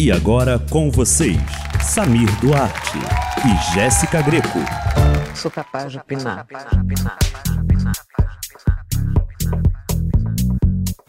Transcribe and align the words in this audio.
E 0.00 0.12
agora 0.12 0.60
com 0.70 0.92
vocês, 0.92 1.36
Samir 1.82 2.30
Duarte 2.40 2.96
e 3.44 3.74
Jéssica 3.74 4.22
Greco. 4.22 4.60
Sou 5.34 5.50
capaz 5.50 5.90
de 5.90 5.98
opinar. 5.98 6.46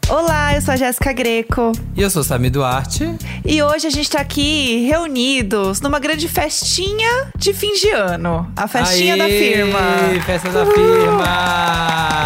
Olá, 0.08 0.56
eu 0.56 0.60
sou 0.60 0.74
a 0.74 0.76
Jéssica 0.76 1.12
Greco. 1.12 1.70
E 1.94 2.02
eu 2.02 2.10
sou 2.10 2.24
Samir 2.24 2.50
Duarte. 2.50 3.16
E 3.44 3.62
hoje 3.62 3.86
a 3.86 3.90
gente 3.90 4.10
tá 4.10 4.20
aqui 4.20 4.84
reunidos 4.88 5.80
numa 5.80 6.00
grande 6.00 6.26
festinha 6.26 7.30
de 7.36 7.54
fim 7.54 7.72
de 7.74 7.90
ano. 7.90 8.52
A 8.56 8.66
festinha 8.66 9.16
da 9.16 9.22
Aê, 9.22 9.38
firma. 9.38 9.78
Festa 10.26 10.50
da 10.50 10.66
firma! 10.66 11.24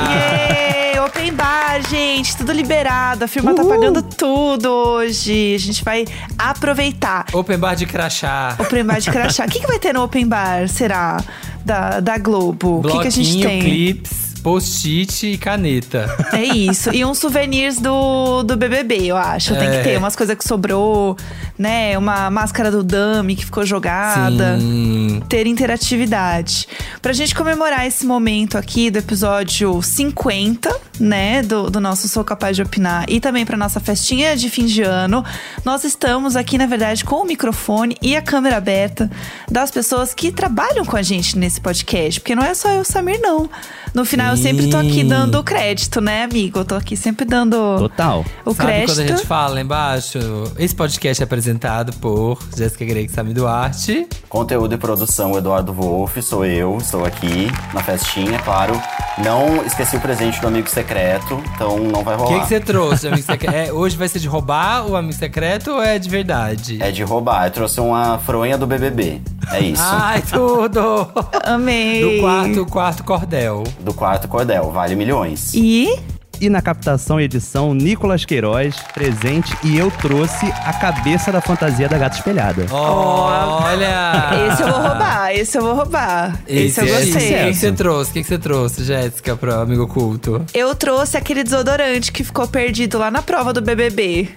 Yay! 0.09 0.74
Open 1.15 1.33
bar, 1.33 1.81
gente, 1.89 2.37
tudo 2.37 2.51
liberado. 2.53 3.25
A 3.25 3.29
firma 3.29 3.55
tá 3.55 3.65
pagando 3.65 4.03
tudo 4.03 4.69
hoje. 4.69 5.55
A 5.55 5.59
gente 5.59 5.85
vai 5.85 6.05
aproveitar. 6.37 7.27
Open 7.33 7.57
bar 7.57 7.77
de 7.77 7.87
crachá. 7.87 8.57
Open 8.59 8.85
bar 8.85 9.01
de 9.01 9.09
crachá. 9.13 9.45
O 9.45 9.49
que, 9.49 9.61
que 9.61 9.67
vai 9.67 9.79
ter 9.79 9.95
no 9.95 10.03
open 10.03 10.27
bar, 10.27 10.69
será? 10.69 11.23
Da, 11.65 12.01
da 12.01 12.19
Globo? 12.19 12.81
O 12.81 12.83
que, 12.83 12.99
que 12.99 13.07
a 13.07 13.11
gente 13.11 13.41
tem? 13.41 13.61
clips, 13.61 14.24
post-it 14.45 15.27
e 15.27 15.39
caneta. 15.39 16.05
É 16.35 16.45
isso. 16.45 16.93
E 16.95 17.03
uns 17.03 17.17
souvenirs 17.17 17.81
do, 17.81 18.43
do 18.43 18.57
BBB, 18.59 19.07
eu 19.07 19.17
acho. 19.17 19.55
Tem 19.57 19.71
que 19.71 19.77
É. 19.77 19.83
ter 19.83 19.97
umas 19.99 20.15
coisas 20.15 20.37
que 20.37 20.47
sobrou, 20.47 21.17
né? 21.59 21.97
Uma 21.97 22.31
máscara 22.31 22.71
do 22.71 22.85
Dummy 22.85 23.37
que 23.37 23.47
ficou 23.47 23.65
jogada. 23.65 24.59
Sim. 24.61 25.23
Ter 25.31 25.47
interatividade. 25.47 26.69
Pra 27.01 27.15
gente 27.15 27.35
comemorar 27.35 27.87
esse 27.87 28.05
momento 28.05 28.59
aqui 28.59 28.91
do 28.91 28.99
episódio 28.99 29.81
50, 29.83 30.71
né? 31.01 31.43
Do, 31.43 31.71
do 31.71 31.81
nosso 31.81 32.07
Sou 32.07 32.23
Capaz 32.23 32.55
de 32.55 32.63
Opinar. 32.63 33.07
E 33.09 33.21
também 33.21 33.47
pra 33.47 33.57
nossa 33.57 33.81
festinha 33.81 34.37
de 34.37 34.51
fim 34.51 34.67
de 34.67 34.83
ano. 34.83 35.25
Nós 35.65 35.85
estamos 35.85 36.37
aqui, 36.37 36.59
na 36.59 36.67
verdade, 36.67 37.03
com 37.03 37.17
o 37.17 37.25
microfone 37.25 37.97
e 38.03 38.15
a 38.15 38.21
câmera 38.21 38.59
aberta 38.59 39.11
das 39.51 39.71
pessoas 39.71 40.13
que 40.13 40.31
trabalham 40.31 40.85
com 40.85 40.97
a 40.99 41.03
gente 41.03 41.39
nesse 41.39 41.63
podcast. 41.63 42.21
Porque 42.21 42.35
não 42.35 42.45
é 42.45 42.53
só 42.53 42.69
eu 42.71 42.85
Samir, 42.85 43.19
não. 43.23 43.49
No 43.95 44.05
final, 44.05 44.34
eu 44.35 44.39
sempre 44.39 44.69
tô 44.69 44.77
aqui 44.77 45.05
dando 45.05 45.43
crédito, 45.45 46.01
né, 46.01 46.25
amigo? 46.25 46.59
Eu 46.59 46.65
tô 46.65 46.75
aqui 46.75 46.97
sempre 46.97 47.25
dando 47.25 47.79
Total. 47.79 48.25
o 48.45 48.53
Sabe 48.53 48.69
crédito. 48.69 48.95
quando 48.95 48.99
a 48.99 49.17
gente 49.17 49.27
fala 49.27 49.55
lá 49.55 49.61
embaixo? 49.61 50.19
Esse 50.59 50.75
podcast 50.75 51.23
é 51.23 51.25
apresentado 51.25 51.93
por 51.95 52.39
Jéssica 52.57 52.85
Greg 52.85 53.09
e 53.09 53.15
Samir 53.15 53.33
Duarte. 53.35 54.09
Conteúdo 54.35 54.75
e 54.75 54.77
produção, 54.77 55.39
Eduardo 55.39 55.73
Wolff, 55.73 56.21
sou 56.21 56.45
eu, 56.45 56.77
estou 56.79 57.05
aqui 57.05 57.47
na 57.73 57.81
festinha, 57.85 58.37
claro. 58.41 58.75
Não 59.17 59.65
esqueci 59.65 59.95
o 59.97 60.01
presente 60.01 60.41
do 60.41 60.49
amigo 60.49 60.69
secreto, 60.69 61.41
então 61.55 61.79
não 61.79 62.03
vai 62.03 62.17
O 62.17 62.19
rolar. 62.19 62.35
que, 62.35 62.41
que 62.41 62.49
você 62.49 62.59
trouxe, 62.59 63.07
amigo 63.07 63.23
secreto? 63.23 63.55
É, 63.55 63.73
hoje 63.73 63.97
vai 63.97 64.09
ser 64.09 64.19
de 64.19 64.27
roubar 64.27 64.89
o 64.89 64.97
amigo 64.97 65.13
secreto 65.13 65.71
ou 65.71 65.81
é 65.81 66.01
de 66.01 66.11
verdade? 66.11 66.83
É 66.83 66.91
de 66.91 67.05
roubar, 67.05 67.47
eu 67.47 67.53
trouxe 67.53 67.79
uma 67.81 68.19
fronha 68.19 68.59
do 68.59 68.67
BBB. 68.67 69.21
É 69.53 69.61
isso. 69.61 69.81
Ai, 69.87 70.21
tudo! 70.23 71.09
Amei. 71.45 72.01
Do 72.03 72.21
quarto, 72.21 72.67
quarto 72.67 73.05
cordel. 73.05 73.63
Do 73.79 73.95
quarto 73.95 74.27
cordel, 74.27 74.69
vale 74.73 74.97
milhões. 74.97 75.55
E 75.55 75.97
E 76.41 76.49
na 76.51 76.61
captação 76.61 77.21
e 77.21 77.25
edição, 77.25 77.73
Nicolas 77.73 78.25
Queiroz, 78.25 78.77
presente, 78.93 79.57
e 79.63 79.79
eu 79.79 79.91
trouxe 79.91 80.47
a 80.65 80.73
cabeça 80.73 81.33
da 81.33 81.41
fantasia 81.41 81.89
da 81.89 81.97
gata 81.97 82.17
espelhada. 82.17 82.67
Olha! 82.71 84.51
esse 84.53 84.63
eu 84.63 84.69
vou 84.69 84.81
roubar, 84.83 85.31
esse 85.33 85.59
eu 85.59 85.63
vou 85.63 85.75
roubar. 85.75 86.39
Esse, 86.47 86.81
eu 86.81 86.87
é- 86.87 86.89
gostei. 86.89 87.11
O 87.11 87.45
que 87.45 87.51
que 87.51 87.55
você 87.55 87.73
trouxe? 87.73 88.11
O 88.11 88.13
que 88.15 88.23
que 88.23 88.29
você 88.29 88.39
trouxe, 88.39 88.85
Jéssica, 88.85 89.37
pro 89.37 89.55
amigo 89.55 89.87
culto? 89.87 90.45
Eu 90.53 90.75
trouxe 90.75 91.17
aquele 91.17 91.43
desodorante 91.45 92.13
que 92.13 92.23
ficou 92.25 92.47
perdido 92.47 92.99
lá 92.99 93.11
na 93.11 93.23
prova 93.23 93.53
do 93.53 93.63
BBB. 93.63 94.29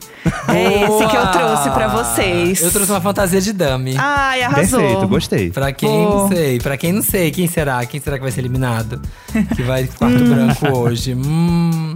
É 0.48 0.84
esse 0.84 1.08
que 1.08 1.16
eu 1.16 1.28
trouxe 1.32 1.70
pra 1.72 1.88
vocês. 1.88 2.61
Eu 2.61 2.72
trouxe 2.72 2.92
uma 2.92 3.02
fantasia 3.02 3.42
de 3.42 3.54
dummy. 3.54 3.95
Ai, 3.98 4.44
arrasou. 4.44 4.80
Perfeito, 4.80 5.08
gostei. 5.08 5.50
Pra 5.52 5.72
quem 5.72 5.89
Boa. 5.89 6.22
não 6.22 6.28
sei, 6.30 6.59
pra 6.59 6.78
quem 6.78 6.94
não 6.94 7.02
sei, 7.02 7.32
quem 7.32 7.48
será? 7.48 7.86
Quem 7.86 8.00
será 8.00 8.17
que 8.17 8.23
vai 8.23 8.32
ser 8.32 8.42
eliminado? 8.42 9.02
Que 9.55 9.64
vai 9.64 9.86
quarto 9.88 10.23
branco 10.23 10.77
hoje. 10.77 11.14
Hum. 11.16 11.95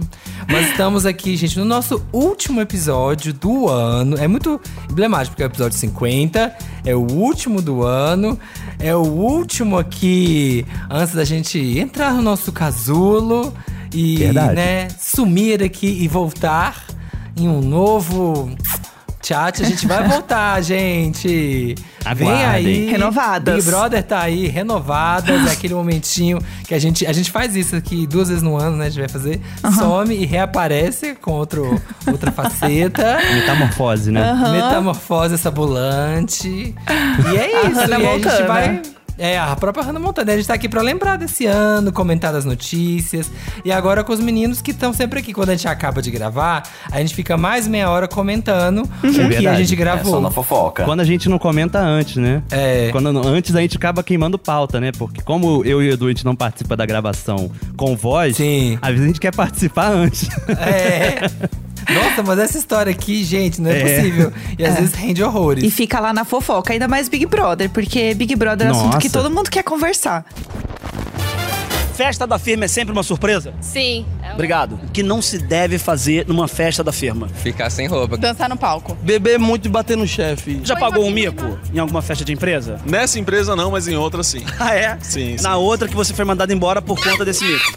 Mas 0.50 0.70
estamos 0.70 1.06
aqui, 1.06 1.36
gente, 1.36 1.58
no 1.58 1.64
nosso 1.64 2.04
último 2.12 2.60
episódio 2.60 3.32
do 3.32 3.68
ano. 3.68 4.16
É 4.18 4.26
muito 4.26 4.60
emblemático, 4.90 5.34
porque 5.34 5.42
é 5.42 5.46
o 5.46 5.48
episódio 5.48 5.78
50, 5.78 6.56
é 6.84 6.94
o 6.94 7.00
último 7.00 7.62
do 7.62 7.82
ano, 7.82 8.38
é 8.78 8.94
o 8.94 9.02
último 9.02 9.78
aqui 9.78 10.66
antes 10.90 11.14
da 11.14 11.24
gente 11.24 11.58
entrar 11.78 12.12
no 12.14 12.22
nosso 12.22 12.52
casulo 12.52 13.54
e, 13.94 14.16
Verdade. 14.16 14.54
né, 14.54 14.88
sumir 14.98 15.62
aqui 15.62 15.86
e 15.86 16.08
voltar 16.08 16.84
em 17.36 17.48
um 17.48 17.60
novo 17.60 18.50
chat. 19.22 19.62
A 19.62 19.66
gente 19.66 19.86
vai 19.86 20.06
voltar, 20.06 20.60
gente. 20.64 21.74
Vem 22.14 22.28
Aguardem. 22.28 22.66
aí. 22.66 22.90
Renovadas. 22.90 23.54
Big 23.56 23.66
Brother 23.70 24.02
tá 24.02 24.20
aí, 24.20 24.48
renovadas. 24.48 25.46
é 25.46 25.52
aquele 25.52 25.74
momentinho 25.74 26.38
que 26.66 26.74
a 26.74 26.78
gente, 26.78 27.06
a 27.06 27.12
gente 27.12 27.30
faz 27.30 27.54
isso 27.54 27.76
aqui 27.76 28.06
duas 28.06 28.28
vezes 28.28 28.42
no 28.42 28.56
ano, 28.56 28.76
né? 28.76 28.86
A 28.86 28.88
gente 28.88 29.00
vai 29.00 29.08
fazer. 29.08 29.40
Some 29.78 30.14
e 30.14 30.24
reaparece 30.24 31.14
com 31.14 31.32
outro, 31.32 31.80
outra 32.06 32.32
faceta. 32.32 33.18
Metamorfose, 33.34 34.10
né? 34.10 34.34
Metamorfose 34.52 35.34
essa 35.34 35.48
ambulante. 35.50 36.74
E 37.32 37.36
é 37.36 37.68
isso. 37.68 37.80
Hannah 37.80 37.98
e 37.98 38.06
aí 38.06 38.24
a 38.24 38.30
gente 38.30 38.46
vai. 38.46 38.82
É, 39.18 39.38
a 39.38 39.54
própria 39.56 39.84
Hannah 39.84 40.00
Montana. 40.00 40.32
A 40.32 40.36
gente 40.36 40.46
tá 40.46 40.54
aqui 40.54 40.68
pra 40.68 40.80
lembrar 40.82 41.16
desse 41.16 41.46
ano, 41.46 41.92
comentar 41.92 42.32
das 42.32 42.44
notícias. 42.44 43.30
E 43.64 43.70
agora 43.70 44.02
com 44.02 44.12
os 44.12 44.20
meninos 44.20 44.60
que 44.62 44.70
estão 44.70 44.92
sempre 44.92 45.20
aqui. 45.20 45.32
Quando 45.32 45.50
a 45.50 45.54
gente 45.54 45.68
acaba 45.68 46.00
de 46.00 46.10
gravar, 46.10 46.62
a 46.90 46.98
gente 47.00 47.14
fica 47.14 47.36
mais 47.36 47.68
meia 47.68 47.90
hora 47.90 48.08
comentando 48.08 48.82
o 48.82 49.00
que 49.00 49.20
a 49.20 49.28
verdade. 49.28 49.64
gente 49.64 49.74
É 49.74 49.76
só 49.76 49.82
gravou. 49.82 50.20
na 50.20 50.30
fofoca. 50.30 50.84
Quando 50.84 51.00
a 51.00 51.04
gente 51.04 51.28
não 51.28 51.38
comenta 51.38 51.78
antes, 51.78 52.16
né? 52.16 52.42
É. 52.50 52.88
Quando 52.90 53.08
antes 53.26 53.54
a 53.54 53.60
gente 53.60 53.76
acaba 53.76 54.02
queimando 54.02 54.38
pauta, 54.38 54.80
né? 54.80 54.92
Porque 54.92 55.20
como 55.22 55.62
eu 55.64 55.82
e 55.82 55.90
o 55.90 55.92
Edu 55.92 56.06
a 56.06 56.08
gente 56.08 56.24
não 56.24 56.34
participa 56.34 56.76
da 56.76 56.86
gravação 56.86 57.50
com 57.76 57.94
voz, 57.96 58.36
Sim. 58.36 58.78
às 58.80 58.88
vezes 58.90 59.04
a 59.04 59.06
gente 59.08 59.20
quer 59.20 59.34
participar 59.34 59.88
antes. 59.92 60.28
É. 60.48 61.30
Nossa, 61.90 62.22
mas 62.22 62.38
essa 62.38 62.58
história 62.58 62.90
aqui, 62.90 63.24
gente, 63.24 63.60
não 63.60 63.70
é, 63.70 63.80
É. 63.80 63.96
possível. 63.96 64.32
E 64.58 64.64
às 64.64 64.74
vezes 64.76 64.92
rende 64.94 65.22
horrores. 65.22 65.62
E 65.64 65.70
fica 65.70 65.98
lá 66.00 66.12
na 66.12 66.24
fofoca, 66.24 66.72
ainda 66.72 66.86
mais 66.88 67.08
Big 67.08 67.26
Brother, 67.26 67.70
porque 67.70 68.14
Big 68.14 68.34
Brother 68.36 68.68
é 68.68 68.70
assunto 68.70 68.98
que 68.98 69.08
Nossa. 69.08 69.18
todo 69.22 69.30
mundo 69.30 69.50
quer 69.50 69.62
conversar. 69.62 70.24
Festa 71.94 72.26
da 72.26 72.38
firma 72.38 72.64
é 72.64 72.68
sempre 72.68 72.90
uma 72.92 73.02
surpresa? 73.02 73.52
Sim. 73.60 74.06
Obrigado. 74.32 74.80
O 74.82 74.88
que 74.90 75.02
não 75.02 75.20
se 75.20 75.38
deve 75.38 75.76
fazer 75.78 76.26
numa 76.26 76.48
festa 76.48 76.82
da 76.82 76.90
firma? 76.90 77.28
Ficar 77.28 77.68
sem 77.68 77.86
roupa. 77.86 78.16
Dançar 78.16 78.48
no 78.48 78.56
palco. 78.56 78.96
Beber 79.02 79.38
muito 79.38 79.66
e 79.66 79.68
bater 79.68 79.94
no 79.96 80.08
chefe. 80.08 80.58
Já 80.64 80.74
pagou 80.74 81.04
um 81.04 81.10
mico 81.10 81.58
em 81.72 81.78
alguma 81.78 82.00
festa 82.00 82.24
de 82.24 82.32
empresa? 82.32 82.80
Nessa 82.86 83.18
empresa 83.18 83.54
não, 83.54 83.70
mas 83.72 83.86
em 83.88 83.94
outra 83.96 84.22
sim. 84.22 84.42
Ah, 84.58 84.74
é? 84.74 84.96
Sim, 85.02 85.36
sim. 85.36 85.42
Na 85.44 85.58
outra 85.58 85.86
que 85.86 85.94
você 85.94 86.14
foi 86.14 86.24
mandado 86.24 86.50
embora 86.50 86.80
por 86.80 86.98
conta 87.02 87.26
desse 87.26 87.44
mico. 87.44 87.72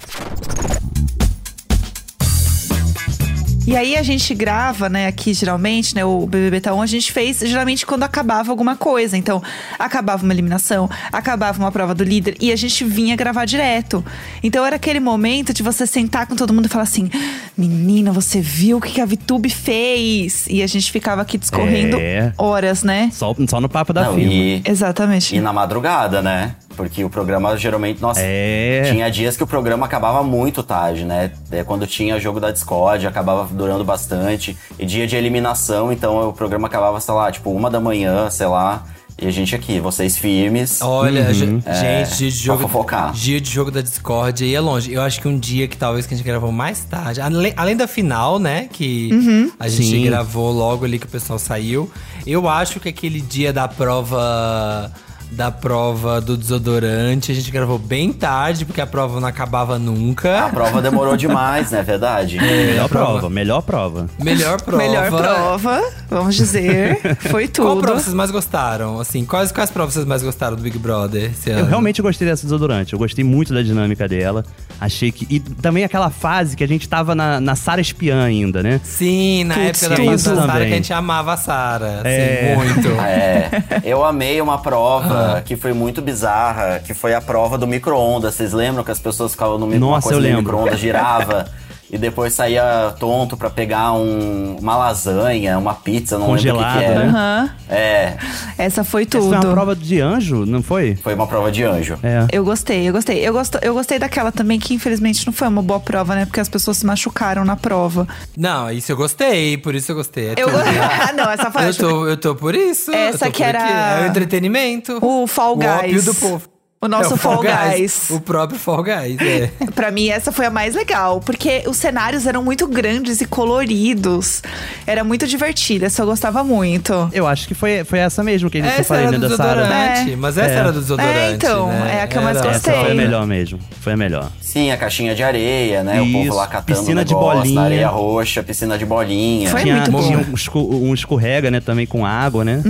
E 3.67 3.75
aí 3.75 3.97
a 3.97 4.03
gente 4.03 4.33
grava, 4.35 4.87
né, 4.87 5.07
aqui 5.07 5.33
geralmente, 5.33 5.95
né, 5.95 6.05
o 6.05 6.27
BBB 6.27 6.61
Tá 6.61 6.73
On, 6.73 6.81
a 6.83 6.85
gente 6.85 7.11
fez 7.11 7.39
geralmente 7.39 7.83
quando 7.83 8.03
acabava 8.03 8.51
alguma 8.51 8.75
coisa. 8.75 9.17
Então, 9.17 9.41
acabava 9.79 10.23
uma 10.23 10.31
eliminação, 10.33 10.87
acabava 11.11 11.57
uma 11.57 11.71
prova 11.71 11.95
do 11.95 12.03
líder 12.03 12.35
e 12.39 12.51
a 12.51 12.55
gente 12.55 12.83
vinha 12.83 13.15
gravar 13.15 13.45
direto. 13.45 14.05
Então 14.43 14.63
era 14.63 14.75
aquele 14.75 14.99
momento 14.99 15.51
de 15.51 15.63
você 15.63 15.87
sentar 15.87 16.27
com 16.27 16.35
todo 16.35 16.53
mundo 16.53 16.67
e 16.67 16.69
falar 16.69 16.83
assim: 16.83 17.09
"Menina, 17.57 18.11
você 18.11 18.39
viu 18.39 18.77
o 18.77 18.81
que 18.81 19.01
a 19.01 19.05
Vitube 19.05 19.49
fez?" 19.49 20.45
E 20.47 20.61
a 20.61 20.67
gente 20.67 20.91
ficava 20.91 21.23
aqui 21.23 21.37
discorrendo 21.37 21.97
É. 21.99 22.33
horas, 22.37 22.83
né? 22.83 23.09
Só, 23.11 23.35
só 23.49 23.59
no 23.59 23.67
papo 23.67 23.91
da 23.91 24.03
Não, 24.05 24.15
firma. 24.15 24.31
e, 24.31 24.61
Exatamente. 24.63 25.35
e 25.35 25.41
na 25.41 25.51
madrugada, 25.51 26.21
né? 26.21 26.55
Porque 26.75 27.03
o 27.03 27.09
programa 27.09 27.55
geralmente, 27.57 28.01
nossa, 28.01 28.19
É. 28.21 28.83
tinha 28.91 29.09
dias 29.09 29.35
que 29.37 29.43
o 29.43 29.47
programa 29.47 29.85
acabava 29.85 30.21
muito 30.23 30.61
tarde, 30.63 31.05
né? 31.05 31.31
É, 31.51 31.63
quando 31.63 31.87
tinha 31.87 32.19
jogo 32.19 32.39
da 32.39 32.51
Discord, 32.51 33.07
acabava 33.07 33.47
durando 33.51 33.83
bastante. 33.83 34.57
E 34.77 34.85
dia 34.85 35.07
de 35.07 35.15
eliminação, 35.15 35.91
então 35.91 36.29
o 36.29 36.33
programa 36.33 36.67
acabava, 36.67 36.99
sei 36.99 37.13
lá, 37.13 37.31
tipo, 37.31 37.51
uma 37.51 37.69
da 37.69 37.79
manhã, 37.79 38.29
sei 38.29 38.47
lá. 38.47 38.83
E 39.17 39.25
a 39.25 39.31
gente 39.31 39.55
aqui, 39.55 39.79
vocês 39.79 40.17
firmes. 40.17 40.81
Olha, 40.81 41.33
ge- 41.33 41.61
É, 41.65 42.03
gente, 42.03 42.17
dia 42.17 42.29
de 42.29 42.35
pra 42.35 42.45
jogo. 42.47 42.61
fofocar. 42.63 43.13
Dia 43.13 43.39
de 43.39 43.49
jogo 43.49 43.71
da 43.71 43.79
Discord 43.79 44.43
aí 44.43 44.53
é 44.53 44.59
longe. 44.59 44.91
Eu 44.91 45.01
acho 45.01 45.21
que 45.21 45.27
um 45.29 45.39
dia 45.39 45.69
que 45.69 45.77
talvez 45.77 46.05
que 46.05 46.13
a 46.13 46.17
gente 46.17 46.25
gravou 46.25 46.51
mais 46.51 46.83
tarde, 46.83 47.21
além, 47.21 47.53
além 47.55 47.77
da 47.77 47.87
final, 47.87 48.39
né? 48.39 48.67
Que 48.69 49.09
a 49.57 49.69
gente 49.69 49.87
Sim. 49.87 50.03
gravou 50.03 50.51
logo 50.51 50.83
ali 50.83 50.99
que 50.99 51.05
o 51.05 51.09
pessoal 51.09 51.39
saiu. 51.39 51.89
Eu 52.27 52.49
acho 52.49 52.77
que 52.81 52.89
aquele 52.89 53.21
dia 53.21 53.53
da 53.53 53.69
prova 53.69 54.91
da 55.31 55.51
prova 55.51 56.21
do 56.21 56.37
desodorante. 56.37 57.31
A 57.31 57.35
gente 57.35 57.51
gravou 57.51 57.77
bem 57.77 58.11
tarde, 58.13 58.65
porque 58.65 58.81
a 58.81 58.87
prova 58.87 59.19
não 59.19 59.27
acabava 59.27 59.77
nunca. 59.77 60.45
A 60.45 60.49
prova 60.49 60.81
demorou 60.81 61.17
demais, 61.17 61.71
né? 61.71 61.81
Verdade. 61.83 62.37
Melhor 62.39 62.89
prova. 62.89 63.11
prova, 63.11 63.29
melhor 63.29 63.61
prova. 63.61 64.09
Melhor 64.19 64.61
prova. 64.63 64.83
Melhor 64.83 65.09
prova, 65.09 65.81
vamos 66.09 66.35
dizer. 66.35 66.99
Foi 67.29 67.47
Qual 67.47 67.75
tudo. 67.75 67.81
prova 67.81 67.99
vocês 67.99 68.13
mais 68.13 68.31
gostaram? 68.31 68.99
Assim, 68.99 69.25
quais, 69.25 69.51
quais 69.51 69.69
provas 69.69 69.93
vocês 69.93 70.05
mais 70.05 70.23
gostaram 70.23 70.55
do 70.55 70.61
Big 70.61 70.77
Brother 70.77 71.31
esse 71.31 71.49
ano? 71.49 71.61
Eu 71.61 71.65
realmente 71.65 72.01
gostei 72.01 72.27
dessa 72.27 72.43
desodorante. 72.43 72.93
Eu 72.93 72.99
gostei 72.99 73.23
muito 73.23 73.53
da 73.53 73.61
dinâmica 73.61 74.07
dela. 74.07 74.45
Achei 74.79 75.11
que. 75.11 75.27
E 75.29 75.39
também 75.39 75.83
aquela 75.83 76.09
fase 76.09 76.55
que 76.55 76.63
a 76.63 76.67
gente 76.67 76.87
tava 76.87 77.15
na, 77.15 77.39
na 77.39 77.55
Sara 77.55 77.81
Espiã 77.81 78.23
ainda, 78.23 78.61
né? 78.61 78.79
Sim, 78.83 79.45
na 79.45 79.55
Tudo, 79.55 79.65
época 79.67 79.89
da 79.89 79.95
tudo 79.95 80.05
fase 80.11 80.29
da 80.29 80.35
Sara, 80.35 80.65
que 80.65 80.71
a 80.71 80.75
gente 80.75 80.93
amava 80.93 81.33
a 81.33 81.37
Sara. 81.37 82.01
É. 82.03 82.55
Sim, 82.55 82.55
muito. 82.55 82.95
É, 83.05 83.81
eu 83.83 84.03
amei 84.03 84.41
uma 84.41 84.57
prova 84.57 85.14
que 85.45 85.55
foi 85.55 85.73
muito 85.73 86.01
bizarra, 86.01 86.79
que 86.79 86.93
foi 86.93 87.13
a 87.13 87.21
prova 87.21 87.57
do 87.57 87.67
micro-ondas. 87.67 88.35
Vocês 88.35 88.53
lembram 88.53 88.83
que 88.83 88.91
as 88.91 88.99
pessoas 88.99 89.31
ficavam 89.31 89.57
no 89.57 89.67
micro 89.67 89.85
uma 89.85 89.95
Nossa, 89.95 90.09
coisa 90.09 90.17
eu 90.19 90.21
no 90.21 90.27
lembro. 90.37 90.41
micro-ondas, 90.53 90.79
girava 90.79 91.47
e 91.95 91.97
depois 91.97 92.33
saía 92.33 92.93
tonto 92.99 93.35
pra 93.37 93.49
pegar 93.49 93.93
um- 93.93 94.57
uma 94.59 94.75
lasanha, 94.77 95.57
uma 95.57 95.73
pizza, 95.73 96.17
não 96.19 96.31
lembro 96.33 96.55
o 96.59 96.63
que 96.63 96.73
que 96.73 96.79
né? 96.89 97.05
Aham. 97.07 97.49
É, 97.69 98.17
Essa 98.57 98.83
foi 98.83 99.01
Essa 99.03 99.11
tudo. 99.11 99.29
foi 99.29 99.37
uma 99.37 99.51
prova 99.53 99.75
de 99.75 99.99
anjo, 100.01 100.45
não 100.45 100.61
foi? 100.61 100.95
foi 100.97 101.13
uma 101.15 101.25
prova 101.27 101.51
de 101.51 101.63
anjo. 101.63 101.97
É. 102.03 102.27
Eu 102.31 102.43
gostei, 102.43 102.87
eu 102.87 102.93
gostei. 102.93 103.19
Eu, 103.27 103.33
gosto, 103.33 103.57
eu 103.61 103.73
gostei 103.73 103.97
daquela 103.97 104.31
também 104.31 104.59
que 104.59 104.73
infelizmente 104.73 105.25
não 105.25 105.33
foi 105.33 105.47
uma 105.47 105.61
boa 105.61 105.79
prova, 105.79 106.15
né? 106.15 106.25
Porque 106.25 106.39
as 106.39 106.49
pessoas 106.49 106.77
se 106.77 106.85
machucaram 106.85 107.43
na 107.45 107.55
prova. 107.55 108.07
Não, 108.37 108.69
isso 108.71 108.91
eu 108.91 108.95
gostei, 108.97 109.57
por 109.57 109.73
isso 109.75 109.91
eu 109.91 109.95
gostei. 109.95 110.29
É 110.29 110.33
Eu 110.37 110.49
gostei. 110.51 110.73
Ah, 111.05 111.13
não, 111.13 111.29
essa 111.29 111.49
foi 111.51 111.67
Eu 111.69 111.73
tô, 111.73 112.07
eu 112.07 112.17
tô 112.17 112.35
por 112.35 112.53
isso. 112.55 112.91
eu 112.91 112.97
Essa 112.97 113.25
tô 113.25 113.31
que 113.31 113.37
por 113.43 113.47
era- 113.49 113.63
aqui. 113.63 113.73
É 114.01 114.05
o 114.05 114.09
entretenimento. 114.09 114.97
O 115.01 115.25
Fall 115.27 115.55
O 115.57 115.59
ópio 115.59 115.81
Guys. 115.91 116.05
do 116.05 116.13
povo. 116.15 116.41
O 116.81 116.87
nosso 116.87 117.15
É, 117.15 117.17
Fall 117.17 117.41
Guys. 117.41 118.09
O 118.11 118.19
próprio 118.19 118.59
Fall 118.59 118.83
Guys, 118.83 119.17
é. 119.19 119.49
Pra 119.73 119.89
mim, 119.89 120.09
essa 120.09 120.31
foi 120.31 120.45
a 120.45 120.51
mais 120.51 120.75
legal, 120.75 121.19
porque 121.19 121.63
os 121.65 121.77
cenários 121.77 122.27
eram 122.27 122.43
muito 122.43 122.67
grandes 122.67 123.21
e 123.21 123.25
coloridos. 123.25 124.43
Era 124.85 125.03
muito 125.03 125.25
divertida, 125.25 125.87
essa 125.87 126.03
eu 126.03 126.05
gostava 126.05 126.43
muito. 126.43 127.09
Eu 127.11 127.25
acho 127.25 127.47
que 127.47 127.55
foi, 127.55 127.83
foi 127.83 127.99
essa 127.99 128.21
mesmo 128.23 128.51
que 128.51 128.59
a 128.59 128.61
gente 128.61 128.73
Essa 128.73 128.83
falei, 128.83 129.05
era 129.05 129.17
né, 129.17 129.27
da 129.27 129.35
Sara. 129.35 129.55
desodorante, 129.61 130.11
É. 130.11 130.15
mas 130.15 130.37
essa 130.37 130.51
É. 130.51 130.55
era 130.57 130.71
do 130.71 130.79
desodorante, 130.81 131.17
É, 131.17 131.31
então, 131.31 131.67
né? 131.69 131.95
é 131.97 132.01
a 132.03 132.07
que 132.07 132.17
eu 132.17 132.21
mais 132.21 132.37
Era- 132.37 132.51
gostei. 132.51 132.73
Essa 132.73 132.83
foi 132.83 132.91
a 132.91 132.95
melhor 132.95 133.25
mesmo. 133.25 133.59
Foi 133.81 133.93
a 133.93 133.97
melhor. 133.97 134.31
Sim, 134.41 134.69
a 134.71 134.77
caixinha 134.77 135.15
de 135.15 135.23
areia, 135.23 135.83
né? 135.83 136.01
o 136.01 136.11
povo 136.11 136.25
Isso, 136.27 136.35
lá 136.35 136.45
catando 136.45 136.79
piscina 136.79 137.01
o 137.01 137.05
de 137.05 137.13
negócio, 137.13 137.37
bolinha. 137.39 137.55
na 137.55 137.61
areia 137.65 137.87
roxa, 137.87 138.43
piscina 138.43 138.77
de 138.77 138.85
bolinha. 138.85 139.49
Foi 139.49 139.61
tinha 139.61 139.75
muito 139.77 139.91
bom. 139.91 140.03
tinha 140.03 140.17
um, 140.19 140.33
esco- 140.35 140.59
um 140.75 140.93
escorrega, 140.93 141.49
né, 141.49 141.59
também 141.59 141.87
com 141.87 142.05
água, 142.05 142.45
né? 142.45 142.61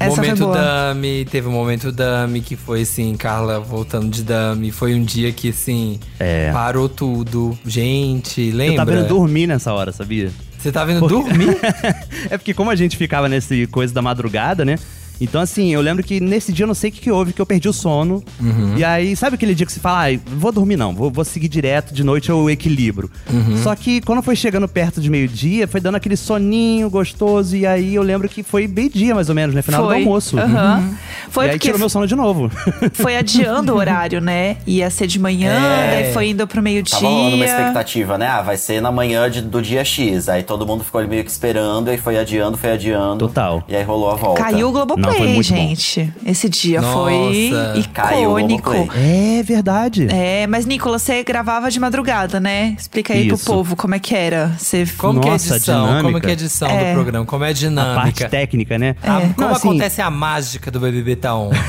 Essa 0.00 0.16
momento. 0.16 0.50
Dami, 0.52 1.24
teve 1.30 1.46
um 1.48 1.52
momento 1.52 1.92
Dami 1.92 2.40
que 2.40 2.56
foi 2.56 2.82
assim, 2.82 3.14
Carla 3.16 3.60
voltando 3.60 4.08
de 4.08 4.22
Dami. 4.22 4.70
Foi 4.70 4.94
um 4.94 5.02
dia 5.04 5.30
que 5.32 5.50
assim, 5.50 6.00
É. 6.18 6.50
parou 6.52 6.88
tudo. 6.88 7.58
Gente, 7.66 8.40
Eu 8.48 8.56
lembra? 8.56 8.76
tava 8.76 8.92
indo 8.94 9.06
dormir 9.06 9.46
nessa 9.46 9.72
hora, 9.72 9.92
sabia? 9.92 10.30
Você 10.58 10.70
tava 10.72 10.92
indo 10.92 11.00
Porque- 11.00 11.14
dormir? 11.14 11.56
é 12.30 12.36
porque 12.38 12.52
como 12.54 12.70
a 12.70 12.76
gente 12.76 12.96
ficava 12.96 13.28
nesse 13.28 13.66
coisa 13.68 13.92
da 13.94 14.02
madrugada, 14.02 14.64
né? 14.64 14.78
Então, 15.20 15.40
assim, 15.40 15.72
eu 15.72 15.80
lembro 15.80 16.02
que 16.02 16.20
nesse 16.20 16.52
dia 16.52 16.64
eu 16.64 16.66
não 16.66 16.74
sei 16.74 16.90
o 16.90 16.92
que, 16.92 17.00
que 17.00 17.10
houve, 17.10 17.32
que 17.32 17.40
eu 17.40 17.46
perdi 17.46 17.68
o 17.68 17.72
sono. 17.72 18.22
Uhum. 18.40 18.74
E 18.76 18.84
aí, 18.84 19.14
sabe 19.16 19.34
aquele 19.34 19.54
dia 19.54 19.66
que 19.66 19.72
você 19.72 19.80
fala, 19.80 19.98
ai, 20.00 20.20
vou 20.26 20.50
dormir 20.50 20.76
não, 20.76 20.94
vou, 20.94 21.10
vou 21.10 21.24
seguir 21.24 21.48
direto, 21.48 21.92
de 21.92 22.02
noite 22.02 22.30
eu 22.30 22.48
equilibro. 22.48 23.10
Uhum. 23.30 23.62
Só 23.62 23.74
que 23.76 24.00
quando 24.00 24.22
foi 24.22 24.34
chegando 24.36 24.66
perto 24.66 25.00
de 25.00 25.10
meio-dia, 25.10 25.68
foi 25.68 25.80
dando 25.80 25.96
aquele 25.96 26.16
soninho 26.16 26.88
gostoso. 26.88 27.56
E 27.56 27.66
aí 27.66 27.94
eu 27.94 28.02
lembro 28.02 28.28
que 28.28 28.42
foi 28.42 28.66
meio-dia, 28.66 29.14
mais 29.14 29.28
ou 29.28 29.34
menos, 29.34 29.54
né? 29.54 29.62
Final 29.62 29.84
foi. 29.86 29.94
do 29.96 29.98
almoço. 30.00 30.38
Aham. 30.38 30.94
Foi 31.28 31.44
e 31.44 31.48
aí 31.50 31.52
porque 31.54 31.68
tirou 31.68 31.78
meu 31.78 31.88
sono 31.88 32.06
de 32.06 32.16
novo. 32.16 32.50
foi 32.94 33.16
adiando 33.16 33.72
o 33.74 33.76
horário, 33.76 34.20
né? 34.20 34.56
Ia 34.66 34.90
ser 34.90 35.06
de 35.06 35.18
manhã, 35.18 35.52
É. 35.52 35.90
daí 36.02 36.12
foi 36.12 36.28
indo 36.30 36.46
pro 36.46 36.62
meio-dia. 36.62 36.98
Tava 36.98 37.06
rolando 37.12 37.36
uma 37.36 37.44
expectativa, 37.44 38.18
né? 38.18 38.26
Ah, 38.26 38.42
vai 38.42 38.56
ser 38.56 38.80
na 38.80 38.90
manhã 38.90 39.30
de- 39.30 39.42
do 39.42 39.60
dia 39.60 39.84
X. 39.84 40.28
Aí 40.28 40.42
todo 40.42 40.66
mundo 40.66 40.82
ficou 40.82 40.98
ali 41.00 41.08
meio 41.08 41.24
que 41.24 41.30
esperando, 41.30 41.88
aí 41.88 41.98
foi 41.98 42.18
adiando, 42.18 42.56
foi 42.56 42.72
adiando. 42.72 43.26
Total. 43.28 43.62
E 43.68 43.76
aí 43.76 43.82
rolou 43.84 44.10
a 44.10 44.14
volta. 44.14 44.42
Caiu 44.42 44.68
o 44.68 44.72
Foi 45.16 45.28
muito 45.28 45.48
bom. 45.50 45.56
gente. 45.56 46.12
Esse 46.24 46.48
dia 46.48 46.80
Nossa. 46.80 46.94
foi 46.94 47.50
Caiu 47.92 48.38
icônico. 48.38 48.70
Globoplay. 48.70 49.38
é 49.38 49.42
verdade. 49.42 50.06
É, 50.10 50.46
mas 50.46 50.66
Nicolas, 50.66 51.02
você 51.02 51.22
gravava 51.24 51.70
de 51.70 51.78
madrugada, 51.80 52.38
né? 52.40 52.74
Explica 52.78 53.12
aí 53.14 53.28
Isso. 53.28 53.44
pro 53.44 53.54
povo 53.54 53.76
como 53.76 53.94
é 53.94 53.98
que 53.98 54.14
era. 54.14 54.48
Você 54.58 54.84
Como 54.96 55.20
que 55.20 55.26
é 55.26 55.30
a 55.30 55.32
Nossa, 55.34 55.56
edição? 55.56 55.80
Como 55.86 55.96
dinâmica. 55.98 56.20
que 56.20 56.26
é 56.26 56.30
a 56.30 56.32
edição 56.32 56.68
É. 56.68 56.90
do 56.90 56.94
programa? 56.94 57.26
Como 57.26 57.44
é 57.44 57.48
a 57.48 57.50
A 57.50 57.54
parte 57.54 57.60
dinâmica? 57.60 58.28
técnica, 58.28 58.78
né? 58.78 58.96
A- 59.02 59.20
É. 59.22 59.28
como 59.34 59.48
Não, 59.48 59.54
assim, 59.56 59.68
acontece 59.68 60.00
a 60.02 60.10
mágica 60.10 60.70
do 60.70 60.80
BBB 60.80 61.16
Taon? 61.16 61.50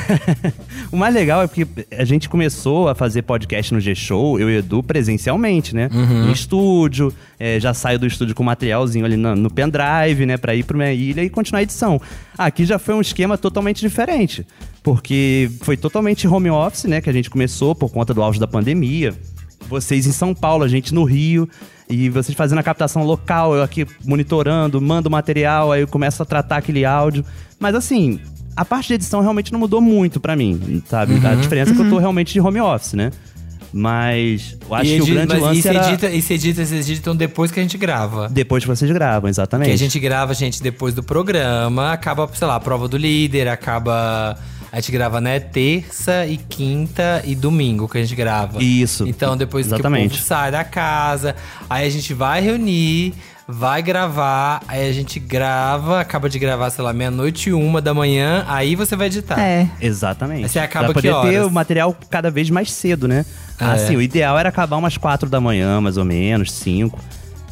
O 0.91 0.97
mais 0.97 1.13
legal 1.15 1.41
é 1.41 1.47
porque 1.47 1.65
a 1.97 2.03
gente 2.03 2.27
começou 2.27 2.89
a 2.89 2.95
fazer 2.95 3.21
podcast 3.21 3.73
no 3.73 3.79
G-Show, 3.79 4.39
eu 4.39 4.49
e 4.49 4.55
o 4.55 4.59
Edu, 4.59 4.83
presencialmente, 4.83 5.73
né? 5.73 5.89
Uhum. 5.91 6.27
Em 6.29 6.31
estúdio, 6.33 7.13
é, 7.39 7.59
já 7.59 7.73
saio 7.73 7.97
do 7.97 8.05
estúdio 8.05 8.35
com 8.35 8.43
materialzinho 8.43 9.05
ali 9.05 9.15
no, 9.15 9.33
no 9.35 9.49
pendrive, 9.49 10.25
né? 10.25 10.35
Pra 10.37 10.53
ir 10.53 10.63
pra 10.63 10.75
minha 10.75 10.91
ilha 10.91 11.23
e 11.23 11.29
continuar 11.29 11.59
a 11.59 11.63
edição. 11.63 12.01
Aqui 12.37 12.65
já 12.65 12.77
foi 12.79 12.93
um 12.95 13.01
esquema 13.01 13.30
totalmente 13.37 13.81
diferente, 13.81 14.45
porque 14.83 15.49
foi 15.61 15.77
totalmente 15.77 16.27
home 16.27 16.49
office, 16.49 16.85
né? 16.85 17.01
Que 17.01 17.09
a 17.09 17.13
gente 17.13 17.29
começou 17.29 17.75
por 17.75 17.91
conta 17.91 18.13
do 18.13 18.21
auge 18.21 18.39
da 18.39 18.47
pandemia. 18.47 19.13
Vocês 19.67 20.05
em 20.05 20.11
São 20.11 20.33
Paulo, 20.33 20.63
a 20.63 20.67
gente 20.67 20.93
no 20.93 21.03
Rio, 21.03 21.47
e 21.89 22.09
vocês 22.09 22.35
fazendo 22.35 22.59
a 22.59 22.63
captação 22.63 23.03
local, 23.03 23.55
eu 23.55 23.63
aqui 23.63 23.85
monitorando, 24.05 24.81
mando 24.81 25.09
material, 25.09 25.71
aí 25.71 25.81
eu 25.81 25.87
começo 25.87 26.21
a 26.21 26.25
tratar 26.25 26.57
aquele 26.57 26.83
áudio. 26.83 27.23
Mas 27.59 27.75
assim, 27.75 28.19
a 28.55 28.65
parte 28.65 28.87
de 28.87 28.95
edição 28.95 29.21
realmente 29.21 29.51
não 29.51 29.59
mudou 29.59 29.81
muito 29.81 30.19
pra 30.19 30.35
mim, 30.35 30.81
sabe? 30.87 31.13
Uhum. 31.13 31.27
A 31.27 31.35
diferença 31.35 31.71
é 31.71 31.75
que 31.75 31.81
eu 31.81 31.89
tô 31.89 31.97
realmente 31.99 32.33
de 32.33 32.41
home 32.41 32.59
office, 32.59 32.93
né? 32.93 33.11
Mas 33.73 34.57
eu 34.67 34.75
acho 34.75 34.89
E 34.91 34.95
que 34.97 35.01
o 35.01 35.05
grande 35.05 35.33
mas 35.33 35.41
lance 35.41 35.59
e 35.59 35.61
se 35.61 35.67
era 35.69 35.87
edita, 35.89 36.09
e 36.09 36.21
se 36.21 36.33
edita, 36.33 36.65
vocês 36.65 36.89
editam 36.89 37.15
depois 37.15 37.51
que 37.51 37.59
a 37.59 37.63
gente 37.63 37.77
grava. 37.77 38.27
depois 38.29 38.63
que 38.63 38.69
vocês 38.69 38.91
gravam, 38.91 39.29
exatamente. 39.29 39.69
Que 39.69 39.73
a 39.73 39.77
gente 39.77 39.99
grava, 39.99 40.33
gente, 40.33 40.61
depois 40.61 40.93
do 40.93 41.01
programa. 41.01 41.91
Acaba, 41.93 42.29
sei 42.33 42.47
lá, 42.47 42.55
a 42.55 42.59
prova 42.59 42.87
do 42.87 42.97
líder, 42.97 43.47
acaba. 43.47 44.37
A 44.71 44.79
gente 44.79 44.91
grava, 44.93 45.19
né? 45.19 45.39
Terça 45.39 46.25
e 46.25 46.37
quinta 46.37 47.21
e 47.25 47.35
domingo 47.35 47.89
que 47.89 47.97
a 47.97 48.01
gente 48.01 48.15
grava. 48.15 48.63
Isso. 48.63 49.05
Então, 49.07 49.35
depois 49.35 49.65
que 49.67 49.73
o 49.73 49.75
Exatamente. 49.75 50.11
povo 50.15 50.23
sai 50.23 50.49
da 50.51 50.63
casa, 50.63 51.35
aí 51.69 51.85
a 51.85 51.89
gente 51.89 52.13
vai 52.13 52.41
reunir, 52.41 53.13
vai 53.51 53.81
gravar, 53.83 54.61
aí 54.67 54.89
a 54.89 54.93
gente 54.93 55.19
grava, 55.19 55.99
acaba 55.99 56.29
de 56.29 56.39
gravar, 56.39 56.69
sei 56.69 56.83
lá, 56.83 56.93
meia-noite 56.93 57.49
e 57.49 57.53
uma 57.53 57.81
da 57.81 57.93
manhã, 57.93 58.45
aí 58.47 58.75
você 58.75 58.95
vai 58.95 59.07
editar. 59.07 59.39
É. 59.39 59.69
Exatamente. 59.81 60.43
Aí 60.43 60.49
você 60.49 60.59
acaba 60.59 60.93
pra 60.93 61.01
que 61.01 61.09
poder 61.09 61.29
ter 61.29 61.41
o 61.41 61.51
material 61.51 61.95
cada 62.09 62.31
vez 62.31 62.49
mais 62.49 62.71
cedo, 62.71 63.07
né? 63.07 63.25
Ah, 63.59 63.73
assim, 63.73 63.93
é. 63.93 63.97
o 63.97 64.01
ideal 64.01 64.39
era 64.39 64.49
acabar 64.49 64.77
umas 64.77 64.97
quatro 64.97 65.29
da 65.29 65.39
manhã, 65.39 65.81
mais 65.81 65.97
ou 65.97 66.05
menos, 66.05 66.51
cinco. 66.51 66.99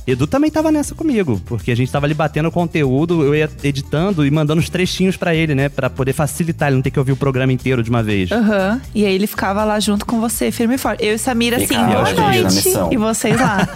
Edu 0.07 0.25
também 0.27 0.49
tava 0.49 0.71
nessa 0.71 0.95
comigo, 0.95 1.41
porque 1.45 1.71
a 1.71 1.75
gente 1.75 1.91
tava 1.91 2.05
ali 2.05 2.13
batendo 2.13 2.49
conteúdo, 2.51 3.23
eu 3.23 3.35
ia 3.35 3.49
editando 3.63 4.25
e 4.25 4.31
mandando 4.31 4.59
os 4.59 4.69
trechinhos 4.69 5.15
pra 5.17 5.33
ele, 5.35 5.53
né? 5.53 5.69
Pra 5.69 5.89
poder 5.89 6.13
facilitar 6.13 6.67
ele 6.69 6.75
não 6.77 6.81
ter 6.81 6.91
que 6.91 6.99
ouvir 6.99 7.11
o 7.11 7.15
programa 7.17 7.51
inteiro 7.53 7.83
de 7.83 7.89
uma 7.89 8.01
vez. 8.01 8.31
Aham. 8.31 8.81
E 8.93 9.05
aí 9.05 9.13
ele 9.13 9.27
ficava 9.27 9.63
lá 9.63 9.79
junto 9.79 10.05
com 10.05 10.19
você, 10.19 10.51
firme 10.51 10.75
e 10.75 10.77
forte. 10.77 11.05
Eu 11.05 11.15
e 11.15 11.17
Samira, 11.17 11.57
assim, 11.57 11.75
boa 11.77 12.11
noite. 12.13 12.69
E 12.91 12.97
vocês 12.97 13.39
lá. 13.39 13.67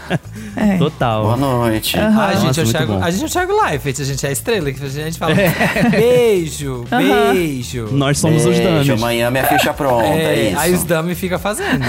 é. 0.56 0.76
Total. 0.78 1.22
Boa 1.24 1.36
noite. 1.36 1.98
Ah, 1.98 2.06
a, 2.06 2.10
Nossa, 2.34 2.40
gente 2.40 2.60
é 2.60 2.64
Thiago, 2.64 2.92
bom. 2.94 3.02
a 3.02 3.10
gente 3.10 3.22
é 3.22 3.26
o 3.26 3.30
Thiago 3.30 3.62
Leifert, 3.64 4.00
a 4.00 4.04
gente 4.04 4.26
é 4.26 4.28
a 4.28 4.32
estrela, 4.32 4.72
que 4.72 4.84
a 4.84 4.88
gente 4.88 5.18
fala 5.18 5.34
beijo, 5.90 6.84
beijo. 6.90 7.88
Nós 7.92 8.18
somos 8.18 8.44
os 8.44 8.56
Beijo, 8.58 8.68
dummies, 8.68 8.90
amanhã 8.90 9.30
minha 9.30 9.44
ficha 9.44 9.72
pronta, 9.72 10.04
é, 10.06 10.46
É, 10.46 10.50
isso. 10.50 10.58
aí 10.58 10.74
os 10.74 10.84
dummy 10.84 11.14
fica 11.14 11.38
fazendo. 11.38 11.84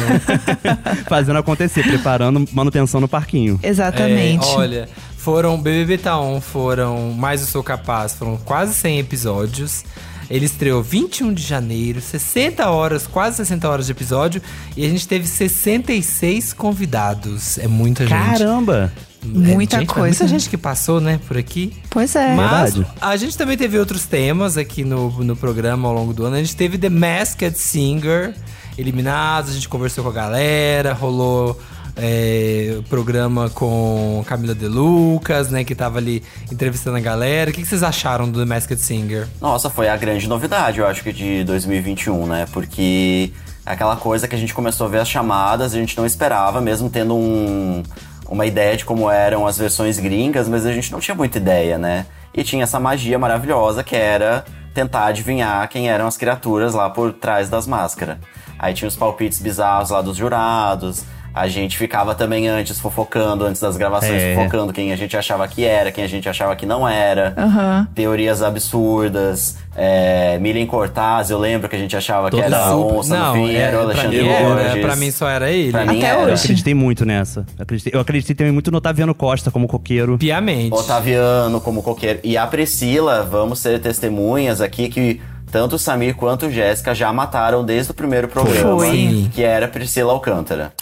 fazendo 1.08 1.38
acontecer, 1.38 1.84
preparando 1.84 2.46
manutenção 2.51 3.00
no 3.01 3.08
parquinho. 3.08 3.60
Exatamente. 3.88 4.46
É, 4.46 4.51
olha, 4.51 4.89
foram 5.17 5.62
BBB 5.62 5.98
Taon, 5.98 6.39
foram 6.39 7.12
Mais 7.12 7.41
Eu 7.41 7.48
Sou 7.48 7.63
Capaz, 7.63 8.13
foram 8.13 8.38
quase 8.38 8.74
100 8.74 9.00
episódios. 9.00 9.84
Ele 10.29 10.46
estreou 10.46 10.84
21 10.84 11.34
de 11.34 11.41
janeiro, 11.41 12.01
60 12.01 12.70
horas, 12.70 13.08
quase 13.08 13.38
60 13.38 13.70
horas 13.70 13.86
de 13.86 13.91
episódio. 13.94 14.41
E 14.75 14.86
a 14.86 14.89
gente 14.89 15.08
teve 15.08 15.25
66 15.25 16.53
convidados. 16.53 17.58
É 17.58 17.67
muita 17.67 18.06
gente. 18.06 18.17
Caramba! 18.17 18.91
É, 19.24 19.27
Muita 19.27 19.79
gente, 19.79 19.88
coisa. 19.88 20.24
Muita 20.24 20.27
gente 20.27 20.50
que 20.50 20.58
passou, 20.58 21.01
né, 21.01 21.20
por 21.27 21.38
aqui. 21.38 21.74
Pois 21.89 22.15
é. 22.15 22.36
Mas 22.36 22.75
Verdade. 22.75 22.98
a 23.01 23.17
gente 23.17 23.38
também 23.38 23.58
teve 23.58 23.77
outros 23.77 24.06
temas 24.06 24.58
aqui 24.58 24.84
no, 24.84 25.10
no 25.24 25.36
programa 25.36 25.88
ao 25.88 25.94
longo 25.94 26.13
do 26.13 26.25
ano. 26.25 26.36
A 26.36 26.39
gente 26.39 26.56
teve 26.56 26.77
The 26.77 26.89
Masked 26.89 27.58
Singer, 27.58 28.34
eliminados, 28.77 29.51
a 29.51 29.53
gente 29.53 29.67
conversou 29.67 30.03
com 30.03 30.10
a 30.10 30.13
galera, 30.13 30.94
rolou 30.94 31.60
é, 31.98 32.80
programa 32.89 33.50
com 33.50 34.24
Camila 34.25 34.54
De 34.54 34.68
Lucas, 34.68 35.50
né, 35.50 35.63
que 35.63 35.74
tava 35.74 35.98
ali 35.98 36.24
entrevistando 36.51 36.98
a 36.98 37.00
galera. 37.00 37.50
O 37.50 37.54
que, 37.54 37.62
que 37.62 37.68
vocês 37.68 37.84
acharam 37.84 38.30
do 38.30 38.39
The 38.39 38.46
Masked 38.46 38.80
Singer? 38.80 39.27
Nossa, 39.42 39.70
foi 39.70 39.89
a 39.89 39.98
grande 39.98 40.27
novidade, 40.27 40.80
eu 40.80 40.88
acho 40.88 41.04
que 41.04 41.12
de 41.12 41.44
2021, 41.44 42.27
né? 42.27 42.46
Porque 42.51 43.32
é 43.66 43.72
aquela 43.72 43.96
coisa 43.96 44.27
que 44.27 44.36
a 44.36 44.38
gente 44.38 44.54
começou 44.54 44.88
a 44.88 44.89
ver 44.89 45.00
as 45.00 45.10
chamadas, 45.10 45.74
a 45.74 45.77
gente 45.77 45.98
não 45.98 46.06
esperava, 46.06 46.62
mesmo 46.62 46.89
tendo 46.89 47.16
um, 47.16 47.84
uma 48.30 48.46
ideia 48.46 48.77
de 48.77 48.86
como 48.86 49.10
eram 49.10 49.48
as 49.48 49.58
versões 49.58 50.00
gringas, 50.00 50.48
mas 50.48 50.66
a 50.66 50.72
gente 50.72 50.92
não 50.92 51.00
tinha 51.00 51.16
muita 51.16 51.38
ideia, 51.38 51.77
né? 51.77 52.06
E 52.34 52.44
tinha 52.44 52.63
essa 52.63 52.80
magia 52.80 53.18
maravilhosa 53.18 53.84
que 53.84 53.96
era 53.96 54.46
tentar 54.74 55.08
adivinhar 55.08 55.68
quem 55.70 55.89
eram 55.89 56.06
as 56.06 56.16
criaturas 56.18 56.75
lá 56.75 56.88
por 56.88 57.12
trás 57.12 57.50
das 57.50 57.66
máscaras. 57.66 58.18
Aí 58.60 58.74
tinha 58.74 58.88
os 58.88 58.96
palpites 58.96 59.39
bizarros 59.39 59.89
lá 59.89 60.01
dos 60.01 60.16
jurados. 60.18 61.04
A 61.39 61.48
gente 61.48 61.77
ficava 61.77 62.15
também 62.15 62.48
antes 62.48 62.79
fofocando, 62.79 63.46
antes 63.46 63.62
das 63.62 63.77
gravações, 63.77 64.22
É. 64.22 64.36
fofocando 64.36 64.72
quem 64.74 64.91
a 64.91 64.96
gente 64.96 65.15
achava 65.15 65.48
que 65.48 65.63
era, 65.63 65.91
quem 65.91 66.03
a 66.03 66.08
gente 66.08 66.27
achava 66.27 66.56
que 66.56 66.65
não 66.65 66.88
era. 66.88 67.34
Aham. 67.38 67.88
Teorias 67.94 68.41
absurdas. 68.41 69.56
É, 69.75 70.39
Milen 70.39 70.65
Cortaz, 70.65 71.29
eu 71.29 71.38
lembro 71.38 71.70
que 71.70 71.75
a 71.75 71.79
gente 71.79 71.96
achava 71.96 72.32
que 72.32 72.39
era 72.41 72.75
onça 72.75 73.15
não, 73.15 73.36
no 73.36 73.48
fim, 73.48 73.53
é, 73.53 73.58
era 73.60 73.70
o 73.70 73.72
pra 73.74 73.82
Alexandre 73.84 74.22
mim 74.24 74.27
era, 74.29 74.56
Borges. 74.56 74.82
pra 74.86 74.96
mim 74.96 75.12
só 75.12 75.29
era 75.29 75.51
ele. 75.51 75.72
Pra 75.72 75.86
mim 75.86 75.98
Até 76.00 76.08
era. 76.08 76.20
hoje. 76.22 76.29
Eu 76.29 76.36
acreditei 76.36 76.74
muito 76.74 77.06
nessa. 77.06 77.46
Eu 77.58 77.63
acreditei, 77.63 77.91
eu 77.96 78.00
acreditei 78.00 78.36
também 78.36 78.51
muito 78.51 78.72
no 78.72 78.77
Otaviano 78.79 79.13
Costa 79.13 79.51
como 79.51 79.67
coqueiro. 79.67 80.17
Piamente. 80.17 80.74
Otaviano 80.74 81.62
como 81.62 81.84
coqueiro. 81.84 82.20
E 82.24 82.36
a 82.36 82.48
Priscila, 82.48 83.22
vamos 83.29 83.60
ser 83.60 83.79
testemunhas 83.79 84.62
aqui 84.62 84.89
que 84.89 85.22
tanto 85.51 85.75
o 85.75 85.79
Samir 85.79 86.15
quanto 86.15 86.48
o 86.48 86.51
Jéssica 86.51 86.96
já 86.96 87.13
mataram 87.13 87.63
desde 87.63 87.91
o 87.91 87.94
primeiro 87.94 88.27
programa, 88.27 88.77
Foi. 88.79 89.29
que 89.34 89.44
era 89.44 89.67
Priscila 89.67 90.12
Alcântara. 90.12 90.74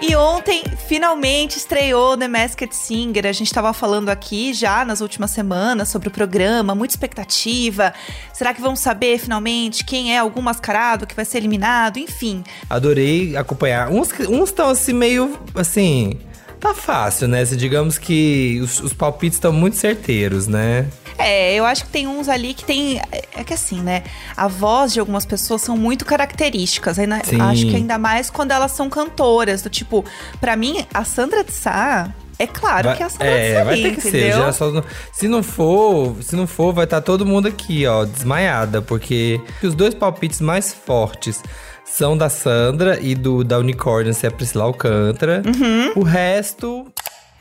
E 0.00 0.14
ontem, 0.14 0.62
finalmente, 0.86 1.56
estreou 1.56 2.16
The 2.16 2.28
Masked 2.28 2.74
Singer. 2.74 3.26
A 3.26 3.32
gente 3.32 3.52
tava 3.52 3.72
falando 3.72 4.08
aqui 4.08 4.54
já 4.54 4.84
nas 4.84 5.00
últimas 5.00 5.32
semanas 5.32 5.88
sobre 5.88 6.06
o 6.06 6.10
programa, 6.10 6.72
muita 6.72 6.94
expectativa. 6.94 7.92
Será 8.32 8.54
que 8.54 8.60
vamos 8.60 8.78
saber 8.78 9.18
finalmente 9.18 9.84
quem 9.84 10.14
é 10.14 10.18
algum 10.18 10.40
mascarado 10.40 11.04
que 11.04 11.16
vai 11.16 11.24
ser 11.24 11.38
eliminado? 11.38 11.98
Enfim. 11.98 12.44
Adorei 12.70 13.36
acompanhar. 13.36 13.90
Uns 13.90 14.12
estão 14.48 14.70
assim, 14.70 14.92
meio 14.92 15.36
assim. 15.54 16.16
Tá 16.60 16.74
fácil, 16.74 17.28
né? 17.28 17.44
Se 17.44 17.56
digamos 17.56 17.98
que 17.98 18.58
os, 18.62 18.80
os 18.80 18.92
palpites 18.92 19.36
estão 19.36 19.52
muito 19.52 19.76
certeiros, 19.76 20.46
né? 20.46 20.86
É, 21.16 21.54
eu 21.54 21.64
acho 21.64 21.84
que 21.84 21.90
tem 21.90 22.06
uns 22.06 22.28
ali 22.28 22.54
que 22.54 22.64
tem. 22.64 23.00
É 23.34 23.44
que 23.44 23.54
assim, 23.54 23.80
né? 23.80 24.02
A 24.36 24.48
voz 24.48 24.92
de 24.92 25.00
algumas 25.00 25.24
pessoas 25.24 25.62
são 25.62 25.76
muito 25.76 26.04
características. 26.04 26.98
Ainda, 26.98 27.20
Sim. 27.24 27.40
acho 27.40 27.66
que 27.66 27.76
ainda 27.76 27.98
mais 27.98 28.28
quando 28.30 28.50
elas 28.52 28.72
são 28.72 28.88
cantoras. 28.90 29.62
Do 29.62 29.70
tipo, 29.70 30.04
pra 30.40 30.56
mim, 30.56 30.84
a 30.92 31.04
Sandra 31.04 31.42
de 31.44 31.52
Sá. 31.52 32.12
É 32.40 32.46
claro 32.46 32.84
Vai- 32.88 32.96
que 32.96 33.02
é 33.02 33.06
a 33.06 33.08
Sandra 33.08 33.26
é, 33.28 33.48
de 33.50 33.58
Sá, 33.58 33.64
vai 33.64 33.74
ter 33.82 33.82
que 33.96 33.98
entendeu? 34.08 34.20
ser. 34.20 34.32
Já 34.32 34.52
só 34.52 34.82
se 35.12 35.26
não 35.26 35.42
for, 35.42 36.16
se 36.22 36.36
não 36.36 36.46
for, 36.46 36.72
vai 36.72 36.84
estar 36.84 37.00
todo 37.00 37.26
mundo 37.26 37.48
aqui, 37.48 37.84
ó, 37.84 38.04
desmaiada, 38.04 38.80
porque 38.80 39.40
os 39.60 39.74
dois 39.74 39.92
palpites 39.92 40.40
mais 40.40 40.72
fortes 40.72 41.42
são 41.90 42.16
da 42.16 42.28
Sandra 42.28 42.98
e 43.00 43.14
do 43.14 43.42
da 43.42 43.58
Unicorn, 43.58 44.12
se 44.14 44.26
é 44.26 44.28
a 44.28 44.32
Priscila 44.32 44.64
Alcântara. 44.64 45.42
Uhum. 45.44 46.00
O 46.00 46.02
resto, 46.02 46.86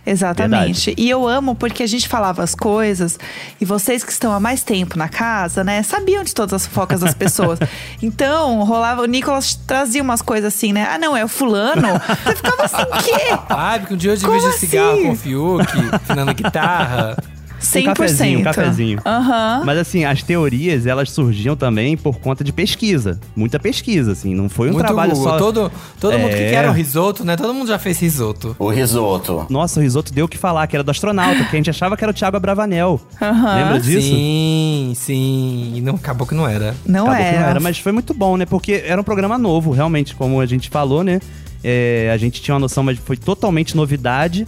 Exatamente. 0.08 0.96
E 0.98 1.10
eu 1.10 1.28
amo 1.28 1.54
porque 1.54 1.84
a 1.84 1.88
gente 1.88 2.08
falava 2.08 2.42
as 2.42 2.56
coisas 2.56 3.20
e 3.60 3.66
vocês 3.66 4.06
que 4.06 4.12
estão 4.12 4.32
há 4.32 4.40
mais 4.40 4.64
tempo 4.64 4.98
na 4.98 5.10
casa, 5.10 5.66
né, 5.66 5.84
sabiam 5.84 6.24
de 6.24 6.34
todas 6.34 6.54
as 6.54 6.66
fofocas 6.66 7.02
das 7.02 7.14
pessoas. 7.14 7.60
então, 8.02 8.64
rolava, 8.64 9.02
o 9.02 9.06
Nicolas 9.06 9.56
trazia 9.56 10.02
umas 10.02 10.22
coisas 10.22 10.54
assim, 10.54 10.72
né? 10.72 10.88
Ah, 10.90 10.98
não, 10.98 11.16
é 11.16 11.26
o 11.26 11.28
fulano. 11.28 11.90
Você 12.24 12.36
ficava 12.36 12.64
assim, 12.64 12.82
o 12.84 13.04
quê? 13.04 13.38
ah, 13.50 13.76
porque 13.80 13.94
um 13.94 13.98
dia 13.98 14.12
eu 14.12 14.16
dividi 14.16 14.54
cigarro 14.54 14.92
assim? 14.94 15.04
com 15.04 15.12
o 15.12 15.16
Fiuk, 15.16 15.66
afinando 15.92 16.34
guitarra. 16.34 17.18
100%. 17.62 17.82
Um 17.82 17.84
cafezinho, 17.86 18.40
um 18.40 18.44
cafezinho. 18.44 19.00
Aham. 19.06 19.62
Mas 19.66 19.78
assim, 19.80 20.06
as 20.06 20.22
teorias, 20.24 20.86
elas 20.86 21.10
surgiam 21.12 21.56
também 21.56 21.98
por 21.98 22.18
conta 22.20 22.44
de 22.44 22.52
pesquisa. 22.54 23.20
Muita 23.36 23.60
pesquisa, 23.60 24.12
assim. 24.12 24.34
Não 24.36 24.48
foi 24.50 24.70
um 24.70 24.74
Muito 24.74 24.86
trabalho 24.86 25.14
Google. 25.14 25.32
só... 25.32 25.38
Todo, 25.38 25.72
todo 26.00 26.18
mundo 26.20 26.30
que 26.30 26.36
É. 26.44 26.50
quer 26.52 26.70
um 26.70 26.74
risoto, 26.74 27.24
né? 27.26 27.36
Todo 27.36 27.54
mundo 27.54 27.68
já 27.68 27.80
fez 27.80 28.00
risoto. 28.00 28.56
O 28.60 28.70
risoto. 28.70 29.46
Nossa, 29.50 29.80
o 29.80 29.84
risoto 29.84 30.14
deu 30.14 30.26
o 30.26 30.28
que 30.28 30.38
falar, 30.38 30.68
que 30.68 30.76
era 30.76 30.84
do 30.84 30.92
astronauta, 30.92 31.44
que 31.46 31.56
a 31.56 31.58
gente 31.58 31.70
achava 31.70 31.98
que 31.98 32.04
era 32.04 32.12
o 32.12 32.14
Thiago 32.14 32.38
Abravanel. 32.38 33.02
Aham. 33.22 33.56
Lembra 33.56 33.80
disso? 33.80 34.08
Sim, 34.08 34.94
sim. 34.96 35.74
E 35.76 35.82
não, 35.82 35.96
acabou 35.96 36.28
que 36.28 36.36
não 36.36 36.48
era. 36.48 36.76
Não 36.86 37.06
Acabou 37.08 37.16
que 37.22 37.28
era. 37.28 37.40
não 37.42 37.48
era, 37.50 37.60
mas 37.60 37.78
foi 37.80 37.92
muito 37.92 38.14
bom, 38.14 38.38
né? 38.38 38.46
Porque 38.46 38.84
era 38.86 39.00
um 39.00 39.04
programa 39.04 39.38
novo, 39.38 39.72
realmente, 39.72 40.16
como 40.16 40.40
a 40.40 40.46
gente 40.46 40.70
falou, 40.70 41.04
né? 41.04 41.20
É, 41.64 42.12
a 42.14 42.18
gente 42.18 42.42
tinha 42.42 42.54
uma 42.54 42.60
noção, 42.62 42.84
mas 42.84 42.98
foi 43.00 43.18
totalmente 43.18 43.76
novidade. 43.76 44.48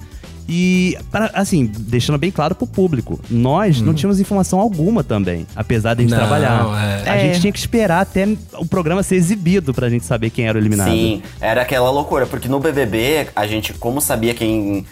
E, 0.51 0.97
para- 1.11 1.29
assim, 1.35 1.71
deixando 1.77 2.17
bem 2.17 2.31
claro 2.31 2.55
pro 2.55 2.65
público, 2.65 3.19
nós 3.29 3.79
não 3.81 3.93
tínhamos 3.93 4.19
informação 4.19 4.59
alguma 4.59 5.03
também, 5.03 5.45
apesar 5.55 5.93
de 5.93 5.99
a 5.99 6.03
gente 6.03 6.11
Não, 6.11 6.17
trabalhar. 6.17 6.65
é. 7.05 7.09
A 7.09 7.15
É. 7.17 7.19
gente 7.27 7.41
tinha 7.41 7.53
que 7.53 7.59
esperar 7.59 8.01
até 8.01 8.27
o 8.57 8.65
programa 8.65 9.03
ser 9.03 9.15
exibido 9.15 9.75
pra 9.75 9.89
gente 9.89 10.05
saber 10.05 10.31
quem 10.31 10.47
era 10.47 10.57
o 10.57 10.61
eliminado. 10.61 10.89
Sim, 10.89 11.21
era 11.39 11.61
aquela 11.61 11.91
loucura, 11.91 12.25
porque 12.25 12.47
no 12.47 12.59
BBB, 12.59 13.27
a 13.35 13.45
gente, 13.45 13.73
como 13.73 14.01
sabia 14.01 14.33
quem 14.33 14.83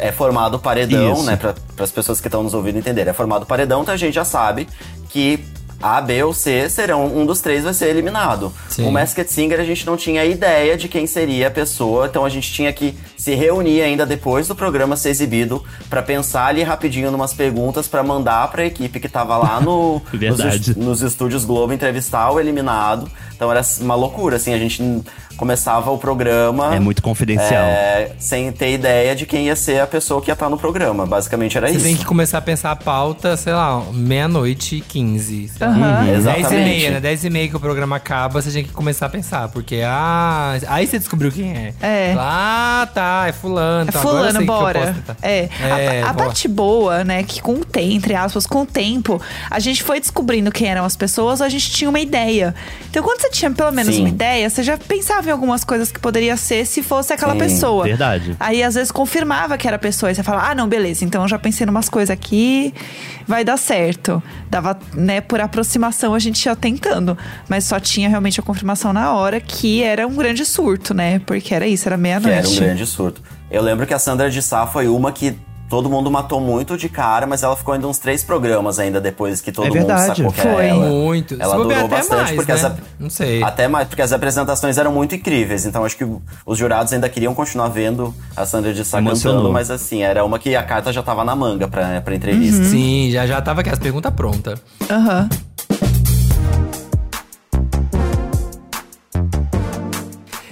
é 0.00 0.10
formado 0.10 0.54
o 0.56 0.58
paredão, 0.58 1.12
Isso. 1.12 1.22
né, 1.22 1.36
para 1.36 1.54
as 1.78 1.92
pessoas 1.92 2.20
que 2.20 2.26
estão 2.26 2.42
nos 2.42 2.52
ouvindo 2.52 2.76
entender, 2.76 3.06
é 3.06 3.12
formado 3.12 3.44
o 3.44 3.46
paredão, 3.46 3.82
então 3.82 3.94
a 3.94 3.96
gente 3.96 4.14
já 4.14 4.24
sabe 4.24 4.66
que 5.08 5.38
A, 5.80 6.00
B 6.00 6.22
ou 6.22 6.32
C 6.32 6.68
serão, 6.68 7.06
um 7.06 7.26
dos 7.26 7.40
três 7.40 7.64
vai 7.64 7.74
ser 7.74 7.88
eliminado. 7.88 8.52
Sim. 8.68 8.86
O 8.86 8.90
Masked 8.90 9.30
Singer 9.30 9.60
a 9.60 9.64
gente 9.64 9.86
não 9.86 9.96
tinha 9.96 10.24
ideia 10.24 10.76
de 10.76 10.88
quem 10.88 11.06
seria 11.06 11.48
a 11.48 11.50
pessoa, 11.50 12.06
então 12.06 12.24
a 12.24 12.28
gente 12.28 12.52
tinha 12.52 12.72
que 12.72 12.94
se 13.16 13.34
reunir 13.34 13.82
ainda 13.82 14.06
depois 14.06 14.48
do 14.48 14.54
programa 14.54 14.96
ser 14.96 15.10
exibido 15.10 15.62
pra 15.90 16.02
pensar 16.02 16.46
ali 16.46 16.62
rapidinho 16.62 17.10
numas 17.10 17.32
perguntas 17.32 17.88
pra 17.88 18.02
mandar 18.02 18.50
pra 18.50 18.64
equipe 18.64 19.00
que 19.00 19.08
tava 19.08 19.36
lá 19.36 19.60
no, 19.60 20.00
nos, 20.12 20.76
nos 20.76 21.02
estúdios 21.02 21.44
Globo 21.44 21.72
entrevistar 21.72 22.30
o 22.30 22.40
eliminado. 22.40 23.10
Então 23.34 23.50
era 23.50 23.62
uma 23.80 23.94
loucura, 23.94 24.36
assim, 24.36 24.54
a 24.54 24.58
gente 24.58 24.82
começava 25.36 25.90
o 25.90 25.98
programa. 25.98 26.74
É 26.74 26.80
muito 26.80 27.02
confidencial. 27.02 27.64
é, 27.64 28.12
sem 28.18 28.50
ter 28.52 28.72
ideia 28.72 29.14
de 29.14 29.26
quem 29.26 29.46
ia 29.46 29.56
ser 29.56 29.80
a 29.80 29.86
pessoa 29.86 30.20
que 30.20 30.30
ia 30.30 30.34
estar 30.34 30.48
no 30.48 30.58
programa. 30.58 31.06
Basicamente 31.06 31.56
era 31.56 31.68
Você 31.68 31.74
isso. 31.76 31.84
tem 31.84 31.96
que 31.96 32.04
começar 32.04 32.38
a 32.38 32.42
pensar 32.42 32.70
a 32.72 32.76
pauta, 32.76 33.36
sei 33.36 33.52
lá, 33.52 33.82
meia-noite 33.92 34.76
e 34.76 34.80
15. 34.80 35.48
sei 35.48 35.66
lá. 35.66 35.72
Aham. 35.72 35.98
Uhum, 36.00 36.06
10 36.06 36.08
e 36.08 36.18
exatamente. 36.18 36.54
meia, 36.64 36.90
né? 36.92 37.00
10 37.00 37.24
e 37.24 37.30
meia 37.30 37.48
que 37.48 37.56
o 37.56 37.60
programa 37.60 37.96
acaba, 37.96 38.40
você 38.40 38.50
tem 38.50 38.64
que 38.64 38.72
começar 38.72 39.06
a 39.06 39.08
pensar. 39.08 39.48
Porque, 39.48 39.82
ah, 39.84 40.58
aí 40.68 40.86
você 40.86 40.98
descobriu 40.98 41.30
quem 41.30 41.52
é. 41.52 41.74
É. 41.80 42.16
Ah, 42.18 42.88
tá, 42.92 43.24
é 43.28 43.32
fulano. 43.32 43.90
É 43.92 43.96
agora 43.96 44.28
eu 44.28 44.32
fulano, 44.32 44.40
eu 44.40 44.46
bora. 44.46 44.96
É. 45.22 45.48
É, 45.62 46.02
a, 46.02 46.10
a 46.10 46.12
bora. 46.12 46.26
parte 46.26 46.48
boa, 46.48 47.04
né, 47.04 47.22
que 47.22 47.40
com 47.40 47.54
o 47.54 47.64
tempo, 47.64 47.86
entre 47.96 48.14
aspas, 48.14 48.46
com 48.46 48.62
o 48.62 48.66
tempo, 48.66 49.20
a 49.50 49.58
gente 49.58 49.82
foi 49.82 50.00
descobrindo 50.00 50.50
quem 50.50 50.68
eram 50.68 50.84
as 50.84 50.96
pessoas, 50.96 51.40
a 51.40 51.48
gente 51.48 51.70
tinha 51.70 51.88
uma 51.88 52.00
ideia. 52.00 52.54
Então, 52.90 53.02
quando 53.02 53.20
você 53.20 53.30
tinha 53.30 53.50
pelo 53.50 53.70
menos 53.72 53.94
Sim. 53.94 54.00
uma 54.00 54.08
ideia, 54.08 54.48
você 54.48 54.62
já 54.62 54.76
pensava 54.76 55.25
em 55.28 55.32
algumas 55.32 55.64
coisas 55.64 55.90
que 55.90 55.98
poderia 55.98 56.36
ser 56.36 56.66
se 56.66 56.82
fosse 56.82 57.12
aquela 57.12 57.32
Sim, 57.32 57.38
pessoa. 57.38 57.84
verdade. 57.84 58.36
Aí, 58.38 58.62
às 58.62 58.74
vezes, 58.74 58.90
confirmava 58.90 59.56
que 59.58 59.66
era 59.66 59.76
a 59.76 59.78
pessoa. 59.78 60.10
E 60.10 60.14
você 60.14 60.22
fala, 60.22 60.50
ah, 60.50 60.54
não, 60.54 60.68
beleza, 60.68 61.04
então 61.04 61.22
eu 61.22 61.28
já 61.28 61.38
pensei 61.38 61.66
em 61.66 61.70
umas 61.70 61.88
coisas 61.88 62.10
aqui, 62.10 62.72
vai 63.26 63.44
dar 63.44 63.56
certo. 63.56 64.22
Dava, 64.50 64.78
né, 64.94 65.20
por 65.20 65.40
aproximação 65.40 66.14
a 66.14 66.18
gente 66.18 66.44
ia 66.44 66.56
tentando. 66.56 67.16
Mas 67.48 67.64
só 67.64 67.78
tinha 67.80 68.08
realmente 68.08 68.40
a 68.40 68.42
confirmação 68.42 68.92
na 68.92 69.12
hora 69.12 69.40
que 69.40 69.82
era 69.82 70.06
um 70.06 70.14
grande 70.14 70.44
surto, 70.44 70.94
né? 70.94 71.20
Porque 71.20 71.54
era 71.54 71.66
isso, 71.66 71.88
era 71.88 71.96
meia-noite. 71.96 72.38
era 72.38 72.48
um 72.48 72.54
grande 72.54 72.86
surto. 72.86 73.22
Eu 73.50 73.62
lembro 73.62 73.86
que 73.86 73.94
a 73.94 73.98
Sandra 73.98 74.30
de 74.30 74.42
Sá 74.42 74.66
foi 74.66 74.88
uma 74.88 75.12
que 75.12 75.36
todo 75.68 75.90
mundo 75.90 76.10
matou 76.10 76.40
muito 76.40 76.76
de 76.76 76.88
cara, 76.88 77.26
mas 77.26 77.42
ela 77.42 77.56
ficou 77.56 77.74
ainda 77.74 77.86
uns 77.88 77.98
três 77.98 78.22
programas 78.24 78.78
ainda 78.78 79.00
depois 79.00 79.40
que 79.40 79.50
todo 79.52 79.64
É 79.66 79.68
mundo 79.68 79.78
verdade. 79.86 80.16
sacou 80.16 80.32
que 80.32 80.40
era 80.40 80.52
Foi. 80.54 80.66
ela. 80.68 80.86
Muito. 80.86 81.36
Ela 81.40 81.56
durou 81.56 81.72
até 81.72 81.88
bastante 81.88 82.22
mais, 82.22 82.36
porque 82.36 82.52
né? 82.52 82.58
as 82.58 82.64
ap- 82.64 82.78
Não 82.98 83.10
sei. 83.10 83.42
Até 83.42 83.68
mais, 83.68 83.88
porque 83.88 84.02
as 84.02 84.12
apresentações 84.12 84.78
eram 84.78 84.92
muito 84.92 85.14
incríveis. 85.14 85.66
Então 85.66 85.84
acho 85.84 85.96
que 85.96 86.06
os 86.46 86.58
jurados 86.58 86.92
ainda 86.92 87.08
queriam 87.08 87.34
continuar 87.34 87.68
vendo 87.68 88.14
a 88.36 88.46
Sandra 88.46 88.72
de 88.72 88.84
Sá 88.84 88.98
Emocionou. 88.98 89.38
cantando, 89.38 89.52
mas 89.52 89.70
assim, 89.70 90.02
era 90.02 90.24
uma 90.24 90.38
que 90.38 90.54
a 90.54 90.62
carta 90.62 90.92
já 90.92 91.02
tava 91.02 91.24
na 91.24 91.34
manga 91.36 91.66
pra, 91.68 92.00
pra 92.00 92.14
entrevista. 92.14 92.62
Uhum. 92.62 92.70
Sim, 92.70 93.10
já, 93.12 93.26
já 93.26 93.40
tava 93.40 93.60
aqui 93.60 93.70
as 93.70 93.78
perguntas 93.78 94.12
prontas. 94.14 94.58
Aham. 94.90 95.28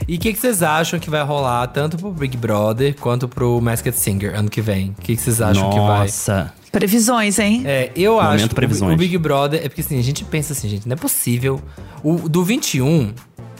E 0.06 0.16
o 0.16 0.18
que, 0.18 0.32
que 0.32 0.38
vocês 0.38 0.62
acham 0.62 0.99
que 0.99 1.08
vai 1.11 1.23
rolar 1.23 1.66
tanto 1.68 1.96
pro 1.96 2.11
Big 2.11 2.37
Brother 2.37 2.94
quanto 3.00 3.26
pro 3.28 3.61
Masked 3.61 3.96
Singer 3.99 4.34
ano 4.38 4.50
que 4.50 4.61
vem? 4.61 4.94
O 4.99 5.02
que, 5.02 5.16
que 5.16 5.23
vocês 5.23 5.40
acham 5.40 5.70
que 5.70 5.78
vai? 5.78 6.00
Nossa. 6.02 6.52
Previsões, 6.70 7.38
hein? 7.38 7.62
É, 7.64 7.90
eu 7.94 8.14
Momento 8.14 8.30
acho 8.34 8.46
que 8.46 8.52
o, 8.52 8.56
previsões. 8.56 8.94
o 8.94 8.96
Big 8.96 9.16
Brother. 9.18 9.61
É 9.64 9.68
porque 9.68 9.80
assim, 9.80 9.99
a 9.99 10.02
gente 10.02 10.25
pensa 10.25 10.52
assim, 10.52 10.68
gente, 10.68 10.88
não 10.88 10.94
é 10.94 10.96
possível. 10.96 11.62
O 12.02 12.28
do 12.28 12.44
21. 12.44 13.12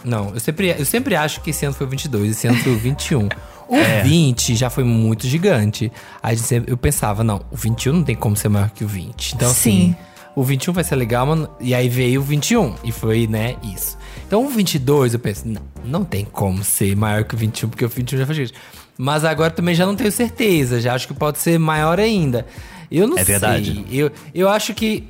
Não, 0.05 0.31
eu 0.35 0.41
sempre, 0.41 0.75
eu 0.79 0.85
sempre 0.85 1.15
acho 1.17 1.41
que 1.41 1.51
esse 1.51 1.65
ano 1.65 1.75
foi 1.75 1.87
o 1.87 1.91
22, 1.91 2.33
esse 2.33 2.47
ano 2.47 2.59
foi 2.59 2.73
o 2.73 2.77
21. 2.79 3.29
O 3.67 3.77
É. 3.77 4.03
20 4.03 4.55
já 4.55 4.69
foi 4.69 4.85
muito 4.85 5.27
gigante. 5.27 5.91
Aí 6.23 6.35
a 6.35 6.37
gente 6.37 6.47
sempre- 6.47 6.71
eu 6.71 6.77
pensava, 6.77 7.25
não, 7.25 7.41
o 7.51 7.57
21 7.57 7.95
não 7.95 8.03
tem 8.05 8.15
como 8.15 8.37
ser 8.37 8.51
maior 8.51 8.69
que 8.69 8.85
o 8.85 8.87
20. 8.87 9.33
Então, 9.35 9.51
assim, 9.51 9.71
Sim. 9.71 9.97
o 10.37 10.45
21 10.45 10.75
vai 10.75 10.85
ser 10.85 10.97
legal, 10.97 11.25
mano. 11.25 11.49
E 11.59 11.75
aí 11.75 11.89
veio 11.89 12.21
o 12.21 12.23
21. 12.23 12.75
E 12.85 12.93
foi, 12.93 13.27
né, 13.27 13.57
isso. 13.63 13.97
Então 14.35 14.47
o 14.47 14.49
22 14.49 15.15
eu 15.15 15.21
penso, 15.21 15.47
não, 15.47 15.63
não 15.85 16.05
tem 16.05 16.25
como 16.25 16.65
ser 16.65 16.97
maior 16.97 17.23
que 17.23 17.37
o 17.37 17.39
21, 17.39 17.69
porque 17.69 17.85
o 17.85 17.89
21 17.89 18.19
já 18.19 18.27
foi 18.27 18.35
gigante. 18.35 18.55
Mas 18.99 19.25
agora 19.25 19.49
também 19.53 19.77
já 19.77 19.87
não 19.87 19.95
tenho 19.95 20.11
certeza, 20.11 20.81
já 20.81 20.93
acho 20.93 21.07
que 21.07 21.15
pode 21.15 21.39
ser 21.39 21.57
maior 21.57 22.01
ainda. 22.01 22.45
Eu 22.91 23.07
não 23.07 23.15
É 23.17 23.25
sei. 23.25 23.27
verdade. 23.27 23.87
Eu, 23.93 24.11
eu 24.35 24.49
acho 24.49 24.75
que 24.75 25.05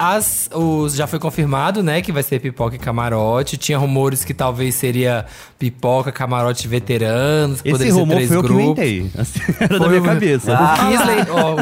As, 0.00 0.48
os, 0.54 0.94
já 0.94 1.08
foi 1.08 1.18
confirmado, 1.18 1.82
né, 1.82 2.00
que 2.00 2.12
vai 2.12 2.22
ser 2.22 2.38
pipoca 2.40 2.76
e 2.76 2.78
camarote. 2.78 3.56
Tinha 3.56 3.76
rumores 3.78 4.24
que 4.24 4.32
talvez 4.32 4.76
seria 4.76 5.26
pipoca, 5.58 6.12
camarote 6.12 6.68
veteranos. 6.68 7.60
que 7.60 7.68
Esse 7.68 7.72
poderia 7.72 7.92
ser 7.94 7.98
rumor 8.00 8.14
três 8.14 8.28
foi 8.28 8.36
eu 8.36 8.42
que 8.42 8.48
grupos. 8.48 8.80
Assim, 9.20 9.40
era 9.58 9.68
da 9.68 9.78
Foi 9.78 9.88
minha 9.88 10.00
o- 10.00 10.04
cabeça. 10.04 10.52
O 10.54 10.88
Kisley, 10.88 11.26
ó, 11.34 11.54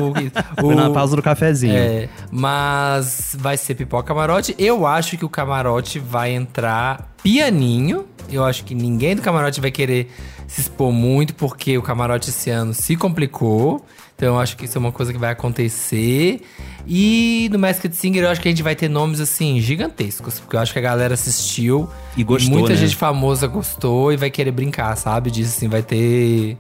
o, 0.61 0.61
Foi 0.61 0.75
na 0.75 0.91
pausa 0.91 1.17
do 1.17 1.23
cafezinho. 1.23 1.75
é, 1.75 2.09
mas 2.31 3.35
vai 3.39 3.57
ser 3.57 3.75
pipoca 3.75 4.07
camarote. 4.09 4.55
Eu 4.59 4.87
acho 4.87 5.17
que 5.17 5.25
o 5.25 5.29
camarote 5.31 5.99
vai 5.99 6.33
entrar 6.33 7.15
pianinho. 7.23 8.05
Eu 8.31 8.45
acho 8.45 8.65
que 8.65 8.75
ninguém 8.75 9.17
do 9.17 9.23
camarote 9.23 9.61
vai 9.63 9.71
querer 9.71 10.11
se 10.47 10.61
expor 10.61 10.93
muito, 10.93 11.35
porque 11.35 11.79
o 11.79 11.83
camarote 11.83 12.29
esse 12.31 12.51
ano 12.51 12.75
se 12.75 12.97
complicou. 12.97 13.85
Então 14.15 14.29
eu 14.35 14.39
acho 14.41 14.57
que 14.57 14.65
isso 14.65 14.79
é 14.79 14.81
uma 14.81 14.93
coisa 14.93 15.13
que 15.13 15.19
vai 15.19 15.31
acontecer. 15.33 16.41
E 16.87 17.49
no 17.53 17.59
Masked 17.59 17.95
Singer 17.97 18.25
eu 18.25 18.31
acho 18.31 18.41
que 18.41 18.49
a 18.49 18.51
gente 18.51 18.63
vai 18.63 18.75
ter 18.77 18.89
nomes 18.89 19.21
assim 19.21 19.61
gigantescos, 19.61 20.39
porque 20.41 20.57
eu 20.57 20.61
acho 20.61 20.73
que 20.73 20.79
a 20.79 20.83
galera 20.83 21.15
assistiu 21.15 21.89
E 22.17 22.23
gostou, 22.23 22.53
muita 22.53 22.71
né? 22.71 22.77
gente 22.77 22.95
famosa 22.97 23.47
gostou 23.47 24.13
e 24.13 24.17
vai 24.17 24.31
querer 24.31 24.53
brincar, 24.53 24.97
sabe? 24.97 25.31
Disso 25.31 25.57
assim, 25.57 25.69
vai 25.69 25.83
ter 25.83 26.57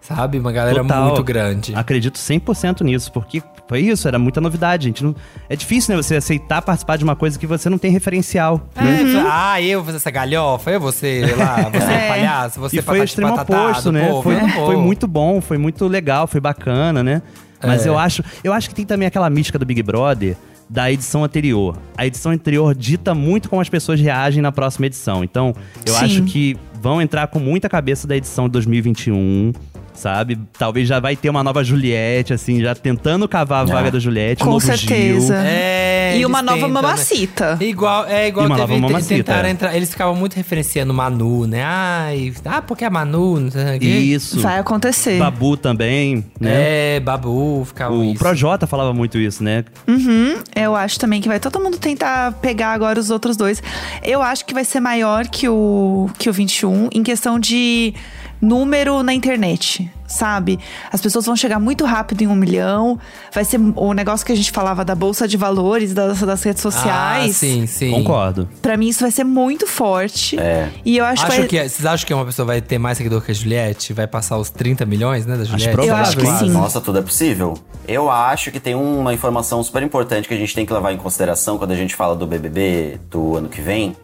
sabe, 0.00 0.38
uma 0.38 0.52
galera 0.52 0.82
Total. 0.82 1.06
muito 1.06 1.24
grande. 1.24 1.74
Acredito 1.74 2.18
100% 2.18 2.82
nisso, 2.82 3.10
porque 3.10 3.42
foi 3.66 3.80
isso, 3.80 4.06
era 4.06 4.18
muita 4.18 4.38
novidade. 4.38 4.84
Gente 4.88 5.02
não... 5.02 5.16
É 5.48 5.56
difícil, 5.56 5.96
né, 5.96 6.02
você 6.02 6.16
aceitar 6.16 6.60
participar 6.60 6.98
de 6.98 7.04
uma 7.04 7.16
coisa 7.16 7.38
que 7.38 7.46
você 7.46 7.70
não 7.70 7.78
tem 7.78 7.90
referencial. 7.90 8.60
né? 8.76 9.00
É, 9.00 9.24
Ah, 9.26 9.62
eu 9.62 9.78
vou 9.78 9.86
fazer 9.86 9.96
essa 9.96 10.10
galhofa, 10.10 10.70
eu 10.72 10.80
vou 10.80 10.92
ser 10.92 11.34
lá, 11.38 11.70
você 11.70 11.90
é, 11.90 11.94
É. 12.04 12.08
palhaço, 12.08 12.60
você 12.60 12.76
e 12.76 12.78
é 12.80 12.82
foi 12.82 13.00
o 13.00 13.04
extremo 13.04 13.34
patatá 13.34 13.62
oposto, 13.68 13.90
né? 13.90 14.08
povo. 14.08 14.22
Foi, 14.24 14.34
vou. 14.40 14.66
foi 14.66 14.76
muito 14.76 15.08
bom, 15.08 15.40
foi 15.40 15.56
muito 15.56 15.86
legal, 15.88 16.26
foi 16.26 16.40
bacana, 16.40 17.02
né? 17.02 17.22
Mas 17.66 17.86
É. 17.86 17.88
eu 17.88 17.98
acho, 17.98 18.22
eu 18.42 18.52
acho 18.52 18.68
que 18.68 18.74
tem 18.74 18.84
também 18.84 19.06
aquela 19.06 19.28
mística 19.30 19.58
do 19.58 19.64
Big 19.66 19.82
Brother 19.82 20.36
da 20.68 20.90
edição 20.90 21.22
anterior. 21.24 21.76
A 21.96 22.06
edição 22.06 22.32
anterior 22.32 22.74
dita 22.74 23.14
muito 23.14 23.48
como 23.50 23.60
as 23.60 23.68
pessoas 23.68 24.00
reagem 24.00 24.40
na 24.42 24.50
próxima 24.50 24.86
edição. 24.86 25.22
Então, 25.22 25.54
eu 25.86 25.92
Sim. 25.94 26.04
acho 26.04 26.22
que 26.24 26.56
vão 26.80 27.00
entrar 27.02 27.26
com 27.28 27.38
muita 27.38 27.68
cabeça 27.68 28.06
da 28.06 28.16
edição 28.16 28.46
de 28.46 28.52
2021. 28.52 29.52
Sabe? 29.94 30.38
Talvez 30.58 30.88
já 30.88 30.98
vai 30.98 31.14
ter 31.16 31.30
uma 31.30 31.42
nova 31.42 31.62
Juliette, 31.62 32.32
assim, 32.32 32.60
já 32.60 32.74
tentando 32.74 33.28
cavar 33.28 33.62
a 33.62 33.64
vaga 33.64 33.90
da 33.92 33.98
Juliette, 33.98 34.42
um 34.42 34.46
Com 34.46 34.52
novo 34.52 34.66
certeza. 34.66 35.36
Gil. 35.36 35.46
É, 35.46 36.18
E 36.18 36.26
uma 36.26 36.42
nova 36.42 36.56
tentam, 36.56 36.68
né? 36.68 36.74
mamacita. 36.82 37.56
Igual, 37.60 38.04
é 38.06 38.26
igual 38.28 38.46
E 38.46 38.48
uma 38.48 38.56
teve, 38.56 38.72
nova 38.72 38.88
mamacita, 38.88 39.14
tentaram 39.14 39.48
é. 39.48 39.52
entrar, 39.52 39.76
eles 39.76 39.90
ficavam 39.90 40.14
muito 40.14 40.34
referenciando 40.34 40.92
Manu, 40.92 41.46
né? 41.46 41.62
Ai, 41.64 42.32
ah, 42.44 42.60
porque 42.60 42.84
é 42.84 42.90
Manu, 42.90 43.40
não 43.40 43.50
sei 43.50 43.76
o 43.76 43.80
quê. 43.80 43.86
Isso. 43.86 44.40
Vai 44.40 44.58
acontecer. 44.58 45.18
Babu 45.18 45.56
também, 45.56 46.24
né? 46.40 46.96
É, 46.96 47.00
Babu, 47.00 47.64
ficava 47.64 47.94
O 47.94 48.04
isso. 48.04 48.18
Projota 48.18 48.66
falava 48.66 48.92
muito 48.92 49.16
isso, 49.18 49.42
né? 49.44 49.64
Uhum, 49.86 50.34
eu 50.56 50.74
acho 50.74 50.98
também 50.98 51.20
que 51.20 51.28
vai 51.28 51.38
todo 51.38 51.60
mundo 51.60 51.78
tentar 51.78 52.32
pegar 52.32 52.72
agora 52.72 52.98
os 52.98 53.10
outros 53.10 53.36
dois. 53.36 53.62
Eu 54.02 54.22
acho 54.22 54.44
que 54.44 54.52
vai 54.52 54.64
ser 54.64 54.80
maior 54.80 55.28
que 55.28 55.48
o, 55.48 56.10
que 56.18 56.28
o 56.28 56.32
21 56.32 56.88
em 56.92 57.02
questão 57.02 57.38
de 57.38 57.94
número 58.40 59.02
na 59.02 59.14
internet, 59.14 59.90
sabe? 60.06 60.58
As 60.92 61.00
pessoas 61.00 61.26
vão 61.26 61.36
chegar 61.36 61.58
muito 61.58 61.84
rápido 61.84 62.22
em 62.22 62.26
um 62.26 62.34
milhão. 62.34 62.98
Vai 63.32 63.44
ser 63.44 63.60
o 63.76 63.92
negócio 63.92 64.24
que 64.24 64.32
a 64.32 64.36
gente 64.36 64.50
falava 64.50 64.84
da 64.84 64.94
bolsa 64.94 65.26
de 65.26 65.36
valores, 65.36 65.94
das, 65.94 66.20
das 66.20 66.42
redes 66.42 66.62
sociais. 66.62 67.30
Ah, 67.30 67.34
sim, 67.34 67.66
sim. 67.66 67.90
Concordo. 67.90 68.48
Pra 68.60 68.76
mim, 68.76 68.88
isso 68.88 69.00
vai 69.00 69.10
ser 69.10 69.24
muito 69.24 69.66
forte. 69.66 70.38
É. 70.38 70.68
E 70.84 70.96
eu 70.96 71.04
acho, 71.04 71.24
Acho 71.24 71.32
que 71.32 71.38
vai... 71.38 71.48
que, 71.48 71.58
é, 71.58 71.68
vocês 71.68 71.86
acham 71.86 72.06
que 72.06 72.14
uma 72.14 72.24
pessoa 72.24 72.46
vai 72.46 72.60
ter 72.60 72.78
mais 72.78 72.98
seguidor 72.98 73.22
que 73.22 73.30
a 73.30 73.34
Juliette? 73.34 73.92
Vai 73.92 74.06
passar 74.06 74.36
os 74.38 74.50
30 74.50 74.84
milhões, 74.86 75.26
né, 75.26 75.36
da 75.36 75.44
Juliette? 75.44 75.72
provável. 75.72 75.96
Eu 75.96 76.02
acho 76.02 76.16
que 76.16 76.26
sim. 76.26 76.50
Nossa, 76.50 76.80
tudo 76.80 76.98
é 76.98 77.02
possível. 77.02 77.54
Eu 77.86 78.10
acho 78.10 78.50
que 78.50 78.60
tem 78.60 78.74
uma 78.74 79.12
informação 79.12 79.62
super 79.62 79.82
importante 79.82 80.26
que 80.26 80.34
a 80.34 80.36
gente 80.36 80.54
tem 80.54 80.64
que 80.64 80.72
levar 80.72 80.92
em 80.92 80.96
consideração 80.96 81.58
quando 81.58 81.72
a 81.72 81.76
gente 81.76 81.94
fala 81.94 82.14
do 82.14 82.26
BBB 82.26 82.98
do 83.10 83.36
ano 83.36 83.48
que 83.48 83.60
vem, 83.60 83.94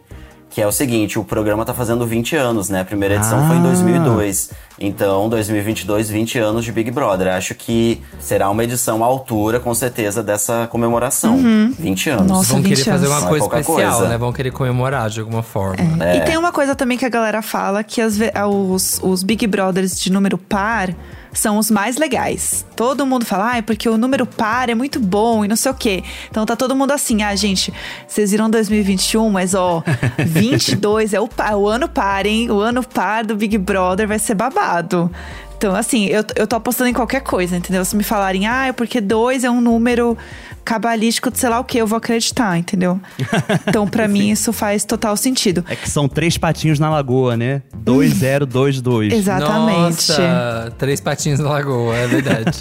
que 0.51 0.61
é 0.61 0.67
o 0.67 0.71
seguinte, 0.71 1.17
o 1.17 1.23
programa 1.23 1.63
tá 1.65 1.73
fazendo 1.73 2.05
20 2.05 2.35
anos, 2.35 2.69
né? 2.69 2.81
A 2.81 2.85
primeira 2.85 3.15
edição 3.15 3.47
foi 3.47 3.55
em 3.55 3.59
Ah. 3.59 3.63
2002. 3.63 4.51
Então, 4.79 5.29
2022, 5.29 6.09
20 6.09 6.37
anos 6.39 6.65
de 6.65 6.71
Big 6.71 6.91
Brother. 6.91 7.29
Acho 7.29 7.55
que 7.55 8.01
será 8.19 8.49
uma 8.49 8.63
edição 8.63 9.03
à 9.03 9.07
altura, 9.07 9.59
com 9.59 9.73
certeza, 9.73 10.21
dessa 10.21 10.67
comemoração. 10.69 11.37
20 11.79 12.09
anos. 12.09 12.27
Nossa, 12.27 12.53
Vão 12.53 12.61
querer 12.61 12.75
20 12.75 12.85
fazer 12.85 13.05
anos. 13.05 13.09
uma 13.09 13.19
Não 13.21 13.27
é 13.27 13.29
coisa 13.29 13.43
pouca 13.45 13.59
especial, 13.61 13.91
coisa. 13.93 14.09
né? 14.09 14.17
Vão 14.17 14.33
querer 14.33 14.51
comemorar 14.51 15.09
de 15.09 15.19
alguma 15.21 15.41
forma. 15.43 16.03
É. 16.03 16.17
E 16.17 16.21
tem 16.21 16.35
uma 16.37 16.51
coisa 16.51 16.75
também 16.75 16.97
que 16.97 17.05
a 17.05 17.09
galera 17.09 17.41
fala, 17.41 17.83
que 17.83 18.01
as 18.01 18.17
os, 18.49 18.99
os 19.01 19.23
Big 19.23 19.47
Brothers 19.47 19.99
de 19.99 20.11
número 20.11 20.37
par 20.37 20.89
são 21.33 21.57
os 21.57 21.71
mais 21.71 21.97
legais. 21.97 22.65
Todo 22.75 23.05
mundo 23.05 23.25
fala, 23.25 23.51
ah, 23.53 23.57
é 23.57 23.61
porque 23.61 23.87
o 23.87 23.97
número 23.97 24.25
par 24.25 24.69
é 24.69 24.75
muito 24.75 24.99
bom 24.99 25.45
e 25.45 25.47
não 25.47 25.55
sei 25.55 25.71
o 25.71 25.75
quê. 25.75 26.03
Então 26.29 26.45
tá 26.45 26.55
todo 26.55 26.75
mundo 26.75 26.91
assim, 26.91 27.23
ah, 27.23 27.35
gente, 27.35 27.73
vocês 28.07 28.31
viram 28.31 28.49
2021, 28.49 29.29
mas 29.29 29.53
ó, 29.53 29.83
22 30.19 31.13
é 31.13 31.19
o, 31.19 31.27
pa- 31.27 31.55
o 31.55 31.67
ano 31.67 31.87
par, 31.87 32.25
hein? 32.25 32.49
O 32.51 32.59
ano 32.59 32.83
par 32.83 33.25
do 33.25 33.35
Big 33.35 33.57
Brother 33.57 34.07
vai 34.07 34.19
ser 34.19 34.35
babado. 34.35 35.11
Então, 35.57 35.75
assim, 35.75 36.05
eu, 36.07 36.23
eu 36.35 36.47
tô 36.47 36.55
apostando 36.55 36.89
em 36.89 36.93
qualquer 36.93 37.21
coisa, 37.21 37.55
entendeu? 37.55 37.85
Se 37.85 37.95
me 37.95 38.03
falarem, 38.03 38.47
ah, 38.47 38.65
é 38.67 38.71
porque 38.71 38.99
dois 38.99 39.43
é 39.43 39.49
um 39.51 39.61
número 39.61 40.17
cabalístico 40.63 41.31
de 41.31 41.37
sei 41.39 41.49
lá 41.49 41.59
o 41.59 41.63
que, 41.63 41.77
eu 41.77 41.87
vou 41.87 41.97
acreditar, 41.97 42.57
entendeu? 42.57 42.99
Então, 43.67 43.87
pra 43.87 44.07
mim, 44.07 44.29
isso 44.29 44.51
faz 44.51 44.83
total 44.83 45.15
sentido. 45.15 45.63
É 45.69 45.75
que 45.75 45.89
são 45.89 46.07
três 46.07 46.37
patinhos 46.37 46.79
na 46.79 46.89
lagoa, 46.89 47.37
né? 47.37 47.61
2022. 47.75 49.13
Exatamente. 49.13 50.09
Nossa, 50.09 50.73
três 50.77 50.99
patinhos 50.99 51.39
na 51.39 51.49
lagoa, 51.49 51.95
é 51.95 52.07
verdade. 52.07 52.59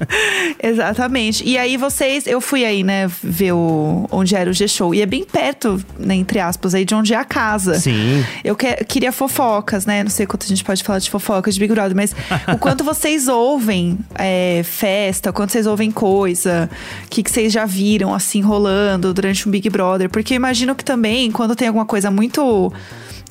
Exatamente. 0.62 1.44
E 1.46 1.56
aí 1.58 1.76
vocês, 1.76 2.26
eu 2.26 2.40
fui 2.40 2.64
aí, 2.64 2.82
né, 2.82 3.08
ver 3.22 3.52
o, 3.52 4.06
onde 4.10 4.34
era 4.34 4.50
o 4.50 4.52
G-Show. 4.52 4.94
E 4.94 5.02
é 5.02 5.06
bem 5.06 5.24
perto, 5.24 5.82
né, 5.98 6.14
entre 6.14 6.38
aspas, 6.38 6.74
aí 6.74 6.84
de 6.84 6.94
onde 6.94 7.14
é 7.14 7.16
a 7.16 7.24
casa. 7.24 7.74
Sim. 7.78 8.24
Eu 8.42 8.56
que- 8.56 8.84
queria 8.84 9.12
fofocas, 9.12 9.86
né? 9.86 10.02
Não 10.02 10.10
sei 10.10 10.26
quanto 10.26 10.44
a 10.44 10.48
gente 10.48 10.64
pode 10.64 10.82
falar 10.82 10.98
de 10.98 11.10
fofocas 11.10 11.54
de 11.54 11.60
Big 11.60 11.72
Brother, 11.72 11.96
mas 11.96 12.14
o 12.52 12.58
quanto 12.58 12.82
vocês 12.84 13.28
ouvem 13.28 13.98
é, 14.14 14.62
festa, 14.64 15.30
o 15.30 15.32
quanto 15.32 15.52
vocês 15.52 15.66
ouvem 15.66 15.90
coisa, 15.90 16.68
o 17.04 17.08
que, 17.08 17.22
que 17.22 17.29
vocês 17.30 17.52
já 17.52 17.64
viram, 17.64 18.12
assim, 18.12 18.40
rolando 18.40 19.14
durante 19.14 19.48
um 19.48 19.52
Big 19.52 19.70
Brother. 19.70 20.10
Porque 20.10 20.34
eu 20.34 20.36
imagino 20.36 20.74
que 20.74 20.84
também, 20.84 21.30
quando 21.30 21.54
tem 21.54 21.68
alguma 21.68 21.86
coisa 21.86 22.10
muito. 22.10 22.72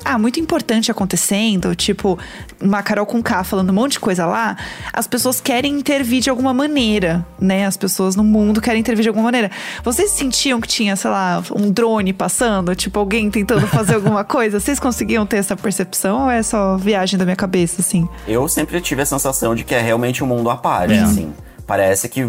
Ah, 0.05 0.17
muito 0.17 0.39
importante 0.39 0.89
acontecendo, 0.89 1.75
tipo, 1.75 2.17
uma 2.61 2.81
Carol 2.81 3.05
com 3.05 3.21
K 3.21 3.43
falando 3.43 3.71
um 3.71 3.73
monte 3.73 3.93
de 3.93 3.99
coisa 3.99 4.25
lá, 4.25 4.55
as 4.93 5.07
pessoas 5.07 5.41
querem 5.41 5.73
intervir 5.73 6.21
de 6.21 6.29
alguma 6.29 6.53
maneira, 6.53 7.25
né? 7.37 7.65
As 7.65 7.75
pessoas 7.75 8.15
no 8.15 8.23
mundo 8.23 8.61
querem 8.61 8.79
intervir 8.79 9.03
de 9.03 9.09
alguma 9.09 9.25
maneira. 9.25 9.51
Vocês 9.83 10.11
sentiam 10.11 10.61
que 10.61 10.69
tinha, 10.69 10.95
sei 10.95 11.11
lá, 11.11 11.43
um 11.53 11.69
drone 11.69 12.13
passando, 12.13 12.73
tipo, 12.77 12.97
alguém 12.97 13.29
tentando 13.29 13.67
fazer 13.67 13.95
alguma 13.95 14.23
coisa? 14.25 14.57
Vocês 14.57 14.79
conseguiam 14.79 15.25
ter 15.25 15.35
essa 15.35 15.57
percepção 15.57 16.23
ou 16.23 16.31
é 16.31 16.41
só 16.43 16.77
viagem 16.77 17.19
da 17.19 17.25
minha 17.25 17.35
cabeça, 17.35 17.81
assim? 17.81 18.07
Eu 18.25 18.47
sempre 18.47 18.79
tive 18.79 19.01
a 19.01 19.05
sensação 19.05 19.53
de 19.53 19.65
que 19.65 19.75
é 19.75 19.81
realmente 19.81 20.23
um 20.23 20.27
mundo 20.27 20.49
à 20.49 20.55
parte, 20.55 20.93
assim. 20.93 21.33
Parece 21.67 22.07
que 22.07 22.25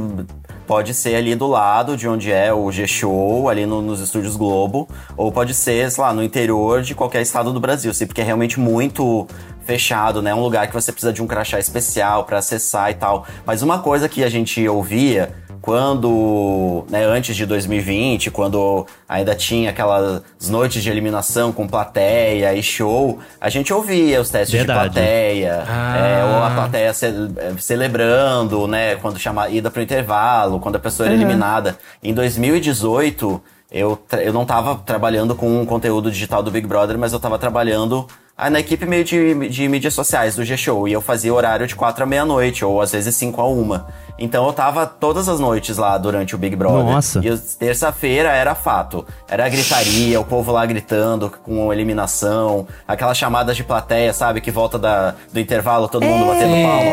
pode 0.70 0.94
ser 0.94 1.16
ali 1.16 1.34
do 1.34 1.48
lado 1.48 1.96
de 1.96 2.06
onde 2.06 2.30
é 2.30 2.54
o 2.54 2.70
G-Show, 2.70 3.48
ali 3.48 3.66
no- 3.66 3.82
nos 3.82 3.98
estúdios 3.98 4.36
Globo, 4.36 4.88
ou 5.16 5.32
pode 5.32 5.52
ser, 5.52 5.90
sei 5.90 6.00
lá, 6.04 6.14
no 6.14 6.22
interior 6.22 6.80
de 6.82 6.94
qualquer 6.94 7.22
estado 7.22 7.52
do 7.52 7.58
Brasil, 7.58 7.90
assim, 7.90 8.06
porque 8.06 8.20
é 8.20 8.24
realmente 8.24 8.60
muito 8.60 9.26
fechado, 9.64 10.22
né? 10.22 10.30
É 10.30 10.34
um 10.34 10.40
lugar 10.40 10.68
que 10.68 10.72
você 10.72 10.92
precisa 10.92 11.12
de 11.12 11.20
um 11.20 11.26
crachá 11.26 11.58
especial 11.58 12.22
pra 12.22 12.38
acessar 12.38 12.88
e 12.88 12.94
tal. 12.94 13.26
Mas 13.44 13.62
uma 13.62 13.80
coisa 13.80 14.08
que 14.08 14.22
a 14.22 14.28
gente 14.28 14.68
ouvia 14.68 15.34
quando, 15.60 16.84
né, 16.90 17.04
antes 17.04 17.34
de 17.36 17.44
2020, 17.46 18.30
quando 18.30 18.86
ainda 19.08 19.34
tinha 19.34 19.70
aquelas 19.70 20.22
noites 20.48 20.82
de 20.82 20.90
eliminação 20.90 21.52
com 21.52 21.66
plateia 21.66 22.54
e 22.54 22.62
show, 22.62 23.18
a 23.40 23.48
gente 23.48 23.72
ouvia 23.72 24.20
os 24.20 24.30
testes 24.30 24.56
Verdade. 24.58 24.88
de 24.88 24.94
plateia, 24.94 25.64
Ah. 25.66 25.96
é, 25.96 26.24
ou 26.24 26.44
a 26.44 26.50
plateia 26.50 26.92
ce- 26.94 27.06
eh, 27.36 27.52
celebrando, 27.58 28.66
né, 28.66 28.96
quando 28.96 29.18
chama 29.18 29.48
ida 29.48 29.70
pro 29.70 29.82
intervalo, 29.82 30.60
quando 30.60 30.76
a 30.76 30.80
pessoa 30.80 31.06
era 31.06 31.14
eliminada. 31.14 31.78
Em 32.02 32.14
2018, 32.14 33.40
eu, 33.70 33.98
eu 34.22 34.32
não 34.32 34.44
tava 34.44 34.76
trabalhando 34.84 35.34
com 35.34 35.62
o 35.62 35.66
conteúdo 35.66 36.10
digital 36.10 36.42
do 36.42 36.50
Big 36.50 36.66
Brother, 36.66 36.98
mas 36.98 37.12
eu 37.12 37.20
tava 37.20 37.38
trabalhando 37.38 38.06
na 38.48 38.60
equipe 38.60 38.86
meio 38.86 39.04
de, 39.04 39.48
de 39.48 39.68
mídias 39.68 39.92
sociais 39.92 40.34
do 40.34 40.44
G-Show. 40.44 40.88
E 40.88 40.92
eu 40.92 41.00
fazia 41.00 41.34
horário 41.34 41.66
de 41.66 41.74
4 41.74 42.04
à 42.04 42.06
meia-noite, 42.06 42.64
ou 42.64 42.80
às 42.80 42.92
vezes 42.92 43.14
5 43.16 43.40
a 43.40 43.48
1. 43.48 43.80
Então 44.18 44.46
eu 44.46 44.52
tava 44.52 44.86
todas 44.86 45.28
as 45.28 45.40
noites 45.40 45.78
lá 45.78 45.96
durante 45.98 46.34
o 46.34 46.38
Big 46.38 46.54
Brother. 46.54 46.84
Nossa. 46.84 47.20
E 47.24 47.36
terça-feira 47.36 48.30
era 48.30 48.54
fato. 48.54 49.04
Era 49.28 49.48
gritaria, 49.48 50.20
o 50.20 50.24
povo 50.24 50.52
lá 50.52 50.64
gritando 50.64 51.30
com 51.42 51.72
eliminação, 51.72 52.66
aquelas 52.86 53.18
chamadas 53.18 53.56
de 53.56 53.64
plateia, 53.64 54.12
sabe? 54.12 54.40
Que 54.40 54.50
volta 54.50 54.78
da, 54.78 55.14
do 55.32 55.40
intervalo, 55.40 55.88
todo 55.88 56.04
mundo 56.04 56.26
batendo 56.26 56.52
palma, 56.52 56.90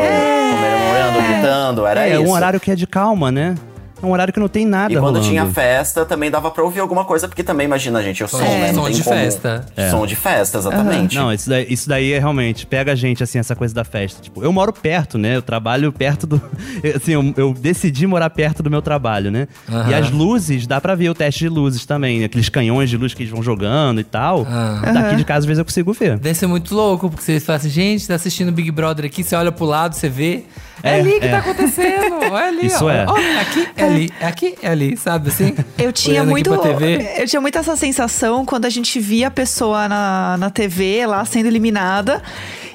comemorando, 0.54 1.22
gritando. 1.22 1.86
Era 1.86 2.08
é, 2.08 2.14
isso. 2.14 2.22
um 2.22 2.32
horário 2.32 2.58
que 2.58 2.70
é 2.70 2.74
de 2.74 2.86
calma, 2.86 3.30
né? 3.30 3.54
É 4.02 4.06
um 4.06 4.12
horário 4.12 4.32
que 4.32 4.40
não 4.40 4.48
tem 4.48 4.64
nada 4.66 4.92
E 4.92 4.96
quando 4.96 5.16
rolando. 5.16 5.28
tinha 5.28 5.46
festa, 5.46 6.04
também 6.04 6.30
dava 6.30 6.50
pra 6.50 6.62
ouvir 6.62 6.80
alguma 6.80 7.04
coisa, 7.04 7.26
porque 7.28 7.42
também, 7.42 7.66
imagina, 7.66 8.02
gente, 8.02 8.22
o 8.22 8.28
som, 8.28 8.40
É, 8.40 8.60
né? 8.60 8.72
Não 8.72 8.84
som 8.84 8.90
de 8.90 9.02
como... 9.02 9.16
festa. 9.16 9.66
É. 9.76 9.90
Som 9.90 10.06
de 10.06 10.16
festa, 10.16 10.58
exatamente. 10.58 11.16
Não, 11.16 11.32
isso 11.32 11.48
daí, 11.48 11.66
isso 11.68 11.88
daí 11.88 12.12
é 12.12 12.18
realmente, 12.18 12.66
pega 12.66 12.92
a 12.92 12.94
gente, 12.94 13.22
assim, 13.22 13.38
essa 13.38 13.56
coisa 13.56 13.74
da 13.74 13.84
festa. 13.84 14.22
Tipo, 14.22 14.42
eu 14.42 14.52
moro 14.52 14.72
perto, 14.72 15.18
né? 15.18 15.36
Eu 15.36 15.42
trabalho 15.42 15.92
perto 15.92 16.26
do. 16.26 16.38
Assim, 16.96 17.12
eu, 17.12 17.34
eu 17.36 17.52
decidi 17.54 18.06
morar 18.06 18.30
perto 18.30 18.62
do 18.62 18.70
meu 18.70 18.80
trabalho, 18.80 19.30
né? 19.30 19.48
Aham. 19.68 19.90
E 19.90 19.94
as 19.94 20.10
luzes, 20.10 20.66
dá 20.66 20.80
pra 20.80 20.94
ver 20.94 21.10
o 21.10 21.14
teste 21.14 21.40
de 21.40 21.48
luzes 21.48 21.84
também. 21.84 22.24
Aqueles 22.24 22.48
canhões 22.48 22.88
de 22.88 22.96
luz 22.96 23.14
que 23.14 23.22
eles 23.22 23.32
vão 23.32 23.42
jogando 23.42 24.00
e 24.00 24.04
tal. 24.04 24.46
Ah. 24.48 24.80
Daqui 24.92 25.16
de 25.16 25.24
casa, 25.24 25.40
às 25.40 25.44
vezes, 25.44 25.58
eu 25.58 25.64
consigo 25.64 25.92
ver. 25.92 26.18
Deve 26.18 26.34
ser 26.34 26.46
muito 26.46 26.74
louco, 26.74 27.10
porque 27.10 27.24
você 27.24 27.40
fala 27.40 27.56
assim, 27.58 27.68
gente, 27.68 28.06
tá 28.06 28.14
assistindo 28.14 28.52
Big 28.52 28.70
Brother 28.70 29.04
aqui, 29.06 29.22
você 29.24 29.34
olha 29.36 29.50
pro 29.52 29.64
lado, 29.64 29.94
você 29.94 30.08
vê. 30.08 30.44
É, 30.82 30.90
É, 30.90 31.00
ali 31.00 31.20
que 31.20 31.26
é. 31.26 31.30
tá 31.30 31.38
acontecendo. 31.38 32.14
Olha 32.30 32.46
ali, 32.46 32.66
Isso 32.66 32.84
ó. 32.84 32.90
é. 32.90 33.06
Ó, 33.08 33.16
é 33.16 33.40
aqui, 33.40 33.68
é 33.76 33.84
ali, 33.84 34.10
é 34.20 34.26
aqui, 34.26 34.54
é 34.62 34.68
ali, 34.68 34.96
sabe 34.96 35.28
assim? 35.28 35.54
Eu 35.76 35.92
tinha 35.92 36.24
muito. 36.24 36.50
Eu 36.50 37.26
tinha 37.26 37.40
muito 37.40 37.58
essa 37.58 37.76
sensação 37.76 38.44
quando 38.44 38.64
a 38.64 38.70
gente 38.70 38.98
via 39.00 39.28
a 39.28 39.30
pessoa 39.30 39.88
na, 39.88 40.36
na 40.38 40.50
TV 40.50 41.06
lá 41.06 41.24
sendo 41.24 41.46
eliminada. 41.46 42.22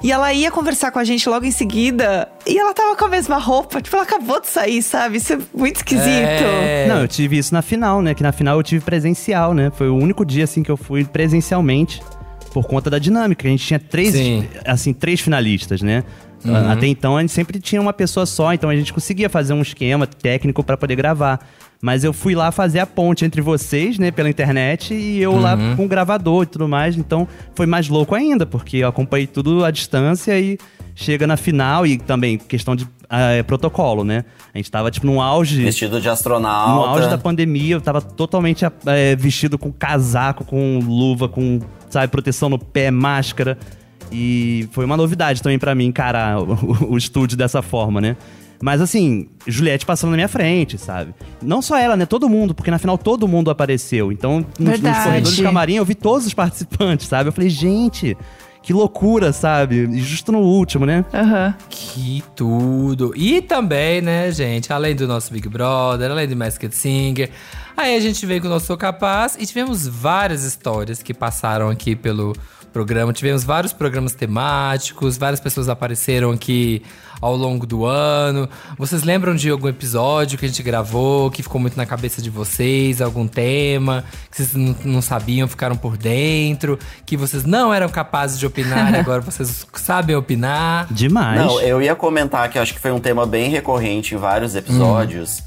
E 0.03 0.11
ela 0.11 0.33
ia 0.33 0.51
conversar 0.51 0.91
com 0.91 0.99
a 0.99 1.03
gente 1.05 1.29
logo 1.29 1.45
em 1.45 1.51
seguida. 1.51 2.27
E 2.45 2.57
ela 2.59 2.73
tava 2.73 2.93
com 2.93 3.05
a 3.05 3.07
mesma 3.07 3.37
roupa. 3.37 3.81
Tipo, 3.81 3.95
ela 3.95 4.03
acabou 4.03 4.41
de 4.41 4.47
sair, 4.47 4.83
sabe? 4.83 5.15
Isso 5.15 5.31
é 5.31 5.37
muito 5.53 5.77
esquisito. 5.77 6.05
É. 6.09 6.87
Não, 6.89 6.99
eu 6.99 7.07
tive 7.07 7.37
isso 7.37 7.53
na 7.53 7.61
final, 7.61 8.01
né? 8.01 8.13
Que 8.13 8.21
na 8.21 8.33
final 8.33 8.57
eu 8.57 8.63
tive 8.63 8.83
presencial, 8.83 9.53
né? 9.53 9.71
Foi 9.73 9.87
o 9.87 9.95
único 9.95 10.25
dia, 10.25 10.43
assim, 10.43 10.61
que 10.61 10.69
eu 10.69 10.75
fui 10.75 11.05
presencialmente. 11.05 12.01
Por 12.53 12.65
conta 12.65 12.89
da 12.89 12.99
dinâmica. 12.99 13.47
A 13.47 13.51
gente 13.51 13.65
tinha 13.65 13.79
três, 13.79 14.13
Sim. 14.13 14.47
assim, 14.65 14.93
três 14.93 15.19
finalistas, 15.19 15.81
né? 15.81 16.03
Uhum. 16.45 16.71
Até 16.71 16.87
então 16.87 17.17
a 17.17 17.21
gente 17.21 17.31
sempre 17.31 17.59
tinha 17.59 17.81
uma 17.81 17.93
pessoa 17.93 18.25
só, 18.25 18.53
então 18.53 18.69
a 18.69 18.75
gente 18.75 18.93
conseguia 18.93 19.29
fazer 19.29 19.53
um 19.53 19.61
esquema 19.61 20.05
técnico 20.05 20.63
pra 20.63 20.77
poder 20.77 20.95
gravar. 20.95 21.39
Mas 21.85 22.05
eu 22.05 22.13
fui 22.13 22.33
lá 22.33 22.49
fazer 22.49 22.79
a 22.79 22.85
ponte 22.87 23.25
entre 23.25 23.41
vocês, 23.41 23.99
né, 23.99 24.09
pela 24.09 24.29
internet, 24.29 24.93
e 24.93 25.21
eu 25.21 25.37
lá 25.37 25.53
Uhum. 25.55 25.75
com 25.75 25.83
o 25.85 25.87
gravador 25.89 26.43
e 26.43 26.45
tudo 26.45 26.65
mais. 26.65 26.95
Então 26.95 27.27
foi 27.53 27.65
mais 27.65 27.89
louco 27.89 28.15
ainda, 28.15 28.45
porque 28.45 28.77
eu 28.77 28.87
acompanhei 28.87 29.27
tudo 29.27 29.65
à 29.65 29.69
distância 29.69 30.39
e 30.39 30.57
chega 30.95 31.27
na 31.27 31.35
final 31.35 31.85
e 31.85 31.97
também 31.97 32.37
questão 32.37 32.73
de 32.73 32.87
ah, 33.09 33.43
protocolo, 33.45 34.05
né? 34.05 34.23
A 34.53 34.57
gente 34.57 34.71
tava 34.71 34.89
tipo 34.89 35.05
num 35.05 35.19
auge. 35.21 35.61
Vestido 35.61 35.99
de 35.99 36.07
astronauta. 36.07 36.71
No 36.73 36.83
auge 36.85 37.09
da 37.09 37.17
pandemia, 37.17 37.75
eu 37.75 37.81
tava 37.81 37.99
totalmente 38.01 38.63
eh, 38.85 39.15
vestido 39.17 39.57
com 39.57 39.69
casaco, 39.69 40.45
com 40.45 40.79
luva, 40.79 41.27
com, 41.27 41.59
sabe, 41.89 42.07
proteção 42.07 42.47
no 42.47 42.57
pé, 42.57 42.89
máscara. 42.91 43.57
E 44.11 44.67
foi 44.71 44.85
uma 44.85 44.95
novidade 44.95 45.41
também 45.43 45.59
pra 45.59 45.75
mim 45.75 45.85
encarar 45.87 46.39
o, 46.39 46.53
o- 46.63 46.93
o 46.93 46.97
estúdio 46.97 47.37
dessa 47.37 47.61
forma, 47.61 47.99
né? 47.99 48.15
Mas 48.63 48.79
assim, 48.79 49.27
Juliette 49.45 49.85
passando 49.85 50.11
na 50.11 50.15
minha 50.15 50.29
frente, 50.29 50.77
sabe? 50.77 51.13
Não 51.41 51.61
só 51.61 51.77
ela, 51.77 51.97
né? 51.97 52.05
Todo 52.05 52.29
mundo, 52.29 52.55
porque 52.55 52.71
na 52.71 52.79
final 52.79 52.97
todo 52.97 53.27
mundo 53.27 53.51
apareceu. 53.51 54.09
Então, 54.09 54.45
nos, 54.57 54.79
nos 54.79 54.97
corredores 55.03 55.35
de 55.35 55.43
camarim, 55.43 55.75
eu 55.75 55.83
vi 55.83 55.93
todos 55.93 56.25
os 56.25 56.31
participantes, 56.33 57.07
sabe? 57.07 57.27
Eu 57.27 57.33
falei, 57.33 57.49
gente, 57.49 58.15
que 58.61 58.71
loucura, 58.71 59.33
sabe? 59.33 59.89
E 59.91 59.99
justo 59.99 60.31
no 60.31 60.39
último, 60.39 60.85
né? 60.85 61.03
Aham. 61.13 61.53
Que 61.69 62.23
tudo. 62.37 63.13
E 63.17 63.41
também, 63.41 63.99
né, 64.01 64.31
gente, 64.31 64.71
além 64.71 64.95
do 64.95 65.05
nosso 65.05 65.33
Big 65.33 65.49
Brother, 65.49 66.09
além 66.09 66.29
do 66.29 66.35
Masked 66.37 66.73
Singer, 66.73 67.31
aí 67.75 67.97
a 67.97 67.99
gente 67.99 68.25
veio 68.25 68.39
com 68.39 68.47
o 68.47 68.49
nosso 68.49 68.67
Sou 68.67 68.77
Capaz 68.77 69.35
e 69.37 69.45
tivemos 69.45 69.85
várias 69.85 70.45
histórias 70.45 71.03
que 71.03 71.13
passaram 71.13 71.69
aqui 71.69 71.97
pelo 71.97 72.33
programa. 72.73 73.13
Tivemos 73.13 73.43
vários 73.43 73.71
programas 73.71 74.13
temáticos, 74.13 75.15
várias 75.17 75.39
pessoas 75.39 75.69
apareceram 75.69 76.31
aqui 76.31 76.81
ao 77.21 77.37
longo 77.37 77.65
do 77.65 77.85
ano. 77.85 78.49
Vocês 78.77 79.03
lembram 79.03 79.35
de 79.35 79.49
algum 79.49 79.69
episódio 79.69 80.37
que 80.37 80.45
a 80.45 80.49
gente 80.49 80.61
gravou 80.63 81.31
que 81.31 81.43
ficou 81.43 81.61
muito 81.61 81.77
na 81.77 81.85
cabeça 81.85 82.21
de 82.21 82.29
vocês? 82.29 83.01
Algum 83.01 83.27
tema 83.27 84.03
que 84.29 84.37
vocês 84.37 84.53
não, 84.53 84.75
não 84.83 85.01
sabiam, 85.01 85.47
ficaram 85.47 85.77
por 85.77 85.95
dentro? 85.95 86.77
Que 87.05 87.15
vocês 87.15 87.45
não 87.45 87.73
eram 87.73 87.87
capazes 87.87 88.39
de 88.39 88.45
opinar 88.45 88.93
e 88.93 88.97
agora 88.99 89.21
vocês 89.21 89.65
sabem 89.75 90.15
opinar? 90.15 90.87
Demais. 90.91 91.39
Não, 91.39 91.61
eu 91.61 91.81
ia 91.81 91.95
comentar 91.95 92.49
que 92.49 92.57
acho 92.57 92.73
que 92.73 92.79
foi 92.79 92.91
um 92.91 92.99
tema 92.99 93.25
bem 93.25 93.49
recorrente 93.49 94.15
em 94.15 94.17
vários 94.17 94.55
episódios. 94.55 95.43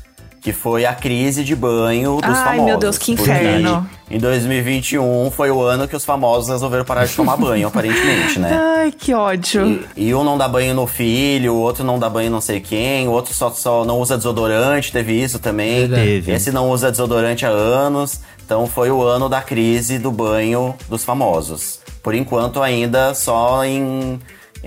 Que 0.46 0.52
foi 0.52 0.86
a 0.86 0.94
crise 0.94 1.42
de 1.42 1.56
banho 1.56 2.20
dos 2.20 2.30
Ai, 2.30 2.44
famosos. 2.44 2.64
meu 2.66 2.78
Deus, 2.78 2.96
que 2.96 3.10
inferno. 3.10 3.84
Em 4.08 4.16
2021 4.16 5.28
foi 5.32 5.50
o 5.50 5.60
ano 5.60 5.88
que 5.88 5.96
os 5.96 6.04
famosos 6.04 6.48
resolveram 6.48 6.84
parar 6.84 7.04
de 7.04 7.16
tomar 7.16 7.36
banho, 7.36 7.66
aparentemente, 7.66 8.38
né? 8.38 8.56
Ai, 8.56 8.92
que 8.92 9.12
ódio. 9.12 9.84
E, 9.96 10.06
e 10.06 10.14
um 10.14 10.22
não 10.22 10.38
dá 10.38 10.46
banho 10.46 10.72
no 10.72 10.86
filho, 10.86 11.52
o 11.54 11.58
outro 11.58 11.82
não 11.82 11.98
dá 11.98 12.08
banho 12.08 12.30
não 12.30 12.40
sei 12.40 12.60
quem, 12.60 13.08
o 13.08 13.10
outro 13.10 13.34
só, 13.34 13.50
só 13.50 13.84
não 13.84 13.98
usa 13.98 14.16
desodorante, 14.16 14.92
teve 14.92 15.20
isso 15.20 15.40
também. 15.40 15.88
Teve. 15.88 16.30
Esse 16.30 16.52
não 16.52 16.70
usa 16.70 16.92
desodorante 16.92 17.44
há 17.44 17.48
anos. 17.48 18.20
Então 18.44 18.68
foi 18.68 18.88
o 18.88 19.02
ano 19.02 19.28
da 19.28 19.42
crise 19.42 19.98
do 19.98 20.12
banho 20.12 20.76
dos 20.88 21.04
famosos. 21.04 21.80
Por 22.04 22.14
enquanto, 22.14 22.62
ainda 22.62 23.14
só 23.14 23.64
em, 23.64 24.20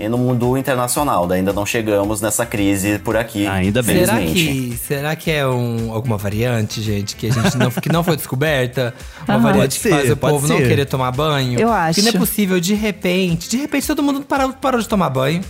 em- 0.04 0.08
no 0.08 0.18
mundo 0.18 0.56
internacional. 0.56 1.30
Ainda 1.30 1.52
não 1.52 1.64
chegamos 1.66 2.20
nessa 2.20 2.44
crise 2.46 2.98
por 2.98 3.16
aqui. 3.16 3.46
Ainda 3.46 3.82
bem. 3.82 3.98
Será 4.04 4.18
que, 4.20 4.78
será 4.86 5.16
que 5.16 5.30
é 5.30 5.46
um, 5.46 5.92
alguma 5.92 6.16
variante, 6.16 6.80
gente, 6.82 7.16
que 7.16 7.26
a 7.28 7.32
gente 7.32 7.56
não, 7.56 7.70
que 7.70 7.88
não 7.92 8.02
foi 8.02 8.16
descoberta? 8.16 8.94
Uma 9.28 9.34
Aham. 9.34 9.42
variante 9.42 9.78
Pode 9.78 9.82
que 9.82 9.88
faz 9.90 10.06
ser, 10.06 10.12
o 10.12 10.16
povo 10.16 10.48
não 10.48 10.56
ser. 10.58 10.68
querer 10.68 10.86
tomar 10.86 11.10
banho? 11.12 11.58
Eu 11.60 11.70
acho. 11.72 12.00
Que 12.00 12.02
não 12.02 12.10
é 12.10 12.18
possível, 12.18 12.60
de 12.60 12.74
repente, 12.74 13.48
de 13.48 13.56
repente 13.56 13.86
todo 13.86 14.02
mundo 14.02 14.22
parou, 14.22 14.52
parou 14.52 14.80
de 14.80 14.88
tomar 14.88 15.10
banho. 15.10 15.42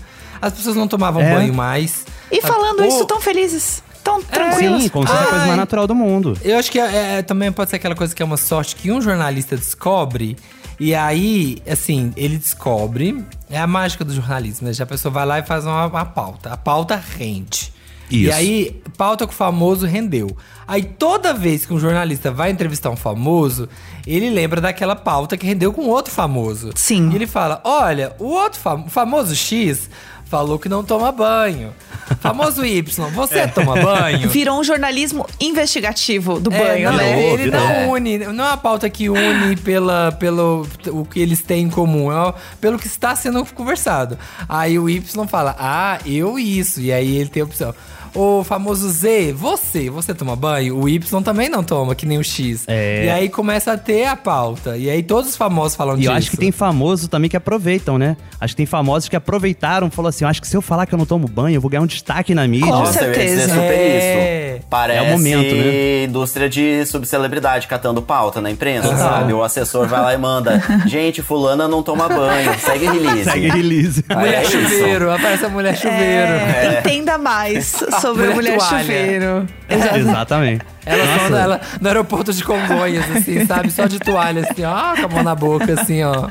As 0.43 0.53
pessoas 0.53 0.75
não 0.77 0.89
tomavam 0.89 1.21
É. 1.23 1.35
banho 1.35 1.53
mais. 1.55 2.05
E 2.33 2.41
falando 2.41 2.81
Ou- 2.81 2.87
isso, 2.89 3.05
tão 3.07 3.21
felizes. 3.21 3.83
Tão 4.03 4.23
tranquilos. 4.23 4.83
Sim, 4.85 4.89
como 4.89 5.07
se 5.07 5.13
fosse 5.13 5.25
a 5.25 5.27
coisa 5.27 5.41
Ai. 5.43 5.47
mais 5.49 5.59
natural 5.59 5.87
do 5.87 5.95
mundo. 5.95 6.35
Eu 6.43 6.59
acho 6.59 6.71
que 6.73 6.79
é, 6.81 7.19
é, 7.19 7.23
também 7.23 7.53
pode 7.53 7.69
ser 7.69 7.77
aquela 7.77 7.95
coisa 7.95 8.15
que 8.15 8.23
é 8.23 8.25
uma 8.25 8.39
sorte 8.39 8.75
que 8.75 8.91
um 8.91 9.01
jornalista 9.03 9.55
descobre. 9.57 10.39
E 10.81 10.95
aí, 10.95 11.59
assim, 11.71 12.11
ele 12.16 12.38
descobre. 12.38 13.23
É 13.51 13.59
a 13.59 13.66
mágica 13.66 14.03
do 14.05 14.14
jornalismo, 14.14 14.66
né? 14.66 14.73
Já 14.73 14.85
a 14.85 14.87
pessoa 14.87 15.12
vai 15.12 15.27
lá 15.27 15.38
e 15.38 15.43
faz 15.43 15.66
uma, 15.66 15.87
uma 15.87 16.05
pauta. 16.07 16.51
A 16.53 16.57
pauta 16.57 16.97
rende. 16.97 17.71
E 18.11 18.25
Isso. 18.25 18.35
aí, 18.35 18.83
pauta 18.97 19.25
com 19.27 19.33
o 19.33 19.37
famoso 19.37 19.87
rendeu. 19.87 20.37
Aí 20.66 20.83
toda 20.83 21.33
vez 21.33 21.64
que 21.64 21.73
um 21.73 21.79
jornalista 21.79 22.33
vai 22.33 22.51
entrevistar 22.51 22.90
um 22.90 22.97
famoso, 22.97 23.69
ele 24.07 24.31
lembra 24.31 24.61
daquela 24.61 24.97
pauta 24.97 25.37
que 25.37 25.47
rendeu 25.47 25.73
com 25.73 25.83
outro 25.83 26.12
famoso. 26.12 26.71
Sim. 26.75 27.11
E 27.11 27.14
ele 27.14 27.27
fala: 27.27 27.61
olha, 27.62 28.12
o 28.19 28.25
outro 28.25 28.59
fam- 28.59 28.85
o 28.87 28.88
famoso 28.90 29.37
X 29.37 29.88
falou 30.31 30.61
que 30.61 30.69
não 30.69 30.85
toma 30.85 31.11
banho. 31.11 31.75
Famoso 32.21 32.64
Y, 32.64 32.83
você 33.11 33.49
toma 33.49 33.75
banho? 33.75 34.29
Virou 34.29 34.61
um 34.61 34.64
jornalismo 34.64 35.27
investigativo 35.40 36.38
do 36.38 36.53
É, 36.53 36.59
banho, 36.59 36.90
não, 36.90 36.97
né? 36.97 37.33
Ele 37.33 37.45
virou. 37.45 37.61
não 37.61 37.90
une, 37.90 38.19
não 38.19 38.45
é 38.45 38.49
uma 38.49 38.57
pauta 38.57 38.88
que 38.88 39.11
une 39.11 39.57
pela, 39.57 40.12
pelo 40.12 40.66
o 40.88 41.05
que 41.05 41.21
eles 41.21 41.43
têm 41.43 41.64
em 41.64 41.71
comum, 41.71 42.12
é 42.12 42.33
pelo 42.61 42.79
que 42.79 42.87
está 42.87 43.14
sendo 43.16 43.45
conversado. 43.47 44.16
Aí 44.49 44.79
o 44.79 44.88
Y 44.88 45.27
fala, 45.27 45.57
ah, 45.59 45.99
eu 46.07 46.38
isso. 46.38 46.81
E 46.81 46.93
aí 46.93 47.16
ele 47.16 47.29
tem 47.29 47.43
a 47.43 47.45
opção. 47.47 47.75
O 48.14 48.42
famoso 48.44 48.88
Z, 48.90 49.33
você, 49.33 49.88
você 49.90 50.12
toma 50.14 50.35
banho? 50.35 50.77
O 50.77 50.88
Y 50.88 51.23
também 51.23 51.49
não 51.49 51.62
toma, 51.62 51.94
que 51.94 52.05
nem 52.07 52.18
o 52.18 52.25
X. 52.25 52.64
É. 52.66 53.05
E 53.07 53.11
aí 53.11 53.29
começa 53.29 53.73
a 53.73 53.79
ter 53.79 54.07
a 54.07 54.16
pauta. 54.16 54.77
E 54.77 54.90
aí 54.90 55.03
todos 55.03 55.31
os 55.31 55.37
famosos 55.37 55.77
falam 55.77 55.94
E 55.94 55.99
disso. 56.01 56.11
eu 56.11 56.14
acho 56.16 56.31
que 56.31 56.37
tem 56.37 56.51
famoso 56.51 57.09
também 57.09 57.31
que 57.31 57.37
aproveitam, 57.37 57.96
né? 57.99 58.16
Acho 58.40 58.53
que 58.55 58.59
tem 58.59 58.66
famosos 58.66 59.09
que 59.09 59.16
aproveitaram 59.16 59.87
e 59.87 59.90
falou 59.90 60.09
assim: 60.09 60.25
acho 60.25 60.40
que 60.40 60.49
se 60.49 60.57
eu 60.57 60.62
falar 60.62 60.87
que 60.87 60.94
eu 60.94 60.99
não 60.99 61.07
tomo 61.07 61.29
banho, 61.29 61.55
eu 61.57 61.61
vou 61.61 61.70
ganhar 61.70 61.83
um 61.83 61.87
destaque 61.87 62.35
na 62.35 62.46
mídia. 62.49 62.66
Com 62.73 62.87
certeza. 62.87 63.49
super 63.49 63.61
É. 63.62 64.57
isso. 64.57 64.66
Parece 64.68 64.99
É 64.99 65.03
o 65.03 65.12
momento, 65.12 65.55
né? 65.55 66.05
indústria 66.05 66.49
de 66.49 66.85
subcelebridade 66.87 67.66
catando 67.66 68.01
pauta 68.03 68.40
na 68.40 68.51
imprensa, 68.51 68.96
sabe? 68.96 69.33
O 69.33 69.42
assessor 69.42 69.87
vai 69.87 70.01
lá 70.01 70.14
e 70.14 70.18
manda: 70.18 70.62
Gente, 70.87 71.23
fulana 71.23 71.68
não 71.68 71.83
toma 71.83 72.09
banho, 72.09 72.53
segue 72.61 72.87
release. 72.87 73.25
Segue 73.25 73.49
release. 73.51 74.05
Mulher 74.09 74.42
é 74.42 74.44
chuveiro, 74.44 75.11
aparece 75.12 75.44
a 75.44 75.49
mulher 75.49 75.77
chuveiro. 75.77 76.01
É, 76.01 76.81
Entenda 76.81 77.18
mais 77.18 77.83
sobre 78.01 78.27
a 78.27 78.35
Mulher 78.35 78.55
mulher 78.55 78.59
toalha. 78.59 78.83
chuveiro. 78.85 79.47
Exatamente. 79.97 80.65
Ela 80.87 81.05
só 81.05 81.23
Nossa. 81.25 81.37
ela, 81.43 81.61
no 81.81 81.88
aeroporto 81.88 82.33
de 82.33 82.43
Congonhas, 82.45 83.05
assim, 83.16 83.45
sabe? 83.47 83.71
Só 83.71 83.87
de 83.87 83.99
toalha, 83.99 84.47
assim, 84.51 84.64
ó, 84.64 84.97
com 84.97 85.07
a 85.07 85.09
mão 85.09 85.23
na 85.23 85.35
boca, 85.35 85.81
assim, 85.81 86.03
ó. 86.03 86.29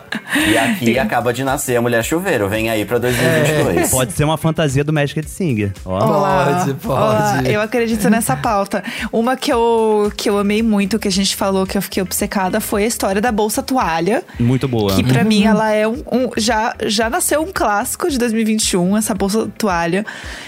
E 0.47 0.57
aqui 0.57 0.97
acaba 0.99 1.33
de 1.33 1.43
nascer 1.43 1.75
a 1.77 1.81
mulher 1.81 2.03
chuveiro. 2.03 2.47
Vem 2.49 2.69
aí 2.69 2.85
pra 2.85 2.97
2022. 2.97 3.89
Pode 3.91 4.13
ser 4.13 4.23
uma 4.23 4.37
fantasia 4.37 4.83
do 4.83 4.91
Magic 4.93 5.27
Singer. 5.29 5.71
Ó. 5.85 5.97
Olá. 6.03 6.45
Pode, 6.59 6.73
pode. 6.75 7.01
Olá, 7.01 7.41
eu 7.45 7.61
acredito 7.61 8.09
nessa 8.09 8.35
pauta. 8.35 8.83
Uma 9.11 9.35
que 9.37 9.51
eu, 9.51 10.11
que 10.15 10.29
eu 10.29 10.37
amei 10.37 10.61
muito, 10.63 10.97
que 10.99 11.07
a 11.07 11.11
gente 11.11 11.35
falou 11.35 11.65
que 11.65 11.77
eu 11.77 11.81
fiquei 11.81 12.01
obcecada, 12.01 12.59
foi 12.59 12.83
a 12.83 12.87
história 12.87 13.21
da 13.21 13.31
Bolsa 13.31 13.61
Toalha. 13.63 14.23
Muito 14.39 14.67
boa. 14.67 14.95
Que 14.95 15.03
pra 15.03 15.23
mim 15.23 15.43
ela 15.45 15.71
é 15.71 15.87
um, 15.87 16.03
um- 16.11 16.29
já 16.37 16.73
já 16.85 17.09
nasceu 17.09 17.41
um 17.41 17.51
clássico 17.53 18.09
de 18.09 18.17
2021 18.17 18.97
essa 18.97 19.13
bolsa 19.13 19.47
toalha. 19.57 20.05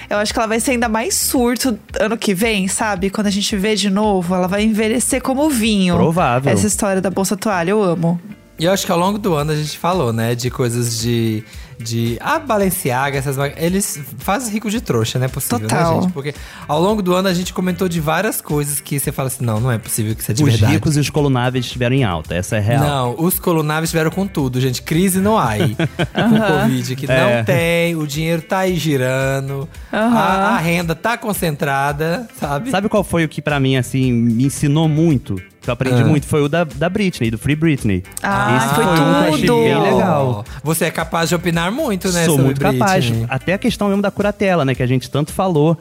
Eu 0.09 0.17
acho 0.17 0.33
que 0.33 0.39
ela 0.39 0.47
vai 0.47 0.59
ser 0.59 0.71
ainda 0.71 0.89
mais 0.89 1.15
surto 1.15 1.77
ano 1.99 2.17
que 2.17 2.33
vem, 2.33 2.67
sabe? 2.67 3.09
Quando 3.09 3.27
a 3.27 3.31
gente 3.31 3.55
vê 3.55 3.75
de 3.75 3.89
novo, 3.89 4.00
ela 4.29 4.47
vai 4.47 4.63
envelhecer 4.63 5.21
como 5.21 5.49
vinho. 5.49 5.95
Provável. 5.95 6.51
Essa 6.51 6.67
história 6.67 7.01
da 7.01 7.09
bolsa 7.09 7.37
toalha, 7.37 7.71
eu 7.71 7.81
amo. 7.83 8.19
E 8.59 8.65
eu 8.65 8.71
acho 8.71 8.85
que 8.85 8.91
ao 8.91 8.99
longo 8.99 9.17
do 9.17 9.33
ano 9.33 9.51
a 9.51 9.55
gente 9.55 9.77
falou, 9.77 10.13
né, 10.13 10.35
de 10.35 10.51
coisas 10.51 10.99
de, 10.99 11.43
de 11.81 12.17
a 12.21 12.39
Balenciaga, 12.39 13.17
essas 13.17 13.35
eles 13.57 13.99
fazem 14.19 14.53
rico 14.53 14.69
de 14.69 14.79
trouxa, 14.81 15.17
não 15.19 15.25
é 15.25 15.29
possível, 15.29 15.59
Total. 15.67 15.95
né, 15.95 16.01
gente? 16.03 16.13
Porque 16.13 16.33
ao 16.67 16.81
longo 16.81 17.01
do 17.01 17.13
ano 17.13 17.27
a 17.27 17.33
gente 17.33 17.53
comentou 17.53 17.89
de 17.89 17.99
várias 17.99 18.39
coisas 18.41 18.79
que 18.79 18.99
você 18.99 19.11
fala 19.11 19.27
assim, 19.27 19.43
não, 19.43 19.59
não 19.59 19.71
é 19.71 19.77
possível 19.77 20.15
que 20.15 20.21
isso 20.21 20.31
é 20.31 20.33
de 20.33 20.43
Os 20.43 20.49
verdade. 20.51 20.73
ricos 20.73 20.95
e 20.95 20.99
os 20.99 21.09
colunáveis 21.09 21.65
estiveram 21.65 21.95
em 21.95 22.03
alta, 22.03 22.35
essa 22.35 22.57
é 22.57 22.59
real. 22.59 22.83
Não, 22.83 23.15
os 23.25 23.39
colunáveis 23.39 23.91
vieram 23.91 24.11
com 24.11 24.25
tudo, 24.27 24.61
gente. 24.61 24.81
Crise 24.81 25.19
não 25.19 25.37
há 25.37 25.49
aí. 25.49 25.75
com 26.13 26.61
Covid, 26.61 26.95
que 26.95 27.11
É. 27.11 27.37
não 27.37 27.43
tem, 27.43 27.95
o 27.95 28.05
dinheiro 28.07 28.41
tá 28.41 28.59
aí 28.59 28.75
girando, 28.75 29.67
a, 29.91 30.55
a 30.55 30.57
renda 30.57 30.95
tá 30.95 31.17
concentrada, 31.17 32.27
sabe? 32.39 32.69
Sabe 32.69 32.87
qual 32.89 33.03
foi 33.03 33.25
o 33.25 33.29
que 33.29 33.41
pra 33.41 33.59
mim, 33.59 33.75
assim, 33.75 34.11
me 34.11 34.45
ensinou 34.45 34.87
muito? 34.87 35.35
Que 35.61 35.69
eu 35.69 35.73
aprendi 35.73 36.01
Ah. 36.01 36.05
muito? 36.05 36.25
Foi 36.25 36.41
o 36.41 36.49
da, 36.49 36.63
da 36.63 36.89
Britney, 36.89 37.29
do 37.29 37.37
Free 37.37 37.55
Britney. 37.55 38.03
Ah, 38.23 38.57
Esse 38.57 38.73
foi 38.75 38.83
um 38.83 38.93
que 38.95 38.99
eu 38.99 39.05
achei 39.05 39.45
tudo. 39.45 39.63
bem 39.63 39.79
legal. 39.93 40.45
Você 40.63 40.85
é 40.85 40.91
capaz 40.91 41.29
de 41.29 41.35
opinar 41.35 41.70
muito, 41.71 42.11
né? 42.11 42.25
Sou 42.25 42.37
muito 42.37 42.59
capaz. 42.61 43.05
Britney. 43.05 43.25
Até 43.29 43.53
a 43.53 43.57
questão 43.57 43.87
mesmo 43.87 44.01
da 44.01 44.11
curatela, 44.11 44.63
né? 44.65 44.75
Que 44.75 44.83
a 44.83 44.87
gente 44.87 45.09
tanto 45.09 45.31
falou. 45.31 45.77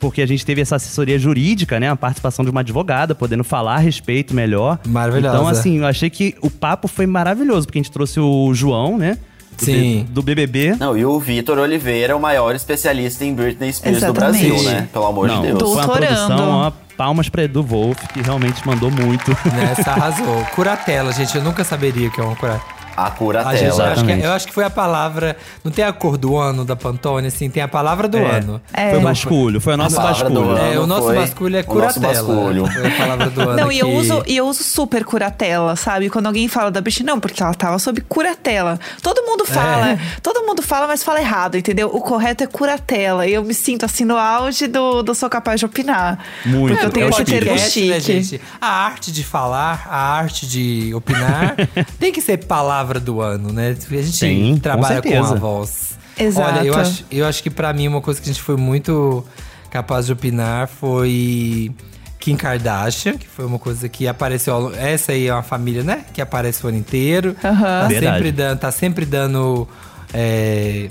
Porque 0.00 0.22
a 0.22 0.26
gente 0.26 0.46
teve 0.46 0.60
essa 0.60 0.76
assessoria 0.76 1.18
jurídica, 1.18 1.80
né? 1.80 1.90
A 1.90 1.96
participação 1.96 2.44
de 2.44 2.50
uma 2.52 2.60
advogada, 2.60 3.16
podendo 3.16 3.42
falar 3.42 3.74
a 3.74 3.78
respeito 3.78 4.32
melhor. 4.32 4.78
Maravilhosa. 4.86 5.36
Então, 5.36 5.48
assim, 5.48 5.78
eu 5.78 5.86
achei 5.86 6.08
que 6.08 6.36
o 6.40 6.48
papo 6.48 6.86
foi 6.86 7.04
maravilhoso, 7.04 7.66
porque 7.66 7.80
a 7.80 7.82
gente 7.82 7.90
trouxe 7.90 8.20
o 8.20 8.54
João, 8.54 8.96
né? 8.96 9.18
Do 9.58 9.64
Sim. 9.64 10.04
B- 10.06 10.12
do 10.12 10.22
BBB. 10.22 10.76
Não, 10.78 10.96
e 10.96 11.04
o 11.04 11.18
Vitor 11.18 11.58
Oliveira, 11.58 12.16
o 12.16 12.20
maior 12.20 12.54
especialista 12.54 13.24
em 13.24 13.34
Britney 13.34 13.72
Spears 13.72 13.98
do 13.98 14.04
Exatamente. 14.06 14.46
Brasil, 14.48 14.70
né? 14.70 14.88
Pelo 14.92 15.06
amor 15.06 15.26
Não, 15.26 15.40
de 15.40 15.46
Deus. 15.48 15.58
Tô- 15.58 15.66
foi 15.66 15.74
uma 15.74 15.86
Doutorando. 15.86 16.14
produção, 16.26 16.48
ó, 16.52 16.72
palmas 16.96 17.28
pra 17.28 17.42
Edu 17.42 17.64
Wolf, 17.64 17.98
que 18.14 18.22
realmente 18.22 18.64
mandou 18.64 18.92
muito. 18.92 19.36
Nessa 19.52 19.90
arrasou. 19.90 20.44
Curatela, 20.54 21.10
gente. 21.12 21.36
Eu 21.36 21.42
nunca 21.42 21.64
saberia 21.64 22.06
o 22.06 22.12
que 22.12 22.20
é 22.20 22.22
uma 22.24 22.36
curatela. 22.36 22.77
A 23.06 23.10
cura 23.10 23.46
A 23.46 23.54
gente, 23.54 23.68
eu, 23.68 23.76
tela. 23.76 23.92
acho 23.92 23.94
que, 23.94 24.00
Exatamente. 24.10 24.24
eu 24.26 24.32
acho 24.32 24.46
que 24.48 24.52
foi 24.54 24.64
a 24.64 24.70
palavra. 24.70 25.36
Não 25.62 25.70
tem 25.70 25.84
a 25.84 25.92
cor 25.92 26.16
do 26.16 26.36
ano 26.36 26.64
da 26.64 26.74
Pantone, 26.74 27.28
assim, 27.28 27.48
tem 27.48 27.62
a 27.62 27.68
palavra 27.68 28.08
do 28.08 28.18
É. 28.18 28.38
ano. 28.38 28.60
É. 28.72 28.90
Foi 28.90 28.98
o 28.98 29.02
basculho, 29.02 29.60
foi 29.60 29.74
a 29.74 29.76
nossa 29.76 29.98
A 29.98 30.02
palavra 30.02 30.30
do 30.30 30.40
basculho. 30.42 30.58
É, 30.72 30.78
o 30.78 30.86
nosso 30.86 31.12
basculho 31.14 31.56
é 31.56 31.60
o 31.66 31.74
nosso 31.74 32.00
curatela. 32.00 32.34
basculho. 32.34 32.66
Foi 32.66 32.86
a 32.86 32.96
palavra 32.96 33.30
do 33.30 33.40
ano. 33.42 33.56
Não, 33.56 33.72
e 33.72 33.78
eu 33.78 33.88
uso, 33.90 34.22
e 34.26 34.36
eu 34.36 34.46
uso 34.46 34.62
super 34.64 35.04
curatela, 35.04 35.76
sabe? 35.76 36.10
Quando 36.10 36.26
alguém 36.26 36.48
fala 36.48 36.70
da 36.70 36.80
Britney, 36.80 37.06
não, 37.06 37.20
porque 37.20 37.42
ela 37.42 37.54
tava 37.54 37.78
sob 37.78 38.00
curatela. 38.00 38.78
Todo 39.02 39.22
mundo 39.22 39.44
fala, 39.44 39.90
É. 39.92 39.98
todo 40.22 40.44
mundo 40.46 40.60
fala, 40.62 40.86
mas 40.86 41.04
fala 41.04 41.20
errado, 41.20 41.56
entendeu? 41.56 41.88
O 41.92 42.00
correto 42.00 42.42
é 42.42 42.46
curatela. 42.46 43.26
E 43.26 43.34
eu 43.34 43.44
me 43.44 43.54
sinto 43.54 43.84
assim 43.84 44.04
no 44.04 44.16
auge 44.16 44.66
do, 44.66 45.02
do 45.02 45.14
sou 45.14 45.28
capaz 45.30 45.60
de 45.60 45.66
opinar. 45.66 46.18
Muito. 46.44 46.72
Porque 46.74 46.86
eu 46.86 46.90
tenho 46.90 47.06
É 47.06 47.08
o 47.08 47.10
esse 47.12 47.24
termo 47.24 47.58
chique. 47.58 47.88
né, 47.90 48.00
gente? 48.00 48.40
A 48.60 48.66
arte 48.86 49.12
de 49.12 49.22
falar, 49.22 49.86
a 49.88 50.14
arte 50.16 50.46
de 50.48 50.92
opinar, 50.94 51.54
tem 52.00 52.12
que 52.12 52.20
ser 52.20 52.38
palavra 52.38 52.87
do 52.98 53.20
ano, 53.20 53.52
né? 53.52 53.76
A 53.78 53.94
gente 53.96 54.16
Sim, 54.16 54.54
com 54.54 54.60
trabalha 54.60 55.02
com, 55.02 55.08
certeza. 55.08 55.34
a 55.34 55.38
voz. 55.38 55.98
Exato. 56.18 56.58
Olha, 56.58 56.66
eu 56.66 56.74
acho, 56.74 57.04
eu 57.10 57.26
acho 57.26 57.42
que 57.42 57.50
pra 57.50 57.72
mim 57.72 57.86
uma 57.86 58.00
coisa 58.00 58.20
que 58.20 58.28
a 58.28 58.32
gente 58.32 58.42
foi 58.42 58.56
muito 58.56 59.24
capaz 59.70 60.06
de 60.06 60.12
opinar 60.12 60.66
foi 60.66 61.70
Kim 62.18 62.36
Kardashian, 62.36 63.16
que 63.16 63.28
foi 63.28 63.44
uma 63.44 63.58
coisa 63.58 63.88
que 63.88 64.08
apareceu. 64.08 64.72
Essa 64.76 65.12
aí 65.12 65.28
é 65.28 65.32
uma 65.32 65.42
família, 65.42 65.82
né? 65.84 66.04
Que 66.12 66.20
aparece 66.20 66.64
o 66.64 66.68
ano 66.68 66.78
inteiro. 66.78 67.34
Tá, 67.40 67.86
Verdade. 67.86 68.16
sempre 68.16 68.32
dando, 68.32 68.58
tá 68.58 68.72
sempre 68.72 69.06
dando. 69.06 69.68
é, 70.12 70.88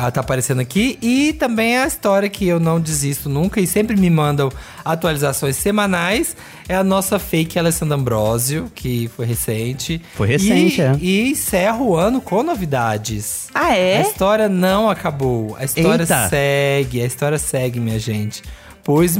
ela 0.00 0.10
tá 0.10 0.20
aparecendo 0.20 0.60
aqui. 0.60 0.98
E 1.02 1.32
também 1.34 1.76
a 1.78 1.86
história 1.86 2.28
que 2.28 2.46
eu 2.46 2.58
não 2.58 2.80
desisto 2.80 3.28
nunca 3.28 3.60
e 3.60 3.66
sempre 3.66 3.96
me 3.96 4.08
mandam 4.08 4.50
atualizações 4.84 5.56
semanais. 5.56 6.36
É 6.68 6.74
a 6.74 6.84
nossa 6.84 7.18
fake 7.18 7.58
Alessandra 7.58 7.96
Ambrosio, 7.96 8.70
que 8.74 9.08
foi 9.14 9.26
recente. 9.26 10.00
Foi 10.14 10.28
recente, 10.28 10.80
e, 10.80 10.82
é. 10.82 10.96
E 11.00 11.30
encerra 11.30 11.78
o 11.78 11.96
ano 11.96 12.20
com 12.20 12.42
novidades. 12.42 13.48
Ah, 13.54 13.66
A 13.66 13.76
é? 13.76 14.00
história 14.02 14.48
não 14.48 14.88
acabou. 14.88 15.56
A 15.58 15.64
história 15.64 16.02
Eita. 16.02 16.28
segue, 16.28 17.02
a 17.02 17.06
história 17.06 17.38
segue, 17.38 17.80
minha 17.80 17.98
gente. 17.98 18.42
Pois 18.82 19.18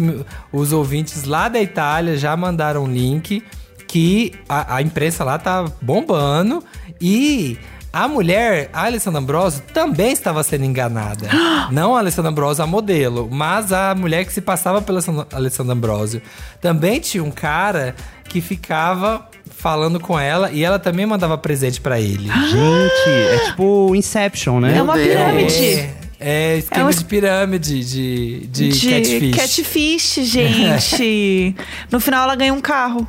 os 0.52 0.72
ouvintes 0.72 1.24
lá 1.24 1.48
da 1.48 1.60
Itália 1.60 2.16
já 2.16 2.36
mandaram 2.36 2.84
um 2.84 2.92
link 2.92 3.42
que 3.86 4.32
a, 4.48 4.76
a 4.76 4.82
imprensa 4.82 5.24
lá 5.24 5.36
tá 5.38 5.64
bombando 5.82 6.64
e 7.00 7.58
a 7.92 8.06
mulher, 8.06 8.70
a 8.72 8.84
Alessandra 8.84 9.20
Ambrosio, 9.20 9.62
também 9.74 10.12
estava 10.12 10.42
sendo 10.42 10.64
enganada. 10.64 11.28
Não 11.72 11.94
a 11.94 11.98
Alessandra 11.98 12.30
Ambrosio, 12.30 12.62
a 12.62 12.66
modelo, 12.66 13.28
mas 13.30 13.72
a 13.72 13.94
mulher 13.94 14.24
que 14.24 14.32
se 14.32 14.40
passava 14.40 14.80
pela 14.80 15.00
Alessandra- 15.32 15.72
Ambrosio. 15.74 16.22
Também 16.60 17.00
tinha 17.00 17.22
um 17.24 17.30
cara 17.30 17.94
que 18.24 18.40
ficava 18.40 19.26
falando 19.50 19.98
com 20.00 20.18
ela 20.18 20.50
e 20.52 20.64
ela 20.64 20.78
também 20.78 21.04
mandava 21.04 21.36
presente 21.36 21.80
pra 21.80 22.00
ele. 22.00 22.28
Gente, 22.48 23.10
é 23.10 23.38
tipo 23.46 23.94
Inception, 23.94 24.60
né? 24.60 24.78
É 24.78 24.82
uma 24.82 24.94
pirâmide. 24.94 25.64
É, 25.74 25.94
é 26.20 26.58
esquema 26.58 26.82
É 26.90 26.94
um- 26.94 26.96
de 26.96 27.04
pirâmide, 27.04 27.84
de, 27.84 28.46
de, 28.46 28.90
catfish. 28.90 29.36
catfish, 29.36 30.14
gente. 30.28 31.56
no 31.90 31.98
final 31.98 32.24
ela 32.24 32.34
ganha 32.36 32.52
um 32.52 32.60
carro. 32.60 33.06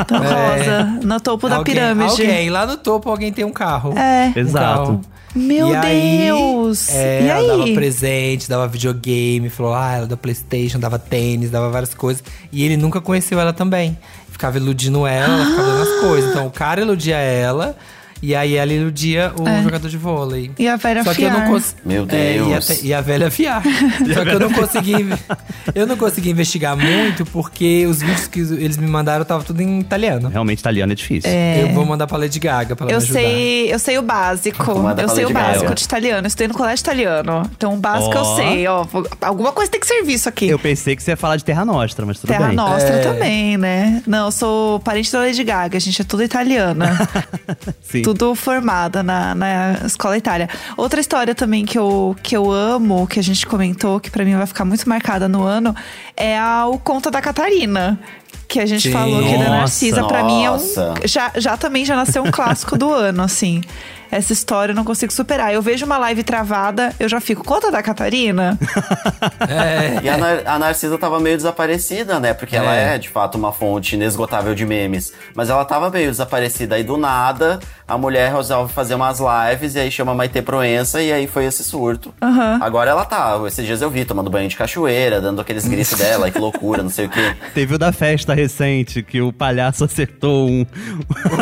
Então, 0.00 0.22
É. 0.22 0.56
rosa, 0.58 0.84
no 1.02 1.20
topo 1.20 1.48
da 1.48 1.56
Alguém- 1.56 1.74
pirâmide. 1.74 2.10
Alguém, 2.10 2.50
lá 2.50 2.64
no 2.66 2.76
topo 2.76 3.10
alguém 3.10 3.32
tem 3.32 3.44
um 3.44 3.52
carro. 3.52 3.92
É. 3.98 4.32
Um 4.36 4.40
Exato. 4.40 4.64
carro. 4.86 5.00
Meu 5.34 5.68
E 5.72 5.76
aí, 5.76 6.18
Deus! 6.26 6.90
é, 6.90 7.22
e 7.22 7.26
ela 7.26 7.48
dava 7.48 7.64
aí? 7.64 7.74
presente, 7.74 8.48
dava 8.50 8.68
videogame, 8.68 9.48
falou, 9.48 9.72
ah, 9.72 9.92
ela 9.96 10.06
da 10.06 10.14
Playstation, 10.16 10.78
dava 10.78 10.98
tênis, 10.98 11.50
dava 11.50 11.70
várias 11.70 11.94
coisas. 11.94 12.22
E 12.52 12.62
ele 12.62 12.76
nunca 12.76 13.00
conheceu 13.00 13.40
ela 13.40 13.52
também. 13.54 13.96
Ficava 14.30 14.58
iludindo 14.58 15.06
ela, 15.06 15.32
ela 15.34 15.46
ficava 15.46 15.66
dando 15.68 15.82
as 15.82 16.00
coisas. 16.00 16.30
Então 16.30 16.46
o 16.46 16.50
cara 16.50 16.82
iludia 16.82 17.16
ela. 17.16 17.74
E 18.22 18.34
aí 18.36 18.54
ela 18.54 18.72
iludia 18.72 19.32
o 19.36 19.48
É. 19.48 19.62
jogador 19.64 19.88
de 19.88 19.98
vôlei. 19.98 20.52
E 20.56 20.68
a 20.68 20.76
velha 20.76 21.02
Só 21.02 21.12
que 21.12 21.22
eu 21.22 21.28
não 21.30 21.36
fiar. 21.38 21.48
consegui. 21.50 21.80
Meu 21.84 22.06
É, 22.08 22.36
e, 22.36 22.38
a, 22.38 22.44
Deus. 22.44 22.82
e 22.84 22.94
a 22.94 23.00
velha 23.00 23.30
fiar. 23.32 23.62
Só 24.14 24.24
que 24.24 24.30
eu 24.30 24.38
não 24.40 24.52
consegui. 24.52 24.94
Eu 25.74 25.86
não 25.88 25.96
consegui 25.96 26.30
investigar 26.30 26.76
muito 26.76 27.26
porque 27.26 27.84
os 27.86 28.00
vídeos 28.00 28.28
que 28.28 28.38
eles 28.40 28.76
me 28.76 28.86
mandaram 28.86 29.24
tava 29.24 29.42
tudo 29.42 29.60
em 29.60 29.80
italiano. 29.80 30.28
Realmente 30.28 30.60
italiano 30.60 30.92
é 30.92 30.94
difícil. 30.94 31.28
Eu 31.30 31.68
vou 31.74 31.84
mandar 31.84 32.06
pra 32.06 32.16
Lady 32.16 32.38
Gaga 32.38 32.76
pra 32.76 32.84
ela 32.86 32.92
Eu 32.92 32.98
me 32.98 33.04
ajudar. 33.04 33.20
sei, 33.20 33.72
eu 33.74 33.78
sei 33.80 33.98
o 33.98 34.02
básico. 34.02 34.70
Eu 34.98 35.08
sei 35.08 35.24
o 35.24 35.30
Gaga. 35.32 35.48
básico 35.54 35.74
de 35.74 35.82
italiano. 35.84 36.22
Eu 36.24 36.28
estudei 36.28 36.46
no 36.48 36.54
colégio 36.54 36.82
italiano. 36.82 37.42
Então 37.56 37.74
o 37.74 37.76
básico 37.76 38.14
eu 38.14 38.22
Ó. 38.22 38.36
sei, 38.36 38.66
ó. 38.68 38.86
Alguma 39.20 39.50
coisa 39.50 39.70
tem 39.70 39.80
que 39.80 39.86
servir 39.86 40.14
isso 40.14 40.28
aqui. 40.28 40.48
Eu 40.48 40.58
pensei 40.60 40.94
que 40.94 41.02
você 41.02 41.10
ia 41.10 41.16
falar 41.16 41.36
de 41.36 41.44
Terra 41.44 41.64
Nostra, 41.64 42.06
mas 42.06 42.20
tudo 42.20 42.28
Terra 42.28 42.46
bem. 42.46 42.56
Nostra 42.56 42.94
É. 42.96 43.02
também, 43.02 43.56
né? 43.58 44.00
Não, 44.06 44.26
eu 44.26 44.32
sou 44.32 44.78
parente 44.80 45.10
da 45.10 45.18
Lady 45.20 45.42
Gaga, 45.42 45.76
a 45.76 45.80
gente 45.80 46.00
é 46.00 46.04
tudo 46.04 46.22
italiana. 46.22 46.96
Sim. 47.82 48.02
tudo 48.02 48.11
formada 48.34 49.02
na, 49.02 49.34
na 49.34 49.72
escola 49.84 50.16
Itália. 50.16 50.48
Outra 50.76 51.00
história 51.00 51.34
também 51.34 51.64
que 51.64 51.78
eu, 51.78 52.16
que 52.22 52.36
eu 52.36 52.50
amo, 52.50 53.06
que 53.06 53.18
a 53.18 53.22
gente 53.22 53.46
comentou, 53.46 54.00
que 54.00 54.10
pra 54.10 54.24
mim 54.24 54.36
vai 54.36 54.46
ficar 54.46 54.64
muito 54.64 54.88
marcada 54.88 55.28
no 55.28 55.42
ano, 55.42 55.74
é 56.16 56.38
a, 56.38 56.66
o 56.66 56.78
Conta 56.78 57.10
da 57.10 57.20
Catarina. 57.20 57.98
Que 58.48 58.60
a 58.60 58.66
gente 58.66 58.88
Sim. 58.88 58.92
falou 58.92 59.18
aqui 59.18 59.38
da 59.38 59.48
Narcisa. 59.48 60.04
Pra 60.04 60.24
mim 60.24 60.44
é 60.44 60.50
um. 60.50 60.54
nossa. 60.54 60.94
Já, 61.04 61.32
já 61.36 61.56
também 61.56 61.84
já 61.84 61.96
nasceu 61.96 62.22
um 62.22 62.30
clássico 62.30 62.76
do 62.76 62.92
ano, 62.92 63.22
assim. 63.22 63.62
Essa 64.12 64.32
história 64.34 64.72
eu 64.72 64.76
não 64.76 64.84
consigo 64.84 65.12
superar. 65.12 65.54
Eu 65.54 65.62
vejo 65.62 65.86
uma 65.86 65.96
live 65.96 66.22
travada, 66.22 66.94
eu 67.00 67.08
já 67.08 67.18
fico. 67.20 67.42
Conta 67.42 67.70
da 67.70 67.82
Catarina? 67.82 68.58
E 70.02 70.08
a, 70.08 70.16
Nar- 70.16 70.42
a 70.44 70.58
Narcisa 70.58 70.98
tava 70.98 71.18
meio 71.20 71.36
desaparecida, 71.36 72.18
né? 72.20 72.34
Porque 72.34 72.56
ela 72.56 72.74
É. 72.76 72.94
é, 72.94 72.98
de 72.98 73.08
fato, 73.08 73.36
uma 73.36 73.52
fonte 73.52 73.94
inesgotável 73.94 74.54
de 74.54 74.64
memes. 74.66 75.12
Mas 75.34 75.48
ela 75.50 75.64
tava 75.64 75.90
meio 75.90 76.10
desaparecida. 76.10 76.74
Aí, 76.76 76.82
do 76.84 76.96
nada, 76.96 77.58
a 77.86 77.96
mulher 77.96 78.32
resolve 78.34 78.72
fazer 78.72 78.94
umas 78.94 79.18
lives 79.20 79.74
e 79.74 79.78
aí 79.80 79.90
chama 79.90 80.14
Maite 80.14 80.42
Proença 80.42 81.00
e 81.02 81.12
aí 81.12 81.26
foi 81.26 81.44
esse 81.46 81.62
surto. 81.64 82.12
Agora 82.60 82.90
ela 82.90 83.04
tá. 83.04 83.40
Esses 83.46 83.64
dias 83.64 83.80
eu 83.82 83.90
vi 83.90 84.04
tomando 84.04 84.28
banho 84.30 84.48
de 84.48 84.56
cachoeira, 84.56 85.20
dando 85.20 85.40
aqueles 85.40 85.66
gritos 85.66 85.96
dela, 85.98 86.30
que 86.30 86.38
loucura, 86.38 86.82
não 86.82 86.90
sei 86.90 87.06
o 87.06 87.08
quê. 87.08 87.34
Teve 87.54 87.74
o 87.74 87.78
da 87.78 87.92
festa 87.92 88.34
recente, 88.34 89.02
que 89.02 89.20
o 89.20 89.32
palhaço 89.32 89.84
acertou 89.84 90.48
um. 90.48 90.66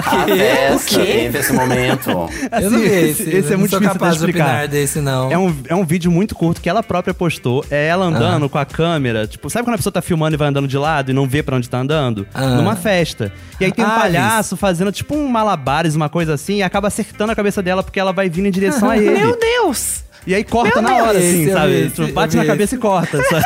A 0.07 0.27
festa 0.27 1.01
quê? 1.01 1.07
teve 1.07 1.39
esse 1.39 1.53
momento. 1.53 2.29
Eu 2.65 2.71
não 2.71 2.79
vi 2.81 2.87
Assim, 2.87 2.97
esse. 3.11 3.23
esse 3.31 3.53
é 3.53 3.57
muito 3.57 3.61
não 3.61 3.69
sou 3.69 3.79
difícil 3.81 3.93
capaz 3.93 4.13
de 4.15 4.19
de 4.21 4.25
explicar. 4.27 4.45
opinar 4.49 4.69
desse, 4.69 5.01
não. 5.01 5.31
É 5.31 5.39
um, 5.39 5.57
é 5.69 5.75
um 5.75 5.85
vídeo 5.85 6.11
muito 6.11 6.35
curto 6.35 6.61
que 6.61 6.69
ela 6.69 6.83
própria 6.83 7.13
postou. 7.15 7.65
É 7.71 7.87
ela 7.89 8.05
andando 8.07 8.49
com 8.49 8.59
a 8.59 8.65
câmera. 8.65 9.27
Tipo, 9.27 9.49
sabe 9.51 9.65
quando 9.65 9.75
a 9.75 9.79
pessoa 9.79 9.93
tá 9.93 10.03
filmando 10.03 10.35
e 10.35 10.39
vai 10.39 10.49
andando 10.49 10.69
de 10.69 10.77
lado 10.79 11.11
e 11.11 11.15
não 11.15 11.27
vê 11.29 11.43
pra 11.43 11.57
onde 11.57 11.69
tá 11.69 11.79
andando? 11.79 12.27
Ah. 12.35 12.47
Numa 12.57 12.77
festa. 12.77 13.33
E 13.61 13.65
aí 13.65 13.73
tem 13.73 13.85
um 13.85 13.89
Ah, 13.89 13.93
palhaço 14.01 14.57
fazendo 14.57 14.93
tipo 14.93 15.15
um 15.17 15.27
malabares, 15.29 15.95
uma 15.95 16.09
coisa 16.09 16.35
assim, 16.35 16.57
e 16.57 16.63
acaba 16.63 16.89
acertando 16.89 17.33
a 17.33 17.35
cabeça 17.37 17.63
dela 17.63 17.83
porque 17.83 17.99
ela 18.01 18.13
vai 18.13 18.29
vindo 18.29 18.47
em 18.47 18.51
direção 18.51 18.91
a 18.91 18.97
ele. 18.99 19.11
Meu 19.19 19.39
Deus! 19.39 20.05
E 20.27 20.35
aí 20.35 20.45
corta 20.45 20.83
Meu 20.83 20.91
na 20.91 20.97
hora, 21.03 21.19
assim, 21.19 21.45
Esse 21.45 21.53
sabe? 21.53 21.73
esse 21.81 21.91
Tipo, 21.95 22.03
eu 22.03 22.13
bate 22.13 22.37
na 22.37 22.43
esse. 22.43 22.51
cabeça 22.53 22.75
e 22.75 22.79
corta, 22.79 23.19
sabe? 23.25 23.45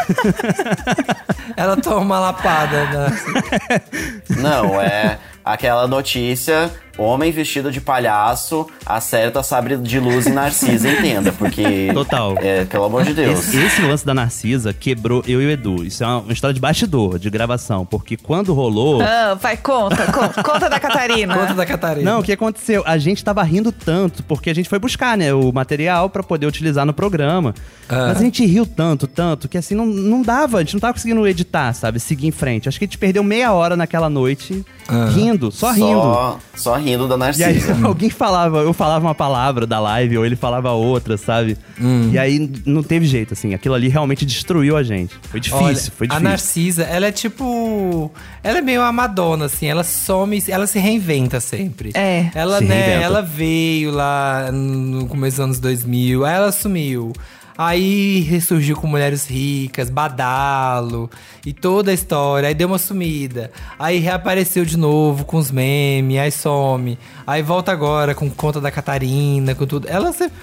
Ela 1.56 1.76
toma 1.76 2.00
uma 2.00 2.18
lapada. 2.18 2.84
Né? 2.86 3.80
Não, 4.42 4.80
é. 4.80 5.18
aquela 5.44 5.86
notícia: 5.86 6.70
homem 6.98 7.30
vestido 7.32 7.70
de 7.70 7.80
palhaço 7.80 8.66
acerta 8.86 9.42
sabre 9.42 9.76
de 9.76 9.98
luz 9.98 10.26
em 10.26 10.32
Narcisa, 10.32 10.88
entenda, 10.88 11.32
porque. 11.32 11.90
Total. 11.92 12.34
É, 12.38 12.64
pelo 12.64 12.84
amor 12.84 13.04
de 13.04 13.14
Deus. 13.14 13.40
Esse, 13.40 13.56
esse 13.58 13.82
lance 13.82 14.04
da 14.04 14.14
Narcisa 14.14 14.72
quebrou 14.72 15.22
eu 15.26 15.40
e 15.42 15.46
o 15.46 15.50
Edu. 15.50 15.84
Isso 15.84 16.02
é 16.02 16.06
uma, 16.06 16.18
uma 16.18 16.32
história 16.32 16.54
de 16.54 16.60
bastidor, 16.60 17.18
de 17.18 17.28
gravação. 17.30 17.84
Porque 17.84 18.16
quando 18.16 18.52
rolou. 18.54 19.00
Ah, 19.02 19.36
vai, 19.40 19.56
conta, 19.56 20.10
conta, 20.12 20.42
conta 20.42 20.70
da 20.70 20.78
Catarina. 20.80 21.34
Conta 21.34 21.54
da 21.54 21.66
Catarina. 21.66 22.10
Não, 22.12 22.20
o 22.20 22.22
que 22.22 22.32
aconteceu? 22.32 22.82
A 22.86 22.98
gente 22.98 23.24
tava 23.24 23.42
rindo 23.42 23.72
tanto, 23.72 24.22
porque 24.22 24.50
a 24.50 24.54
gente 24.54 24.68
foi 24.68 24.78
buscar, 24.78 25.16
né, 25.16 25.32
o 25.34 25.52
material 25.52 26.08
pra 26.10 26.22
poder 26.22 26.46
utilizar 26.46 26.84
no 26.86 26.92
programa. 26.92 27.54
Ah. 27.88 28.08
Mas 28.08 28.18
a 28.18 28.24
gente 28.24 28.44
riu 28.44 28.66
tanto, 28.66 29.06
tanto, 29.06 29.48
que 29.48 29.58
assim, 29.58 29.74
não, 29.74 29.86
não 29.86 30.22
dava, 30.22 30.58
a 30.58 30.60
gente 30.60 30.74
não 30.74 30.80
tava 30.80 30.92
conseguindo 30.94 31.26
editar, 31.26 31.72
sabe? 31.72 31.98
Seguir 32.00 32.26
em 32.26 32.30
frente. 32.30 32.68
Acho 32.68 32.78
que 32.78 32.84
a 32.84 32.88
gente 32.88 32.98
perdeu 32.98 33.22
meia 33.22 33.52
hora 33.52 33.76
naquela 33.76 34.08
noite 34.08 34.64
Ah. 34.88 35.08
rindo, 35.14 35.50
só 35.50 35.70
rindo. 35.72 36.00
Só, 36.00 36.38
só 36.56 36.74
rindo 36.84 37.08
da 37.08 37.14
E 37.14 37.42
aí 37.44 37.54
Narcisa. 37.54 37.78
alguém 37.86 38.10
falava, 38.10 38.58
eu 38.58 38.72
falava 38.72 39.06
uma 39.06 39.14
palavra 39.14 39.66
da 39.66 39.80
live, 39.80 40.18
ou 40.18 40.24
ele 40.26 40.36
falava 40.36 40.70
outra, 40.72 41.16
sabe? 41.16 41.56
Hum. 41.80 42.10
E 42.12 42.18
aí 42.18 42.50
não 42.64 42.82
teve 42.82 43.06
jeito, 43.06 43.32
assim. 43.32 43.54
Aquilo 43.54 43.74
ali 43.74 43.88
realmente 43.88 44.24
destruiu 44.24 44.76
a 44.76 44.82
gente. 44.82 45.14
Foi 45.30 45.40
difícil, 45.40 45.64
Olha, 45.64 45.76
foi 45.76 46.06
A 46.06 46.08
difícil. 46.08 46.20
Narcisa, 46.28 46.82
ela 46.84 47.06
é 47.06 47.12
tipo. 47.12 48.10
Ela 48.42 48.58
é 48.58 48.62
meio 48.62 48.82
a 48.82 48.92
Madonna, 48.92 49.46
assim. 49.46 49.66
Ela 49.66 49.82
some, 49.82 50.42
ela 50.48 50.66
se 50.66 50.78
reinventa 50.78 51.40
sempre. 51.40 51.90
É. 51.94 52.30
Ela, 52.34 52.58
Se 52.58 52.64
né, 52.64 52.74
reinventa. 52.76 53.04
ela 53.04 53.22
veio 53.22 53.90
lá 53.90 54.50
no 54.52 55.06
começo 55.06 55.36
dos 55.38 55.44
anos 55.44 55.58
2000, 55.60 56.24
aí 56.24 56.34
ela 56.34 56.52
sumiu. 56.52 57.12
Aí 57.56 58.20
ressurgiu 58.20 58.76
com 58.76 58.86
Mulheres 58.86 59.26
Ricas, 59.26 59.88
Badalo 59.88 61.08
e 61.46 61.52
toda 61.52 61.90
a 61.90 61.94
história. 61.94 62.48
Aí 62.48 62.54
deu 62.54 62.66
uma 62.66 62.78
sumida. 62.78 63.50
Aí 63.78 63.98
reapareceu 63.98 64.64
de 64.64 64.76
novo 64.76 65.24
com 65.24 65.36
os 65.36 65.50
memes, 65.50 66.18
aí 66.18 66.32
some. 66.32 66.98
Aí 67.26 67.42
volta 67.42 67.70
agora 67.70 68.14
com 68.14 68.28
conta 68.28 68.60
da 68.60 68.70
Catarina, 68.70 69.54
com 69.54 69.66
tudo. 69.66 69.88
Ela 69.88 70.12
sempre. 70.12 70.34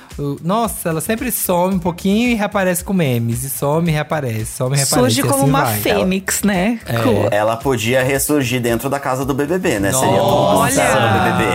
Nossa, 0.41 0.89
ela 0.89 1.01
sempre 1.01 1.31
some 1.31 1.75
um 1.75 1.79
pouquinho 1.79 2.29
e 2.29 2.33
reaparece 2.33 2.83
com 2.83 2.93
memes. 2.93 3.43
E 3.43 3.49
some 3.49 3.89
e 3.89 3.91
reaparece, 3.91 4.45
some 4.45 4.75
e 4.75 4.77
reaparece. 4.79 5.15
Surge 5.15 5.19
e 5.19 5.23
como 5.23 5.35
assim 5.35 5.49
uma 5.49 5.63
vai. 5.65 5.79
fênix, 5.79 6.43
né? 6.43 6.79
É. 6.85 7.35
Ela 7.35 7.57
podia 7.57 8.03
ressurgir 8.03 8.61
dentro 8.61 8.89
da 8.89 8.99
casa 8.99 9.25
do 9.25 9.33
BBB, 9.33 9.79
né? 9.79 9.91
Seria 9.91 10.07
a 10.19 10.23
Olha! 10.23 10.53
composição 10.53 10.85
do 10.85 11.19
BBB. 11.19 11.51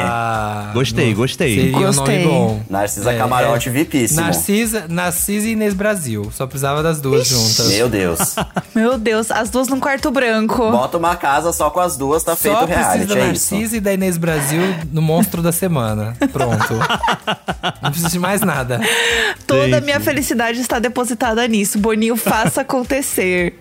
Gostei, 0.75 1.15
gostei. 1.15 1.55
Seria 1.57 1.79
Gostei. 1.79 2.27
um 2.27 2.29
nome 2.29 2.39
bom. 2.49 2.61
Narcisa 2.69 3.13
É, 3.13 3.19
Camarote 3.19 3.69
é. 3.69 3.73
vipíssimo. 3.73 4.21
Narcisa, 4.21 4.87
Narcisa 4.89 5.46
e 5.47 5.53
Inês 5.53 5.75
Brasil. 5.75 6.31
Só 6.33 6.47
precisava 6.47 6.83
das 6.83 7.01
duas 7.01 7.27
juntas. 7.27 7.69
Meu 7.69 7.89
Deus. 7.89 8.19
Meu 8.75 8.99
Deus, 8.99 9.31
as 9.31 9.51
duas 9.51 9.69
num 9.69 9.81
quarto 9.81 10.11
branco. 10.11 10.71
Bota 10.71 10.99
uma 10.99 11.17
casa 11.17 11.53
só 11.53 11.71
com 11.71 11.81
as 11.81 11.97
duas, 11.97 12.23
tá 12.23 12.37
feito 12.37 12.57
Só 12.57 12.65
o 12.65 12.67
reality, 12.67 12.89
precisa 12.99 13.15
da 13.15 13.21
é. 13.21 13.27
Narcisa 13.27 13.77
e 13.77 13.81
da 13.81 13.93
Inês 13.93 14.17
Brasil 14.19 14.61
no 14.93 15.01
Monstro 15.01 15.43
da 15.43 15.53
Semana. 15.53 16.17
Pronto. 16.33 16.75
Não 17.83 17.91
precisa 17.91 18.11
de 18.11 18.19
mais 18.19 18.41
nada. 18.41 18.81
Toda 19.47 19.63
a 19.63 19.69
Gente. 19.69 19.85
minha 19.85 20.01
felicidade 20.01 20.61
está 20.61 20.79
depositada 20.79 21.47
nisso. 21.47 21.79
Boninho, 21.79 22.17
faça 22.17 22.63
acontecer. 22.63 23.59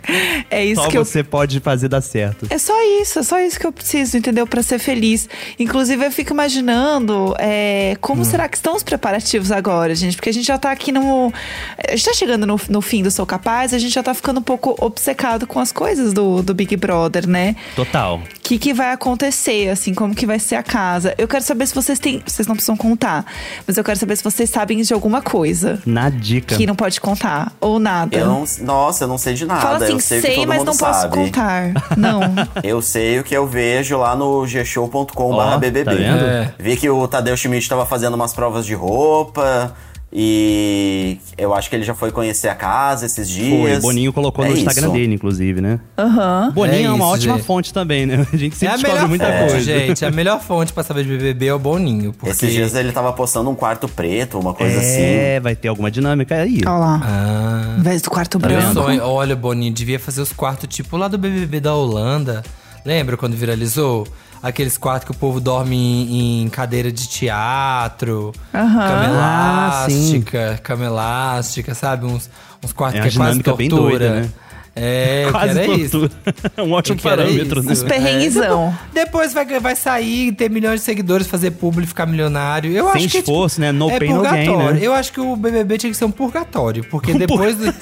É 0.49 0.63
isso 0.65 0.81
Só 0.81 0.89
que 0.89 0.97
eu 0.97 1.05
você 1.05 1.23
pode 1.23 1.59
fazer 1.59 1.87
dar 1.87 2.01
certo. 2.01 2.47
É 2.49 2.57
só 2.57 2.73
isso, 3.01 3.19
é 3.19 3.23
só 3.23 3.39
isso 3.39 3.59
que 3.59 3.65
eu 3.65 3.71
preciso, 3.71 4.17
entendeu? 4.17 4.45
Pra 4.47 4.61
ser 4.63 4.79
feliz. 4.79 5.29
Inclusive, 5.59 6.05
eu 6.05 6.11
fico 6.11 6.33
imaginando 6.33 7.35
é, 7.39 7.95
como 8.01 8.21
Hum. 8.21 8.25
será 8.25 8.47
que 8.47 8.57
estão 8.57 8.75
os 8.75 8.83
preparativos 8.83 9.51
agora, 9.51 9.93
gente? 9.93 10.15
Porque 10.15 10.29
a 10.29 10.33
gente 10.33 10.45
já 10.47 10.57
tá 10.57 10.71
aqui 10.71 10.91
no. 10.91 11.31
A 11.77 11.95
gente 11.95 12.05
tá 12.05 12.13
chegando 12.13 12.45
no, 12.45 12.59
no 12.69 12.81
fim 12.81 13.03
do 13.03 13.11
Sou 13.11 13.25
Capaz, 13.25 13.73
a 13.73 13.77
gente 13.77 13.93
já 13.93 14.01
tá 14.03 14.13
ficando 14.13 14.39
um 14.39 14.43
pouco 14.43 14.75
obcecado 14.79 15.45
com 15.45 15.59
as 15.59 15.71
coisas 15.71 16.13
do, 16.13 16.41
do 16.41 16.53
Big 16.53 16.75
Brother, 16.77 17.27
né? 17.27 17.55
Total. 17.75 18.17
O 18.17 18.21
que, 18.41 18.57
que 18.57 18.73
vai 18.73 18.91
acontecer, 18.91 19.69
assim, 19.69 19.93
como 19.93 20.13
que 20.15 20.25
vai 20.25 20.39
ser 20.39 20.55
a 20.55 20.63
casa. 20.63 21.13
Eu 21.17 21.27
quero 21.27 21.43
saber 21.43 21.65
se 21.67 21.73
vocês 21.75 21.97
têm. 21.99 22.21
Vocês 22.25 22.47
não 22.47 22.55
precisam 22.55 22.77
contar, 22.77 23.25
mas 23.67 23.77
eu 23.77 23.83
quero 23.83 23.97
saber 23.99 24.15
se 24.15 24.23
vocês 24.23 24.49
sabem 24.49 24.81
de 24.81 24.93
alguma 24.93 25.21
coisa 25.21 25.81
Na 25.85 26.09
dica. 26.09 26.55
que 26.55 26.65
não 26.65 26.75
pode 26.75 27.01
contar, 27.01 27.51
ou 27.59 27.79
nada. 27.79 28.15
Eu 28.15 28.25
não, 28.27 28.45
nossa, 28.61 29.03
eu 29.03 29.07
não 29.07 29.17
sei 29.17 29.33
de 29.33 29.45
nada. 29.45 29.61
Fala 29.61 29.77
assim, 29.83 29.93
eu 29.93 29.99
sei, 29.99 30.19
o 30.19 30.21
que 30.21 30.27
sei, 30.27 30.45
mas 30.45 30.63
não 30.63 30.77
posso 30.77 31.01
sabe. 31.01 31.15
contar. 31.15 31.71
Não. 31.97 32.21
Eu 32.63 32.81
sei 32.81 33.19
o 33.19 33.23
que 33.23 33.35
eu 33.35 33.47
vejo 33.47 33.97
lá 33.97 34.15
no 34.15 34.45
gshow.com.br 34.45 35.13
Ó, 35.17 35.57
BBB. 35.57 35.83
tá 35.83 35.91
vendo? 35.93 36.23
É. 36.25 36.53
Vi 36.59 36.75
que 36.77 36.89
o 36.89 37.07
Tadeu 37.07 37.35
Schmidt 37.37 37.67
tava 37.67 37.85
fazendo 37.85 38.13
umas 38.15 38.33
provas 38.33 38.65
de 38.65 38.73
roupa. 38.73 39.73
E 40.17 41.17
eu 41.37 41.53
acho 41.53 41.69
que 41.69 41.75
ele 41.75 41.83
já 41.83 41.93
foi 41.93 42.09
conhecer 42.09 42.47
a 42.47 42.55
casa 42.55 43.05
esses 43.05 43.27
dias. 43.29 43.49
Foi, 43.59 43.79
Boninho 43.81 44.13
colocou 44.13 44.45
É 44.45 44.47
no 44.47 44.55
Instagram 44.55 44.83
isso. 44.87 44.93
dele, 44.93 45.13
inclusive, 45.13 45.59
né? 45.59 45.77
Aham. 45.97 46.51
Boninho 46.55 46.77
é, 46.77 46.83
É 46.83 46.89
uma 46.89 46.95
isso, 47.03 47.13
ótima 47.15 47.35
gente. 47.35 47.45
fonte 47.45 47.73
também, 47.73 48.05
né? 48.05 48.25
A 48.31 48.37
gente 48.37 48.53
É 48.53 48.55
sempre 48.55 48.67
a 48.67 48.77
descobre 48.77 48.93
melhor 48.95 49.09
muita 49.09 49.25
fonte, 49.25 49.51
coisa. 49.51 49.61
gente. 49.61 50.05
A 50.05 50.11
melhor 50.11 50.39
fonte 50.41 50.71
pra 50.71 50.83
saber 50.83 51.03
de 51.03 51.09
BBB 51.09 51.47
é 51.47 51.53
o 51.53 51.59
Boninho. 51.59 52.13
Porque... 52.13 52.29
Esses 52.31 52.49
dias 52.53 52.75
ele 52.75 52.93
tava 52.93 53.11
postando 53.11 53.49
um 53.49 53.55
quarto 53.55 53.89
preto, 53.89 54.39
uma 54.39 54.53
coisa 54.53 54.79
assim. 54.79 55.01
É, 55.01 55.39
vai 55.41 55.53
ter 55.53 55.67
alguma 55.67 55.91
dinâmica 55.91 56.35
aí. 56.35 56.61
Olha 56.65 56.69
lá. 56.77 57.01
Ah. 57.03 57.75
Em 57.77 57.81
vez 57.83 58.01
do 58.01 58.09
quarto 58.09 58.39
Tá 58.39 58.47
Meu 58.47 58.57
branco. 58.57 58.73
sonho, 58.73 59.03
olha, 59.03 59.35
Boninho, 59.35 59.73
devia 59.73 59.99
fazer 59.99 60.21
os 60.21 60.31
quartos 60.31 60.73
tipo 60.73 60.95
lá 60.95 61.09
do 61.09 61.17
BBB 61.17 61.59
da 61.59 61.75
Holanda. 61.75 62.41
Lembra 62.85 63.17
quando 63.17 63.35
viralizou? 63.35 64.07
Aqueles 64.47 64.77
quartos 64.77 65.05
que 65.05 65.11
o 65.11 65.15
povo 65.19 65.39
dorme 65.41 65.75
em, 65.75 66.43
em 66.43 66.49
cadeira 66.49 66.91
de 66.91 67.07
teatro, 67.09 68.31
Aham. 68.53 68.87
cama 68.87 69.05
Ah, 69.09 69.85
elástica, 69.87 70.59
cama 70.61 70.85
elástica, 70.85 71.73
sabe? 71.73 72.05
Uns, 72.05 72.29
uns 72.63 72.71
quartos 72.71 72.99
É 72.99 73.03
que 73.03 73.07
é 73.09 73.11
quase 73.11 73.21
dinâmica 73.31 73.55
bem 73.55 73.69
tortura. 73.69 73.89
doida, 74.09 74.21
né? 74.21 74.29
É, 74.77 75.27
Quase 75.31 75.57
é 75.61 75.67
isso. 75.67 75.99
tortura. 76.09 76.11
um 76.63 76.73
ótimo 76.73 76.99
é 76.99 77.01
parâmetro, 77.01 77.63
né? 77.63 77.71
Uns 77.71 77.81
perrenguezão. 77.83 78.77
Depois 78.93 79.33
vai, 79.33 79.45
vai 79.59 79.73
sair, 79.75 80.33
ter 80.33 80.49
milhões 80.49 80.81
de 80.81 80.85
seguidores, 80.85 81.27
fazer 81.27 81.51
público, 81.51 81.87
ficar 81.87 82.05
milionário. 82.05 82.71
Eu 82.73 82.91
Sem 82.91 83.05
acho 83.05 83.09
que, 83.09 83.17
esforço, 83.19 83.61
né? 83.61 83.71
No 83.71 83.89
é 83.89 83.97
pain, 83.97 84.13
no 84.13 84.21
gain, 84.21 84.45
purgatório. 84.47 84.73
né? 84.79 84.85
Eu 84.85 84.93
acho 84.93 85.13
que 85.13 85.21
o 85.21 85.35
BBB 85.37 85.77
tinha 85.77 85.89
que 85.91 85.97
ser 85.97 86.03
um 86.05 86.11
purgatório, 86.11 86.83
porque 86.91 87.13
depois 87.17 87.55
do, 87.55 87.73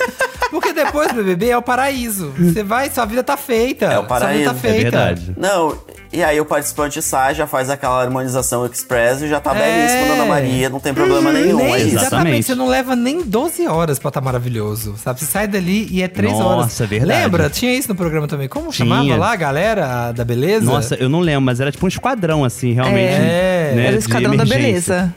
porque 0.51 0.71
depois 0.71 1.07
do 1.09 1.15
BBB 1.15 1.49
é 1.49 1.57
o 1.57 1.63
paraíso. 1.63 2.31
Você 2.37 2.61
vai, 2.63 2.91
sua 2.91 3.05
vida 3.05 3.23
tá 3.23 3.35
feita. 3.37 3.85
É 3.87 3.97
o 3.97 4.03
paraíso, 4.05 4.43
Sua 4.43 4.53
vida 4.53 4.61
tá 4.61 4.67
é 4.67 4.71
feita. 4.71 4.91
verdade. 4.97 5.33
Não, 5.35 5.75
e 6.13 6.23
aí 6.23 6.39
o 6.39 6.45
participante 6.45 7.01
sai, 7.01 7.33
já 7.35 7.47
faz 7.47 7.69
aquela 7.69 8.01
harmonização 8.01 8.65
express 8.65 9.21
e 9.21 9.27
já 9.27 9.39
tá 9.39 9.55
É. 9.55 9.59
belíssimo, 9.59 10.07
Dona 10.15 10.25
Maria. 10.25 10.69
Não 10.69 10.79
tem 10.79 10.93
problema 10.93 11.31
nenhum, 11.33 11.57
Nem, 11.57 11.73
é 11.73 11.79
exatamente, 11.81 12.45
você 12.45 12.55
não 12.55 12.67
leva 12.67 12.95
nem 12.95 13.21
12 13.23 13.67
horas 13.67 13.99
pra 13.99 14.09
estar 14.09 14.21
maravilhoso, 14.21 14.95
sabe? 14.97 15.19
Você 15.19 15.25
sai 15.25 15.47
dali 15.47 15.87
e 15.91 16.01
é 16.03 16.07
3 16.07 16.31
Nossa, 16.33 16.43
horas. 16.45 16.81
é 16.81 16.85
verdade. 16.85 17.21
Lembra? 17.23 17.49
Tinha 17.49 17.73
isso 17.73 17.89
no 17.89 17.95
programa 17.95 18.27
também. 18.27 18.47
Como 18.47 18.69
Tinha. 18.71 18.87
chamava 18.87 19.15
lá 19.17 19.31
a 19.33 19.35
galera 19.35 20.11
da 20.11 20.23
beleza? 20.23 20.65
Nossa, 20.65 20.95
eu 20.95 21.09
não 21.09 21.19
lembro, 21.19 21.41
mas 21.41 21.59
era 21.59 21.71
tipo 21.71 21.85
um 21.85 21.89
esquadrão, 21.89 22.43
assim, 22.45 22.73
realmente. 22.73 23.13
É. 23.13 23.73
né, 23.75 23.85
Era 23.87 23.95
o 23.95 23.99
esquadrão 23.99 24.35
da 24.35 24.45
beleza. 24.45 25.13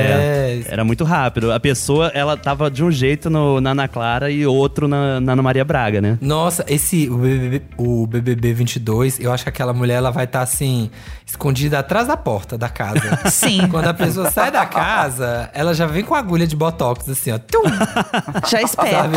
É. 0.00 0.62
Era 0.68 0.84
muito 0.84 1.04
rápido. 1.04 1.52
A 1.52 1.60
pessoa, 1.60 2.08
ela 2.14 2.36
tava 2.36 2.70
de 2.70 2.82
um 2.84 2.90
jeito 2.90 3.28
no, 3.30 3.60
na 3.60 3.70
Ana 3.70 3.88
Clara 3.88 4.30
e 4.30 4.46
outro 4.46 4.86
na, 4.88 5.20
na 5.20 5.32
Ana 5.32 5.42
Maria 5.42 5.64
Braga, 5.64 6.00
né? 6.00 6.18
Nossa, 6.20 6.64
esse 6.68 7.08
o 7.08 7.16
BBB, 7.18 7.62
o 7.76 8.06
BBB 8.06 8.52
22, 8.54 9.20
eu 9.20 9.32
acho 9.32 9.42
que 9.44 9.48
aquela 9.50 9.72
mulher 9.72 9.94
ela 9.96 10.10
vai 10.10 10.24
estar 10.24 10.42
assim 10.42 10.90
escondida 11.26 11.78
atrás 11.78 12.06
da 12.08 12.16
porta 12.16 12.58
da 12.58 12.68
casa. 12.68 13.18
Sim. 13.30 13.66
Quando 13.68 13.86
a 13.88 13.94
pessoa 13.94 14.30
sai 14.30 14.50
da 14.50 14.66
casa, 14.66 15.48
ela 15.54 15.72
já 15.74 15.86
vem 15.86 16.04
com 16.04 16.14
a 16.14 16.18
agulha 16.18 16.46
de 16.46 16.54
botox 16.54 17.08
assim, 17.08 17.32
ó. 17.32 17.38
Tum! 17.38 17.62
Já 18.48 18.60
esperta. 18.62 18.92
Sabe? 19.02 19.16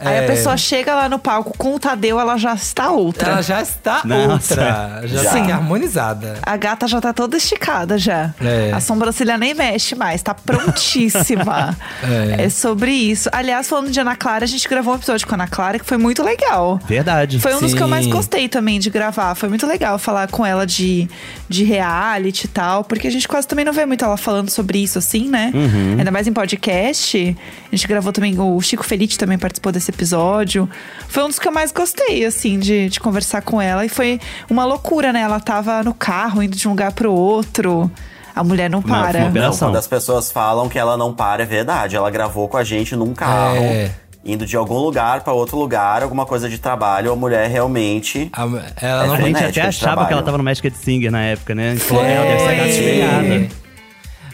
Aí 0.00 0.14
É. 0.16 0.24
a 0.24 0.26
pessoa 0.26 0.56
chega 0.56 0.94
lá 0.94 1.08
no 1.08 1.18
palco 1.18 1.56
com 1.56 1.74
o 1.74 1.78
Tadeu, 1.78 2.18
ela 2.18 2.36
já 2.36 2.54
está 2.54 2.90
outra. 2.90 3.30
Ela 3.32 3.42
já 3.42 3.62
está 3.62 4.02
Nossa. 4.04 4.54
outra, 4.54 5.02
já, 5.06 5.22
Já. 5.22 5.38
está 5.38 5.54
harmonizada. 5.54 6.38
A 6.42 6.56
gata 6.56 6.88
já 6.88 7.00
tá 7.00 7.12
toda 7.12 7.36
esticada 7.36 7.96
já. 7.96 8.34
É. 8.40 8.72
A 8.72 8.80
sobrancelha 8.80 9.38
nem 9.38 9.54
mexe 9.54 9.94
mais, 9.94 10.11
tá 10.20 10.34
prontíssima. 10.34 11.76
É. 12.02 12.44
é. 12.44 12.48
sobre 12.48 12.90
isso. 12.90 13.28
Aliás, 13.32 13.68
falando 13.68 13.90
de 13.90 14.00
Ana 14.00 14.16
Clara, 14.16 14.44
a 14.44 14.48
gente 14.48 14.68
gravou 14.68 14.92
um 14.92 14.96
episódio 14.96 15.26
com 15.26 15.34
a 15.34 15.36
Ana 15.36 15.46
Clara 15.46 15.78
que 15.78 15.84
foi 15.84 15.96
muito 15.96 16.22
legal. 16.22 16.80
Verdade. 16.86 17.38
Foi 17.38 17.54
um 17.54 17.60
dos 17.60 17.74
que 17.74 17.82
eu 17.82 17.86
mais 17.86 18.04
Sim. 18.04 18.10
gostei 18.10 18.48
também 18.48 18.80
de 18.80 18.90
gravar. 18.90 19.34
Foi 19.34 19.48
muito 19.48 19.66
legal 19.66 19.98
falar 19.98 20.28
com 20.28 20.44
ela 20.44 20.66
de, 20.66 21.08
de 21.48 21.64
reality 21.64 22.46
e 22.46 22.48
tal. 22.48 22.82
Porque 22.82 23.06
a 23.06 23.10
gente 23.10 23.28
quase 23.28 23.46
também 23.46 23.64
não 23.64 23.72
vê 23.72 23.86
muito 23.86 24.04
ela 24.04 24.16
falando 24.16 24.50
sobre 24.50 24.78
isso, 24.78 24.98
assim, 24.98 25.28
né? 25.28 25.52
Ainda 25.98 26.10
mais 26.10 26.26
em 26.26 26.32
podcast. 26.32 27.36
A 27.70 27.76
gente 27.76 27.86
gravou 27.86 28.12
também, 28.12 28.38
o 28.38 28.60
Chico 28.60 28.84
Felite 28.84 29.18
também 29.18 29.38
participou 29.38 29.70
desse 29.72 29.90
episódio. 29.90 30.68
Foi 31.08 31.22
um 31.22 31.28
dos 31.28 31.38
que 31.38 31.46
eu 31.46 31.52
mais 31.52 31.72
gostei, 31.72 32.24
assim, 32.24 32.58
de, 32.58 32.88
de 32.88 33.00
conversar 33.00 33.42
com 33.42 33.60
ela. 33.60 33.84
E 33.84 33.88
foi 33.88 34.20
uma 34.50 34.64
loucura, 34.64 35.12
né? 35.12 35.20
Ela 35.20 35.40
tava 35.40 35.82
no 35.82 35.94
carro, 35.94 36.42
indo 36.42 36.56
de 36.56 36.66
um 36.66 36.72
lugar 36.72 36.92
pro 36.92 37.12
outro. 37.12 37.90
A 38.34 38.42
mulher 38.44 38.68
não 38.70 38.80
para. 38.82 39.12
foi 39.12 39.20
Não, 39.20 39.28
operação. 39.30 39.68
quando 39.68 39.76
as 39.76 39.86
pessoas 39.86 40.30
falam 40.32 40.68
que 40.68 40.78
ela 40.78 40.96
não 40.96 41.12
para, 41.12 41.42
é 41.42 41.46
verdade. 41.46 41.96
Ela 41.96 42.10
gravou 42.10 42.48
com 42.48 42.56
a 42.56 42.64
gente 42.64 42.94
num 42.96 43.12
carro, 43.12 43.56
É. 43.56 43.90
indo 44.24 44.46
de 44.46 44.56
algum 44.56 44.78
lugar 44.78 45.20
pra 45.22 45.32
outro 45.32 45.58
lugar, 45.58 46.02
alguma 46.02 46.24
coisa 46.24 46.48
de 46.48 46.56
trabalho. 46.58 47.12
A 47.12 47.16
mulher 47.16 47.48
realmente. 47.50 48.30
A- 48.32 48.42
ela 48.80 49.06
gente 49.08 49.16
frenética 49.22 49.48
até 49.48 49.60
achava 49.62 49.86
trabalho. 49.88 50.06
que 50.08 50.12
ela 50.14 50.22
tava 50.22 50.38
no 50.38 50.44
Masked 50.44 50.76
Singer 50.76 51.10
na 51.10 51.22
época, 51.22 51.54
né? 51.54 51.70
Gente 51.72 51.80
falou, 51.84 52.04
ela 52.04 52.24
deve 52.24 52.72
ser 52.72 53.06
Foi. 53.48 53.61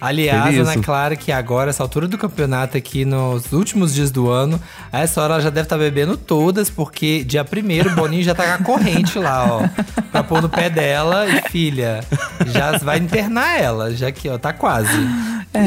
Aliás, 0.00 0.58
Ana. 0.58 0.78
Clara, 0.82 1.16
que 1.16 1.32
agora, 1.32 1.70
essa 1.70 1.82
altura 1.82 2.06
do 2.06 2.16
campeonato 2.16 2.76
aqui, 2.76 3.04
nos 3.04 3.52
últimos 3.52 3.94
dias 3.94 4.10
do 4.10 4.30
ano, 4.30 4.60
a 4.92 5.00
essa 5.00 5.20
hora 5.22 5.34
ela 5.34 5.42
já 5.42 5.50
deve 5.50 5.66
estar 5.66 5.78
bebendo 5.78 6.16
todas, 6.16 6.70
porque 6.70 7.24
dia 7.24 7.44
primeiro 7.44 7.90
o 7.90 7.94
Boninho 7.94 8.22
já 8.22 8.34
tá 8.34 8.44
com 8.44 8.62
a 8.62 8.66
corrente 8.66 9.18
lá, 9.18 9.46
ó. 9.46 9.68
Pra 10.10 10.22
pôr 10.22 10.40
no 10.40 10.48
pé 10.48 10.70
dela 10.70 11.26
e, 11.28 11.42
filha, 11.50 12.00
já 12.46 12.78
vai 12.78 12.98
internar 12.98 13.60
ela, 13.60 13.94
já 13.94 14.10
que, 14.12 14.28
ó, 14.28 14.38
tá 14.38 14.52
quase. 14.52 14.98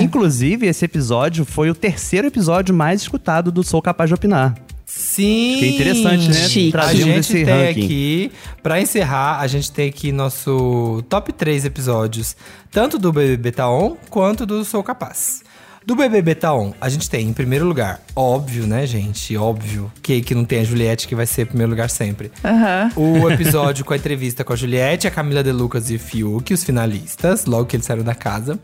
Inclusive, 0.01 0.67
esse 0.67 0.85
episódio 0.85 1.43
foi 1.43 1.69
o 1.69 1.75
terceiro 1.75 2.27
episódio 2.27 2.73
mais 2.73 3.01
escutado 3.01 3.51
do 3.51 3.63
Sou 3.63 3.81
Capaz 3.81 4.09
de 4.09 4.13
Opinar. 4.13 4.53
Sim! 4.93 5.55
Que 5.59 5.67
interessante, 5.69 6.27
né? 6.27 6.47
Chique. 6.49 6.77
A 6.77 6.93
gente 6.93 7.19
esse 7.19 7.45
tem 7.45 7.67
ranking. 7.67 7.85
aqui, 7.85 8.31
pra 8.61 8.81
encerrar, 8.81 9.39
a 9.39 9.47
gente 9.47 9.71
tem 9.71 9.87
aqui 9.87 10.11
nosso 10.11 11.01
top 11.07 11.31
3 11.31 11.63
episódios, 11.63 12.35
tanto 12.69 12.99
do 12.99 13.11
BBB 13.11 13.53
Taon 13.53 13.95
quanto 14.09 14.45
do 14.45 14.65
Sou 14.65 14.83
Capaz. 14.83 15.43
Do 15.85 15.95
BBB 15.95 16.35
Taon, 16.35 16.73
a 16.79 16.89
gente 16.89 17.09
tem, 17.09 17.27
em 17.27 17.33
primeiro 17.33 17.65
lugar, 17.65 18.01
óbvio, 18.15 18.67
né, 18.67 18.85
gente? 18.85 19.35
Óbvio 19.35 19.91
que, 20.03 20.21
que 20.21 20.35
não 20.35 20.45
tem 20.45 20.59
a 20.59 20.63
Juliette, 20.63 21.07
que 21.07 21.15
vai 21.15 21.25
ser 21.25 21.43
em 21.43 21.45
primeiro 21.47 21.71
lugar 21.71 21.89
sempre. 21.89 22.31
Aham. 22.43 22.91
O 22.95 23.31
episódio 23.31 23.83
com 23.83 23.93
a 23.93 23.97
entrevista 23.97 24.43
com 24.43 24.53
a 24.53 24.55
Juliette, 24.55 25.07
a 25.07 25.11
Camila 25.11 25.41
De 25.41 25.51
Lucas 25.51 25.89
e 25.89 25.95
o 25.95 25.99
Fiuk, 25.99 26.53
os 26.53 26.63
finalistas, 26.63 27.45
logo 27.45 27.65
que 27.65 27.77
eles 27.77 27.85
saíram 27.85 28.03
da 28.03 28.13
casa. 28.13 28.59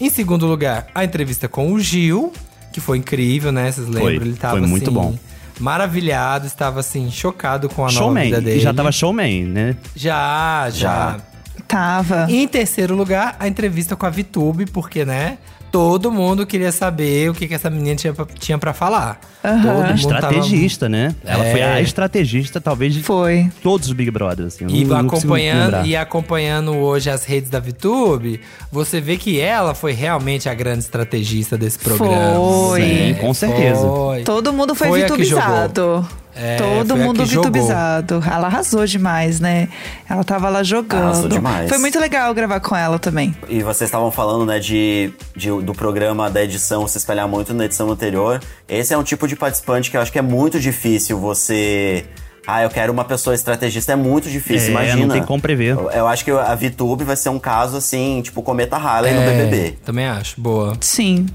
Em 0.00 0.10
segundo 0.10 0.46
lugar, 0.46 0.88
a 0.94 1.04
entrevista 1.04 1.48
com 1.48 1.72
o 1.72 1.80
Gil, 1.80 2.32
que 2.72 2.80
foi 2.80 2.98
incrível, 2.98 3.50
né? 3.50 3.72
Vocês 3.72 3.86
lembram? 3.86 4.02
Foi, 4.02 4.14
Ele 4.16 4.36
tava 4.36 4.58
foi 4.58 4.66
muito 4.66 4.90
assim, 4.90 4.94
bom. 4.94 5.18
Maravilhado, 5.58 6.46
estava 6.46 6.80
assim, 6.80 7.10
chocado 7.10 7.68
com 7.68 7.82
a 7.82 7.86
nova 7.86 7.98
Showman. 7.98 8.24
vida 8.24 8.40
dele. 8.40 8.58
E 8.58 8.60
já 8.60 8.72
tava 8.72 8.92
showman, 8.92 9.44
né? 9.44 9.76
Já, 9.94 10.68
já. 10.70 11.18
Tava. 11.66 12.26
E 12.30 12.36
em 12.42 12.48
terceiro 12.48 12.94
lugar, 12.94 13.36
a 13.38 13.46
entrevista 13.48 13.94
com 13.96 14.06
a 14.06 14.10
Vitube, 14.10 14.66
porque, 14.66 15.04
né? 15.04 15.38
Todo 15.70 16.10
mundo 16.10 16.46
queria 16.46 16.72
saber 16.72 17.30
o 17.30 17.34
que, 17.34 17.46
que 17.46 17.54
essa 17.54 17.68
menina 17.68 17.94
tinha 17.96 18.12
pra, 18.14 18.26
tinha 18.38 18.56
pra 18.58 18.72
falar. 18.72 19.20
Todo 19.42 19.60
mundo 19.60 19.94
Estrategista, 19.94 20.88
né? 20.88 21.14
Ela 21.24 21.44
É. 21.46 21.50
foi 21.52 21.62
a 21.62 21.80
estrategista, 21.80 22.60
talvez, 22.60 22.94
de 22.94 23.02
Foi. 23.02 23.50
todos 23.62 23.86
os 23.88 23.92
Big 23.92 24.10
Brothers. 24.10 24.54
Assim. 24.54 24.66
E 24.68 24.84
não- 24.84 24.96
acompanhando, 24.98 25.86
e 25.86 25.94
acompanhando 25.96 26.74
hoje 26.76 27.10
as 27.10 27.24
redes 27.24 27.50
da 27.50 27.60
VTube, 27.60 28.40
você 28.72 29.00
vê 29.00 29.16
que 29.16 29.38
ela 29.40 29.74
foi 29.74 29.92
realmente 29.92 30.48
a 30.48 30.54
grande 30.54 30.80
estrategista 30.80 31.56
desse 31.56 31.78
programa. 31.78 32.34
Foi. 32.34 32.82
Sim, 32.82 33.14
com 33.20 33.32
certeza. 33.34 33.80
Foi. 33.80 34.22
Todo 34.22 34.52
mundo 34.52 34.74
foi, 34.74 34.88
Foi 34.88 35.02
vitubizado. 35.02 36.06
É, 36.40 36.56
Todo 36.56 36.96
mundo 36.96 37.26
jogou. 37.26 37.50
vitubizado. 37.50 38.22
Ela 38.24 38.46
arrasou 38.46 38.86
demais, 38.86 39.40
né? 39.40 39.68
Ela 40.08 40.22
tava 40.22 40.48
lá 40.48 40.62
jogando. 40.62 41.02
Arrasou 41.04 41.28
demais. 41.28 41.68
Foi 41.68 41.78
muito 41.78 41.98
legal 41.98 42.32
gravar 42.32 42.60
com 42.60 42.76
ela 42.76 42.98
também. 42.98 43.34
E 43.48 43.62
vocês 43.62 43.88
estavam 43.88 44.10
falando, 44.12 44.46
né, 44.46 44.58
de, 44.60 45.12
de- 45.34 45.50
do 45.62 45.74
programa 45.74 46.30
da 46.30 46.42
edição 46.44 46.86
se 46.86 46.96
espelhar 46.98 47.26
muito 47.26 47.52
na 47.52 47.64
edição 47.64 47.90
anterior. 47.90 48.40
Esse 48.68 48.94
é 48.94 48.98
um 48.98 49.02
tipo 49.02 49.26
de 49.26 49.34
participante 49.34 49.90
que 49.90 49.96
eu 49.96 50.00
acho 50.00 50.12
que 50.12 50.18
é 50.18 50.22
muito 50.22 50.60
difícil 50.60 51.18
você. 51.18 52.04
Ah, 52.46 52.62
eu 52.62 52.70
quero 52.70 52.90
uma 52.92 53.04
pessoa 53.04 53.34
estrategista. 53.34 53.92
É 53.92 53.96
muito 53.96 54.30
difícil, 54.30 54.68
É, 54.68 54.70
imagina. 54.70 55.06
não 55.06 55.14
tem 55.14 55.22
como 55.22 55.42
prever. 55.42 55.72
Eu, 55.72 55.90
eu 55.90 56.06
acho 56.06 56.24
que 56.24 56.30
a 56.30 56.54
VTube 56.54 57.04
vai 57.04 57.14
ser 57.16 57.28
um 57.28 57.38
caso 57.38 57.76
assim, 57.76 58.22
tipo 58.22 58.40
Cometa 58.42 58.76
Harley 58.76 59.12
no 59.12 59.20
É, 59.20 59.26
BBB. 59.26 59.78
Também 59.84 60.06
acho, 60.06 60.40
boa. 60.40 60.74
Sim. 60.80 61.26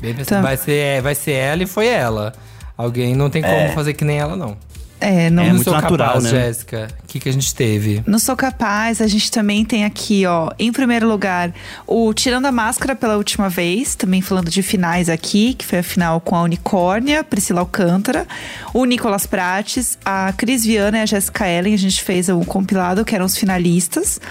Vai, 0.41 0.57
ser, 0.57 1.01
vai 1.03 1.13
ser 1.13 1.33
ela 1.33 1.61
e 1.61 1.67
foi 1.67 1.87
ela. 1.87 2.33
Alguém 2.75 3.13
não 3.15 3.29
tem 3.29 3.43
como 3.43 3.53
É. 3.53 3.69
fazer 3.69 3.93
que 3.93 4.03
nem 4.03 4.17
ela, 4.17 4.35
não. 4.35 4.57
É, 5.03 5.29
não 5.29 5.43
É 5.43 5.47
não 5.47 5.55
muito 5.55 5.65
sou 5.65 5.73
natural, 5.73 6.13
capaz, 6.13 6.23
né? 6.23 6.29
Jéssica. 6.29 6.87
O 7.03 7.07
que, 7.07 7.19
que 7.19 7.27
a 7.27 7.33
gente 7.33 7.53
teve? 7.53 8.01
Não 8.07 8.17
sou 8.17 8.37
capaz, 8.37 9.01
a 9.01 9.07
gente 9.07 9.29
também 9.29 9.65
tem 9.65 9.83
aqui, 9.83 10.25
ó, 10.25 10.49
em 10.57 10.71
primeiro 10.71 11.07
lugar, 11.07 11.53
o 11.85 12.13
Tirando 12.13 12.45
a 12.45 12.51
Máscara 12.53 12.95
pela 12.95 13.17
última 13.17 13.49
vez, 13.49 13.95
também 13.95 14.21
falando 14.21 14.49
de 14.49 14.63
finais 14.63 15.09
aqui, 15.09 15.55
que 15.55 15.65
foi 15.65 15.79
a 15.79 15.83
final 15.83 16.21
com 16.21 16.37
a 16.37 16.41
Unicórnia, 16.41 17.21
Priscila 17.21 17.59
Alcântara, 17.59 18.25
o 18.73 18.85
Nicolas 18.85 19.25
Prates, 19.25 19.97
a 20.05 20.31
Cris 20.37 20.63
Viana 20.63 20.99
e 20.99 21.01
a 21.01 21.05
Jéssica 21.05 21.49
Ellen, 21.49 21.73
a 21.73 21.77
gente 21.77 22.01
fez 22.01 22.29
o 22.29 22.39
compilado, 22.45 23.03
que 23.03 23.13
eram 23.13 23.25
os 23.25 23.37
finalistas. 23.37 24.21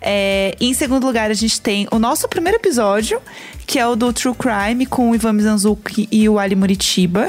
É, 0.00 0.56
em 0.58 0.72
segundo 0.72 1.06
lugar, 1.06 1.30
a 1.30 1.34
gente 1.34 1.60
tem 1.60 1.86
o 1.90 1.98
nosso 1.98 2.26
primeiro 2.28 2.56
episódio, 2.56 3.20
que 3.66 3.78
é 3.78 3.86
o 3.86 3.94
do 3.94 4.10
True 4.10 4.34
Crime, 4.34 4.86
com 4.86 5.10
o 5.10 5.14
Ivan 5.14 5.34
Mizanzuki 5.34 6.08
e 6.10 6.26
o 6.28 6.38
Ali 6.38 6.56
Muritiba. 6.56 7.28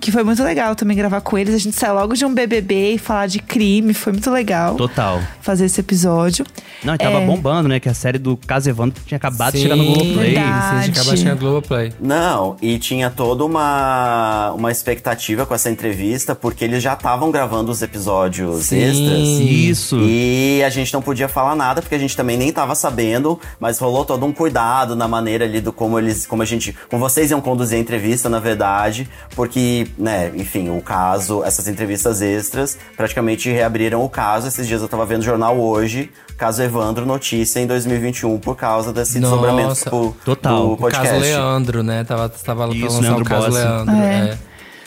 Que 0.00 0.12
foi 0.12 0.22
muito 0.22 0.42
legal 0.44 0.76
também 0.76 0.96
gravar 0.96 1.20
com 1.20 1.36
eles. 1.36 1.54
A 1.54 1.58
gente 1.58 1.74
saiu 1.74 1.94
logo 1.94 2.14
de 2.14 2.24
um 2.24 2.32
BBB 2.32 2.94
e 2.94 2.98
falar 2.98 3.26
de 3.26 3.40
crime. 3.40 3.92
Foi 3.92 4.12
muito 4.12 4.30
legal 4.30 4.76
Total. 4.76 5.20
fazer 5.42 5.64
esse 5.66 5.80
episódio. 5.80 6.46
Não, 6.84 6.94
e 6.94 6.98
tava 6.98 7.18
É. 7.18 7.26
bombando, 7.26 7.68
né? 7.68 7.80
Que 7.80 7.88
a 7.88 7.94
série 7.94 8.16
do 8.18 8.36
Caso 8.36 8.70
Evandro 8.70 9.02
tinha 9.04 9.16
acabado 9.16 9.54
de 9.54 9.62
chegar 9.62 9.74
no 9.74 9.82
Sim, 9.84 9.92
Globoplay. 9.94 10.34
Sim, 10.34 10.38
a 10.40 10.82
gente 10.82 11.00
acaba 11.00 11.12
achando 11.14 11.38
Globoplay. 11.40 11.92
Não, 12.00 12.56
e 12.62 12.78
tinha 12.78 13.10
toda 13.10 13.44
uma, 13.44 14.52
uma 14.52 14.70
expectativa 14.70 15.44
com 15.44 15.54
essa 15.54 15.68
entrevista, 15.68 16.34
porque 16.34 16.64
eles 16.64 16.80
já 16.82 16.92
estavam 16.92 17.30
gravando 17.32 17.72
os 17.72 17.82
episódios 17.82 18.66
Sim. 18.66 18.78
extras. 18.78 19.18
Isso. 19.40 19.98
E 20.00 20.62
a 20.64 20.70
gente 20.70 20.94
não 20.94 21.02
podia 21.02 21.28
falar 21.28 21.56
nada, 21.56 21.82
porque 21.82 21.96
a 21.96 21.98
gente 21.98 22.16
também 22.16 22.36
nem 22.36 22.52
tava 22.52 22.76
sabendo, 22.76 23.38
mas 23.58 23.78
rolou 23.80 24.04
todo 24.04 24.24
um 24.24 24.32
cuidado 24.32 24.94
na 24.94 25.08
maneira 25.08 25.44
ali 25.44 25.60
do 25.60 25.72
como 25.72 25.98
eles, 25.98 26.24
como 26.26 26.42
a 26.42 26.44
gente, 26.46 26.74
como 26.88 27.00
vocês 27.02 27.30
iam 27.32 27.40
conduzir 27.40 27.76
a 27.76 27.80
entrevista, 27.80 28.28
na 28.28 28.38
verdade, 28.38 29.08
porque, 29.34 29.87
né, 29.96 30.32
enfim, 30.34 30.68
o 30.70 30.80
caso, 30.80 31.44
essas 31.44 31.68
entrevistas 31.68 32.20
extras 32.20 32.76
praticamente 32.96 33.50
reabriram 33.50 34.04
o 34.04 34.08
caso. 34.08 34.48
Esses 34.48 34.66
dias 34.66 34.82
eu 34.82 34.88
tava 34.88 35.06
vendo 35.06 35.20
o 35.20 35.24
jornal 35.24 35.58
hoje, 35.58 36.10
caso 36.36 36.62
Evandro, 36.62 37.06
notícia 37.06 37.60
em 37.60 37.66
2021 37.66 38.38
por 38.38 38.56
causa 38.56 38.92
desse 38.92 39.18
Nossa. 39.18 39.36
desdobramento 39.36 39.84
pro, 39.84 40.16
Total. 40.24 40.56
do 40.56 40.68
O 40.68 40.72
O 40.72 40.76
podcast. 40.76 41.08
caso 41.08 41.20
Leandro, 41.20 41.82
né? 41.82 42.04
Tava, 42.04 42.28
tava 42.28 42.68
Isso, 42.68 42.84
lançando 42.84 43.02
Leandro 43.02 43.22
o 43.22 43.26
caso 43.26 43.46
Bossi. 43.46 43.58
Leandro. 43.58 43.94
É. 43.94 44.04
é. 44.04 44.38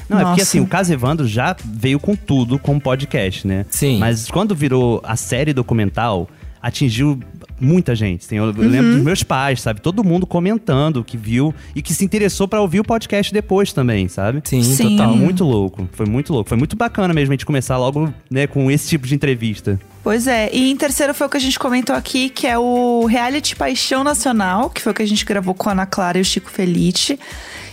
Não, 0.09 0.17
é 0.19 0.23
porque 0.23 0.41
Nossa. 0.41 0.43
assim, 0.43 0.59
o 0.59 0.67
Caso 0.67 0.91
Evandro 0.91 1.25
já 1.25 1.55
veio 1.63 1.97
com 1.97 2.17
tudo 2.17 2.59
como 2.59 2.81
podcast, 2.81 3.47
né? 3.47 3.65
Sim. 3.69 3.97
Mas 3.97 4.29
quando 4.29 4.53
virou 4.53 4.99
a 5.05 5.15
série 5.15 5.53
documental, 5.53 6.27
atingiu 6.61 7.17
muita 7.61 7.95
gente. 7.95 8.25
Assim, 8.25 8.37
eu 8.37 8.45
Uhum. 8.45 8.51
lembro 8.57 8.93
dos 8.95 9.03
meus 9.03 9.23
pais, 9.23 9.61
sabe? 9.61 9.79
Todo 9.81 10.03
mundo 10.03 10.25
comentando 10.25 11.03
que 11.03 11.15
viu 11.15 11.53
e 11.75 11.81
que 11.81 11.93
se 11.93 12.03
interessou 12.03 12.47
pra 12.47 12.59
ouvir 12.59 12.79
o 12.79 12.83
podcast 12.83 13.31
depois 13.31 13.71
também, 13.71 14.07
sabe? 14.07 14.41
Sim, 14.43 14.63
Sim. 14.63 14.97
Total. 14.97 15.15
muito 15.15 15.43
louco. 15.43 15.87
Foi 15.93 16.05
muito 16.05 16.33
louco. 16.33 16.49
Foi 16.49 16.57
muito 16.57 16.75
bacana 16.75 17.13
mesmo 17.13 17.31
a 17.31 17.35
gente 17.35 17.45
começar 17.45 17.77
logo, 17.77 18.11
né, 18.29 18.47
com 18.47 18.69
esse 18.71 18.89
tipo 18.89 19.05
de 19.07 19.15
entrevista. 19.15 19.79
Pois 20.03 20.25
é. 20.25 20.49
E 20.51 20.71
em 20.71 20.75
terceiro 20.75 21.13
foi 21.13 21.27
o 21.27 21.29
que 21.29 21.37
a 21.37 21.39
gente 21.39 21.59
comentou 21.59 21.95
aqui, 21.95 22.29
que 22.29 22.47
é 22.47 22.57
o 22.57 23.05
Reality 23.05 23.55
Paixão 23.55 24.03
Nacional, 24.03 24.69
que 24.69 24.81
foi 24.81 24.91
o 24.91 24.95
que 24.95 25.03
a 25.03 25.07
gente 25.07 25.23
gravou 25.23 25.53
com 25.53 25.69
a 25.69 25.73
Ana 25.73 25.85
Clara 25.85 26.17
e 26.17 26.21
o 26.21 26.25
Chico 26.25 26.49
Felice. 26.49 27.19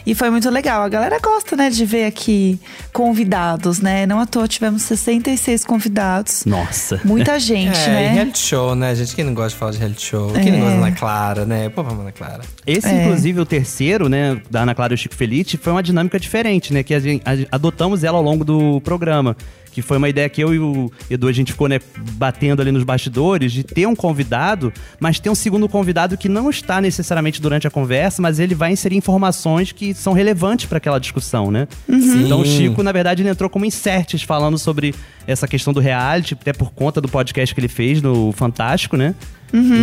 E 0.06 0.14
foi 0.14 0.30
muito 0.30 0.48
legal. 0.50 0.82
A 0.82 0.88
galera 0.88 1.18
gosta, 1.20 1.54
né, 1.56 1.68
de 1.70 1.84
ver 1.84 2.04
aqui 2.06 2.58
convidados, 2.92 3.80
né? 3.80 4.06
Não 4.06 4.20
à 4.20 4.26
toa 4.26 4.48
tivemos 4.48 4.82
66 4.82 5.64
convidados. 5.64 6.44
Nossa. 6.44 7.00
Muita 7.04 7.38
gente, 7.40 7.78
É, 7.78 7.84
e 7.86 7.90
né? 7.90 8.08
reality 8.14 8.38
show, 8.38 8.74
né? 8.74 8.94
Gente, 8.94 9.14
quem 9.14 9.24
não 9.24 9.34
gosta 9.34 9.50
de 9.50 9.56
falar 9.56 9.72
de 9.72 9.78
reality 9.78 10.02
show? 10.06 10.32
Quem 10.32 10.50
não 10.52 10.58
É. 10.58 10.60
gosta 10.62 10.76
da 10.80 10.86
Ana 10.86 10.92
Clara, 10.96 11.44
né? 11.46 11.68
Pô, 11.68 11.82
vamos 11.82 12.00
Ana 12.00 12.12
Clara. 12.12 12.40
Esse, 12.66 12.88
É. 12.88 13.04
inclusive, 13.04 13.40
o 13.40 13.46
terceiro, 13.46 14.08
né, 14.08 14.40
da 14.50 14.62
Ana 14.62 14.74
Clara 14.74 14.92
e 14.92 14.96
o 14.96 14.98
Chico 14.98 15.14
Felice, 15.14 15.56
foi 15.56 15.72
uma 15.72 15.82
dinâmica 15.82 16.18
diferente, 16.18 16.72
né? 16.72 16.82
Que 16.82 16.94
a 16.94 17.00
gente, 17.00 17.22
a- 17.24 17.54
adotamos 17.56 18.04
ela 18.04 18.18
ao 18.18 18.22
longo 18.24 18.44
do 18.44 18.80
programa. 18.82 19.36
Que 19.78 19.82
foi 19.82 19.96
uma 19.96 20.08
ideia 20.08 20.28
que 20.28 20.42
eu 20.42 20.52
e 20.52 20.58
o 20.58 20.90
Edu, 21.08 21.28
a 21.28 21.32
gente 21.32 21.52
ficou, 21.52 21.68
né, 21.68 21.78
batendo 22.14 22.60
ali 22.60 22.72
nos 22.72 22.82
bastidores, 22.82 23.52
de 23.52 23.62
ter 23.62 23.86
um 23.86 23.94
convidado, 23.94 24.72
mas 24.98 25.20
ter 25.20 25.30
um 25.30 25.36
segundo 25.36 25.68
convidado 25.68 26.16
que 26.16 26.28
não 26.28 26.50
está 26.50 26.80
necessariamente 26.80 27.40
durante 27.40 27.64
a 27.64 27.70
conversa, 27.70 28.20
mas 28.20 28.40
ele 28.40 28.56
vai 28.56 28.72
inserir 28.72 28.96
informações 28.96 29.70
que 29.70 29.94
são 29.94 30.12
relevantes 30.12 30.66
para 30.66 30.78
aquela 30.78 30.98
discussão, 30.98 31.52
né? 31.52 31.68
Sim. 31.88 32.24
Então 32.24 32.40
o 32.40 32.44
Chico, 32.44 32.82
na 32.82 32.90
verdade, 32.90 33.22
ele 33.22 33.28
entrou 33.28 33.48
como 33.48 33.64
inserts 33.64 34.20
falando 34.22 34.58
sobre 34.58 34.92
essa 35.28 35.46
questão 35.46 35.72
do 35.72 35.78
reality, 35.78 36.34
até 36.34 36.52
por 36.52 36.72
conta 36.72 37.00
do 37.00 37.08
podcast 37.08 37.54
que 37.54 37.60
ele 37.60 37.68
fez 37.68 38.02
no 38.02 38.32
Fantástico, 38.32 38.96
né? 38.96 39.14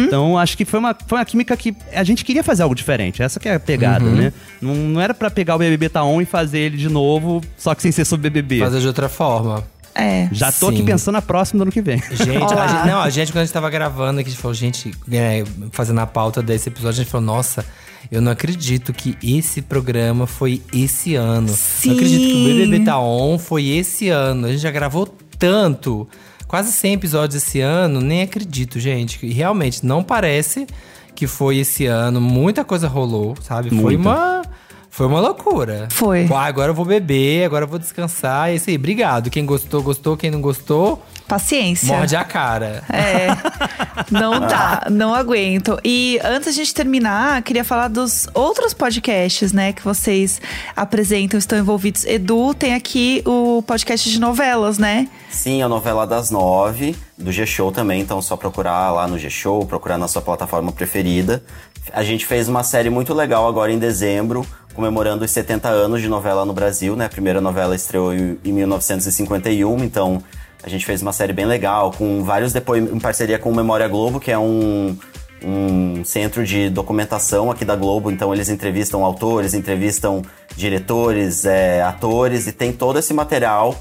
Então, 0.08 0.38
acho 0.38 0.58
que 0.58 0.66
foi 0.66 0.80
uma, 0.80 0.96
foi 1.08 1.18
uma 1.18 1.26
química 1.26 1.56
que 1.58 1.76
a 1.94 2.04
gente 2.04 2.24
queria 2.24 2.44
fazer 2.44 2.64
algo 2.64 2.76
diferente. 2.76 3.24
Essa 3.24 3.40
que 3.40 3.50
é 3.50 3.56
a 3.56 3.60
pegada, 3.60 4.06
né? 4.06 4.32
Não, 4.62 4.76
não 4.76 5.02
era 5.02 5.14
pra 5.14 5.30
pegar 5.32 5.56
o 5.56 5.58
BBB 5.58 5.90
Tá 5.90 6.04
On 6.04 6.22
e 6.22 6.26
fazer 6.26 6.60
ele 6.60 6.78
de 6.78 6.90
novo, 6.90 7.42
só 7.58 7.74
que 7.74 7.82
sem 7.82 7.92
ser 7.92 8.06
sobre 8.06 8.30
BBB. 8.30 8.60
Fazer 8.60 8.80
de 8.80 8.88
outra 8.88 9.10
forma. 9.10 9.64
É. 9.96 10.28
Já 10.32 10.52
tô 10.52 10.68
aqui 10.68 10.80
Sim. 10.80 10.86
pensando 10.86 11.14
na 11.14 11.22
próxima 11.22 11.60
do 11.60 11.62
ano 11.64 11.72
que 11.72 11.82
vem. 11.82 11.98
Gente, 12.12 12.38
Olá. 12.38 12.64
a 12.64 12.68
gente, 12.68 12.88
não, 12.88 13.00
a 13.00 13.10
gente, 13.10 13.32
quando 13.32 13.42
a 13.42 13.46
gente 13.46 13.54
tava 13.54 13.70
gravando 13.70 14.20
aqui, 14.20 14.30
a 14.30 14.32
gente 14.32 14.42
falou, 14.42 14.54
gente, 14.54 14.94
é, 15.10 15.44
fazendo 15.72 16.00
a 16.02 16.06
pauta 16.06 16.42
desse 16.44 16.68
episódio, 16.68 17.00
a 17.00 17.04
gente 17.04 17.12
falou, 17.12 17.26
nossa, 17.26 17.66
eu 18.12 18.22
não 18.22 18.32
acredito 18.32 18.92
que 18.94 19.18
esse 19.24 19.62
programa 19.62 20.28
foi 20.28 20.62
esse 20.74 21.16
ano. 21.16 21.48
Sim. 21.48 21.90
Não 21.90 21.96
acredito 21.96 22.22
que 22.22 22.34
o 22.34 22.44
BBB 22.46 22.86
Tá 22.86 23.00
On 23.00 23.40
foi 23.40 23.68
esse 23.68 24.10
ano. 24.10 24.48
A 24.48 24.52
gente 24.52 24.62
já 24.62 24.72
gravou 24.72 25.08
tanto, 25.40 26.08
quase 26.48 26.74
100 26.74 26.94
episódios 26.94 27.42
esse 27.42 27.62
ano, 27.62 28.02
nem 28.02 28.22
acredito, 28.22 28.80
gente. 28.80 29.26
E 29.26 29.32
realmente, 29.32 29.86
não 29.86 30.04
parece 30.04 30.68
que 31.16 31.26
foi 31.26 31.58
esse 31.58 31.86
ano. 31.86 32.20
Muita 32.20 32.66
coisa 32.66 32.88
rolou, 32.88 33.36
sabe? 33.42 33.70
Foi 33.70 33.96
Muita. 33.96 34.10
uma... 34.10 34.42
Foi 34.96 35.08
uma 35.08 35.20
loucura. 35.20 35.90
Foi. 35.92 36.26
Ah, 36.32 36.46
agora 36.46 36.70
eu 36.72 36.74
vou 36.74 36.86
beber, 36.86 37.44
agora 37.44 37.66
eu 37.66 37.68
vou 37.68 37.78
descansar. 37.78 38.50
É 38.50 38.56
isso 38.56 38.70
aí. 38.70 38.78
Obrigado. 38.78 39.30
Quem 39.30 39.46
gostou, 39.46 39.84
gostou. 39.84 40.16
Quem 40.16 40.32
não 40.32 40.40
gostou, 40.40 41.04
Paciência. 41.28 41.88
Morde 41.88 42.16
a 42.16 42.24
cara. 42.24 42.84
É, 42.88 43.30
não 44.12 44.40
dá, 44.40 44.88
não 44.92 45.14
aguento. 45.14 45.80
E 45.84 46.20
antes 46.24 46.46
da 46.46 46.52
gente 46.52 46.74
terminar, 46.74 47.42
queria 47.42 47.64
falar 47.64 47.88
dos 47.88 48.28
outros 48.34 48.76
podcasts, 48.76 49.52
né, 49.52 49.74
que 49.74 49.84
vocês 49.84 50.40
apresentam, 50.76 51.38
estão 51.40 51.58
envolvidos. 51.58 52.06
Edu 52.06 52.54
tem 52.54 52.76
aqui 52.76 53.24
o 53.26 53.64
podcast 53.64 54.10
de 54.10 54.20
novelas, 54.20 54.78
né? 54.78 55.08
Sim, 55.32 55.64
a 55.64 55.68
novela 55.68 56.06
das 56.06 56.30
nove, 56.30 56.96
do 57.18 57.32
G-Show 57.32 57.72
também, 57.72 58.02
então 58.02 58.20
é 58.20 58.22
só 58.22 58.38
procurar 58.38 58.92
lá 58.92 59.08
no 59.08 59.18
G-Show, 59.18 59.66
procurar 59.66 59.98
na 59.98 60.08
sua 60.08 60.22
plataforma 60.22 60.72
preferida. 60.72 61.44
A 61.94 62.04
gente 62.04 62.26
fez 62.26 62.50
uma 62.50 62.64
série 62.64 62.90
muito 62.90 63.14
legal 63.14 63.48
agora 63.48 63.72
em 63.72 63.80
dezembro, 63.80 64.46
comemorando 64.74 65.24
os 65.24 65.32
70 65.32 65.70
anos 65.70 66.02
de 66.02 66.08
novela 66.08 66.46
no 66.46 66.54
Brasil, 66.54 66.96
né? 66.96 67.06
A 67.06 67.10
primeira 67.10 67.40
novela 67.40 67.76
estreou 67.76 68.14
em 68.14 68.38
em 68.44 68.52
1951, 68.52 69.84
então 69.84 70.22
a 70.64 70.70
gente 70.70 70.86
fez 70.86 71.02
uma 71.02 71.14
série 71.14 71.32
bem 71.32 71.46
legal, 71.46 71.92
com 71.92 72.24
vários 72.24 72.52
depoimentos, 72.52 72.96
em 72.96 73.00
parceria 73.00 73.38
com 73.38 73.52
o 73.52 73.56
Memória 73.56 73.88
Globo, 73.88 74.20
que 74.20 74.32
é 74.32 74.38
um, 74.38 74.98
um 75.44 76.04
centro 76.04 76.44
de 76.44 76.70
documentação 76.70 77.52
aqui 77.52 77.64
da 77.64 77.76
Globo, 77.76 78.10
então 78.10 78.34
eles 78.34 78.50
entrevistam 78.50 79.06
autores, 79.06 79.54
entrevistam 79.54 80.24
diretores, 80.56 81.46
é, 81.46 81.84
atores, 81.84 82.48
e 82.48 82.52
tem 82.52 82.74
todo 82.74 82.98
esse 82.98 83.14
material 83.14 83.76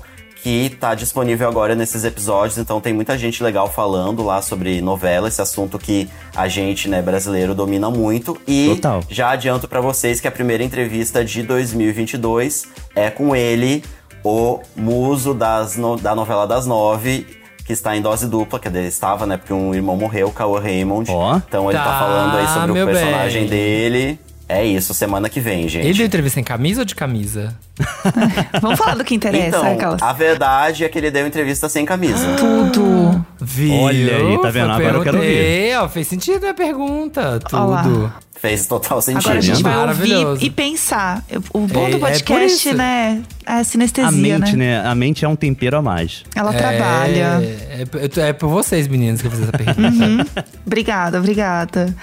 que 0.45 0.69
tá 0.79 0.95
disponível 0.95 1.49
agora 1.49 1.75
nesses 1.75 2.05
episódios, 2.05 2.59
então 2.59 2.79
tem 2.79 2.93
muita 2.93 3.17
gente 3.17 3.43
legal 3.43 3.67
falando 3.73 4.23
lá 4.23 4.43
sobre 4.43 4.79
novela, 4.83 5.27
esse 5.27 5.41
assunto 5.41 5.79
que 5.79 6.07
a 6.37 6.49
gente, 6.49 6.87
né, 6.87 7.01
brasileiro 7.01 7.55
domina 7.55 7.89
muito. 7.89 8.39
E 8.47 8.75
Total. 8.77 9.01
já 9.09 9.31
adianto 9.31 9.67
pra 9.67 9.81
vocês 9.81 10.21
que 10.21 10.29
a 10.29 10.31
primeira 10.31 10.63
entrevista 10.63 11.25
de 11.25 11.43
2022 11.45 12.67
é 12.95 13.09
com 13.09 13.35
ele, 13.35 13.83
o 14.23 14.61
muso 14.77 15.33
das 15.33 15.77
no- 15.79 15.97
da 15.97 16.15
novela 16.15 16.47
das 16.47 16.67
nove, 16.67 17.27
que 17.65 17.73
está 17.73 17.97
em 17.97 18.03
dose 18.03 18.27
dupla, 18.29 18.59
quer 18.61 18.69
dizer, 18.69 18.85
estava, 18.87 19.25
né, 19.25 19.39
porque 19.39 19.55
um 19.55 19.75
irmão 19.75 19.97
morreu, 19.97 20.31
Cauã 20.31 20.61
Raymond. 20.61 21.11
Ó. 21.11 21.37
Então 21.39 21.71
ele 21.71 21.79
tá, 21.79 21.85
Tá, 21.85 21.99
falando 22.01 22.37
aí 22.37 22.47
sobre 22.49 22.83
o 22.83 22.85
personagem 22.87 23.41
bem. 23.43 23.49
dele. 23.51 24.19
É 24.49 24.65
isso, 24.65 24.93
semana 24.93 25.29
que 25.29 25.41
vem, 25.41 25.67
gente. 25.69 25.87
Ele 25.87 25.97
deu 25.97 26.07
entrevista 26.07 26.39
em 26.39 26.45
camisa 26.45 26.83
ou 26.83 26.85
de 26.85 26.95
camisa? 26.95 27.57
Vamos 28.61 28.79
falar 28.79 28.95
do 28.95 29.05
que 29.05 29.15
interessa, 29.15 29.49
Então, 29.49 29.73
aquelas. 29.75 30.03
a 30.03 30.13
verdade 30.13 30.85
é 30.85 30.89
que 30.89 30.99
ele 30.99 31.11
deu 31.11 31.27
entrevista 31.27 31.69
sem 31.69 31.85
camisa. 31.87 32.27
Tudo. 32.37 33.25
Viu? 33.41 33.75
Olha 33.75 34.17
aí, 34.17 34.41
tá 34.41 34.51
vendo? 34.51 34.71
Agora 34.73 34.97
eu 34.99 35.03
quero 35.03 35.19
perguntei, 35.19 35.75
ó, 35.77 35.89
fez 35.89 36.07
sentido 36.09 36.37
a 36.37 36.41
minha 36.41 36.55
pergunta. 36.55 37.41
Ó 37.53 37.65
lá. 37.65 38.17
Fez 38.41 38.67
total 38.67 39.01
sentido. 39.01 39.21
Agora 39.27 39.39
a 39.39 39.41
gente 39.43 39.63
vai 39.63 39.75
Maravilhoso. 39.75 40.27
ouvir 40.27 40.47
e 40.47 40.51
pensar. 40.51 41.25
O 41.53 41.61
bom 41.61 41.87
É- 41.87 41.91
do 41.91 41.97
é 41.97 41.99
por 41.99 42.09
podcast, 42.11 42.69
isso. 42.69 42.77
né? 42.77 43.23
É 43.47 43.53
a 43.53 43.65
sinestesia, 43.65 44.09
A 44.09 44.13
mente, 44.13 44.57
né? 44.57 44.83
né? 44.83 44.87
A 44.87 44.95
mente 44.95 45.25
é 45.25 45.29
um 45.29 45.37
tempero 45.37 45.79
a 45.79 45.83
mais. 45.83 46.25
Ela 46.35 46.53
trabalha. 46.53 47.41
É, 47.43 47.85
é, 48.17 48.21
é 48.29 48.33
por 48.35 48.49
vocês, 48.49 48.87
meninos, 48.87 49.23
que 49.23 49.29
eu 49.29 49.31
fiz 49.31 49.41
essa 49.43 49.53
pergunta. 49.53 50.45
Obrigada, 50.67 51.19
obrigada. 51.19 51.95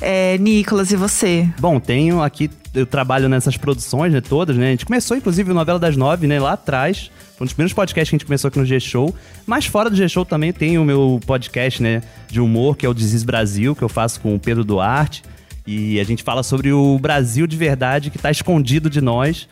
É, 0.00 0.38
Nicolas, 0.38 0.90
e 0.90 0.96
você? 0.96 1.46
Bom, 1.58 1.78
tenho 1.78 2.22
aqui, 2.22 2.50
eu 2.74 2.86
trabalho 2.86 3.28
nessas 3.28 3.56
produções, 3.58 4.12
né, 4.12 4.20
todas, 4.22 4.56
né? 4.56 4.68
A 4.68 4.70
gente 4.70 4.86
começou, 4.86 5.16
inclusive, 5.16 5.50
o 5.50 5.54
Novela 5.54 5.78
das 5.78 5.96
Nove, 5.96 6.26
né, 6.26 6.38
lá 6.40 6.52
atrás. 6.52 7.10
Foi 7.36 7.44
um 7.44 7.46
dos 7.46 7.52
primeiros 7.52 7.74
podcasts 7.74 8.08
que 8.10 8.14
a 8.14 8.18
gente 8.18 8.26
começou 8.26 8.48
aqui 8.48 8.58
no 8.58 8.64
G-Show. 8.64 9.14
Mas 9.46 9.66
fora 9.66 9.90
do 9.90 9.96
G-Show 9.96 10.24
também 10.24 10.52
tem 10.52 10.78
o 10.78 10.84
meu 10.84 11.20
podcast, 11.26 11.82
né, 11.82 12.02
de 12.30 12.40
humor, 12.40 12.76
que 12.76 12.86
é 12.86 12.88
o 12.88 12.94
Desis 12.94 13.22
Brasil, 13.24 13.74
que 13.74 13.82
eu 13.82 13.88
faço 13.88 14.20
com 14.20 14.34
o 14.34 14.38
Pedro 14.38 14.64
Duarte. 14.64 15.22
E 15.70 16.00
a 16.00 16.04
gente 16.04 16.24
fala 16.24 16.42
sobre 16.42 16.72
o 16.72 16.98
Brasil 16.98 17.46
de 17.46 17.56
verdade 17.56 18.10
que 18.10 18.18
tá 18.18 18.28
escondido 18.28 18.90
de 18.90 19.00
nós. 19.00 19.48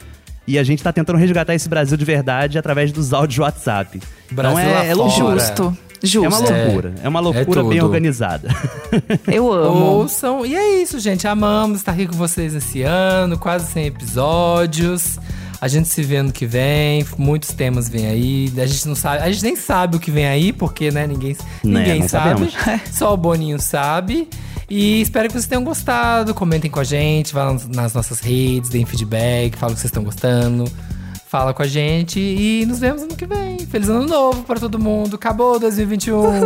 E 0.49 0.59
a 0.59 0.65
gente 0.65 0.83
tá 0.83 0.93
tentando 0.93 1.17
resgatar 1.17 1.55
esse 1.55 1.69
Brasil 1.69 1.97
de 1.97 2.05
verdade 2.05 2.59
através 2.59 2.91
dos 2.91 3.13
áudios 3.13 3.39
WhatsApp. 3.39 4.01
Brasil 4.33 4.59
então 4.59 4.75
lá 4.75 4.85
é, 4.85 4.89
é 4.89 4.95
loucura. 4.97 5.39
Justo. 5.39 5.79
É 6.03 6.07
Justo. 6.07 6.29
uma 6.29 6.39
loucura. 6.39 6.95
É, 7.05 7.09
uma 7.09 7.21
loucura 7.21 7.63
bem 7.63 7.79
tudo. 7.79 7.85
organizada. 7.85 8.49
Eu 9.31 9.53
amo. 9.53 9.85
Ouçam. 9.85 10.45
E 10.45 10.57
é 10.57 10.83
isso, 10.83 10.99
gente. 10.99 11.29
Amamos 11.29 11.79
estar 11.79 11.93
aqui 11.93 12.09
com 12.09 12.17
vocês 12.17 12.53
esse 12.53 12.83
ano, 12.83 13.39
quase 13.39 13.71
100 13.71 13.87
episódios. 13.87 15.21
A 15.61 15.67
gente 15.67 15.89
se 15.89 16.03
vê 16.03 16.17
ano 16.17 16.31
que 16.33 16.47
vem, 16.47 17.05
muitos 17.17 17.51
temas 17.51 17.89
vêm 17.89 18.07
aí. 18.07 18.53
A 18.57 18.67
gente 18.67 18.87
não 18.87 18.95
sabe, 18.95 19.23
a 19.25 19.31
gente 19.31 19.43
nem 19.43 19.57
sabe 19.57 19.97
o 19.97 20.01
que 20.01 20.11
vem 20.11 20.27
aí, 20.27 20.53
porque, 20.53 20.91
né, 20.93 21.07
ninguém, 21.07 21.37
Né, 21.65 21.81
ninguém 21.81 22.01
não 22.01 22.09
sabe. 22.09 22.49
Só 22.93 23.13
o 23.13 23.17
Boninho 23.17 23.61
sabe. 23.61 24.29
E 24.71 25.01
espero 25.01 25.27
que 25.27 25.33
vocês 25.33 25.47
tenham 25.47 25.65
gostado. 25.65 26.33
Comentem 26.33 26.71
com 26.71 26.79
a 26.79 26.85
gente, 26.85 27.33
vá 27.35 27.53
nas- 27.73 27.93
nossas 27.95 28.21
redes, 28.21 28.71
deem 28.71 28.85
feedback, 28.87 29.57
falem 29.57 29.73
o 29.73 29.75
que 29.75 29.81
vocês 29.81 29.91
estão 29.91 30.05
gostando. 30.05 30.71
Fala 31.27 31.53
com 31.53 31.63
a 31.63 31.67
gente 31.67 32.19
e 32.21 32.65
nos 32.67 32.79
vemos 32.79 33.03
ano 33.03 33.17
que 33.17 33.27
vem. 33.27 33.59
Feliz 33.67 33.89
ano 33.89 34.07
novo 34.07 34.45
pra 34.45 34.57
todo 34.61 34.79
mundo. 34.79 35.17
Acabou 35.17 35.59
2021. 35.59 36.33
É 36.33 36.39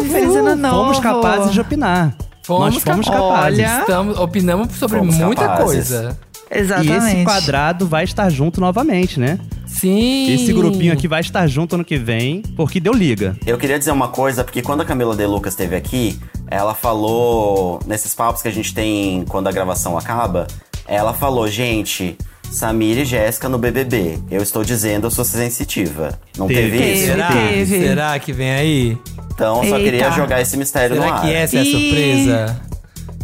isso. 0.00 0.10
Feliz 0.10 0.34
ano 0.36 0.56
novo. 0.56 0.76
Fomos 0.84 1.00
capazes 1.00 1.52
de 1.52 1.60
opinar. 1.60 2.14
Fomos 2.44 2.74
Nós 2.74 2.82
fomos 2.82 3.06
capa- 3.06 3.18
capazes. 3.20 3.58
Olha. 3.60 3.80
Estamos, 3.80 4.18
opinamos 4.18 4.72
sobre 4.76 4.98
Fomos 4.98 5.14
muita 5.16 5.42
capazes. 5.46 5.64
coisa. 5.88 6.18
E 6.50 6.58
Exatamente. 6.58 7.14
esse 7.14 7.24
quadrado 7.24 7.86
vai 7.86 8.04
estar 8.04 8.28
junto 8.30 8.60
novamente, 8.60 9.20
né? 9.20 9.38
Sim. 9.66 10.32
Esse 10.32 10.52
grupinho 10.52 10.92
aqui 10.92 11.06
vai 11.06 11.20
estar 11.20 11.46
junto 11.46 11.74
ano 11.74 11.84
que 11.84 11.96
vem, 11.96 12.42
porque 12.56 12.80
deu 12.80 12.92
liga. 12.92 13.36
Eu 13.46 13.58
queria 13.58 13.78
dizer 13.78 13.90
uma 13.92 14.08
coisa, 14.08 14.42
porque 14.42 14.62
quando 14.62 14.80
a 14.80 14.84
Camila 14.84 15.14
De 15.14 15.26
Lucas 15.26 15.52
esteve 15.52 15.76
aqui, 15.76 16.18
ela 16.50 16.74
falou, 16.74 17.80
nesses 17.86 18.14
papos 18.14 18.42
que 18.42 18.48
a 18.48 18.52
gente 18.52 18.72
tem 18.74 19.24
quando 19.28 19.46
a 19.48 19.52
gravação 19.52 19.96
acaba, 19.98 20.46
ela 20.86 21.12
falou, 21.12 21.46
gente, 21.48 22.16
Samir 22.50 22.98
e 22.98 23.04
Jéssica 23.04 23.48
no 23.48 23.58
BBB. 23.58 24.18
Eu 24.30 24.42
estou 24.42 24.64
dizendo, 24.64 25.06
eu 25.06 25.10
sou 25.10 25.24
sensitiva. 25.24 26.18
Não 26.36 26.46
teve, 26.46 26.78
Teve. 26.78 26.92
isso? 26.94 27.06
Será? 27.06 27.28
Teve. 27.28 27.78
Será 27.78 28.18
que 28.18 28.32
vem 28.32 28.50
aí? 28.50 28.98
Então, 29.32 29.56
só 29.56 29.76
Eita. 29.76 29.78
queria 29.78 30.10
jogar 30.10 30.40
esse 30.40 30.56
mistério 30.56 30.96
no 30.96 31.02
Será 31.02 31.14
ar. 31.14 31.22
que 31.22 31.32
essa 31.32 31.58
é 31.58 31.60
a 31.60 31.64
surpresa? 31.64 32.60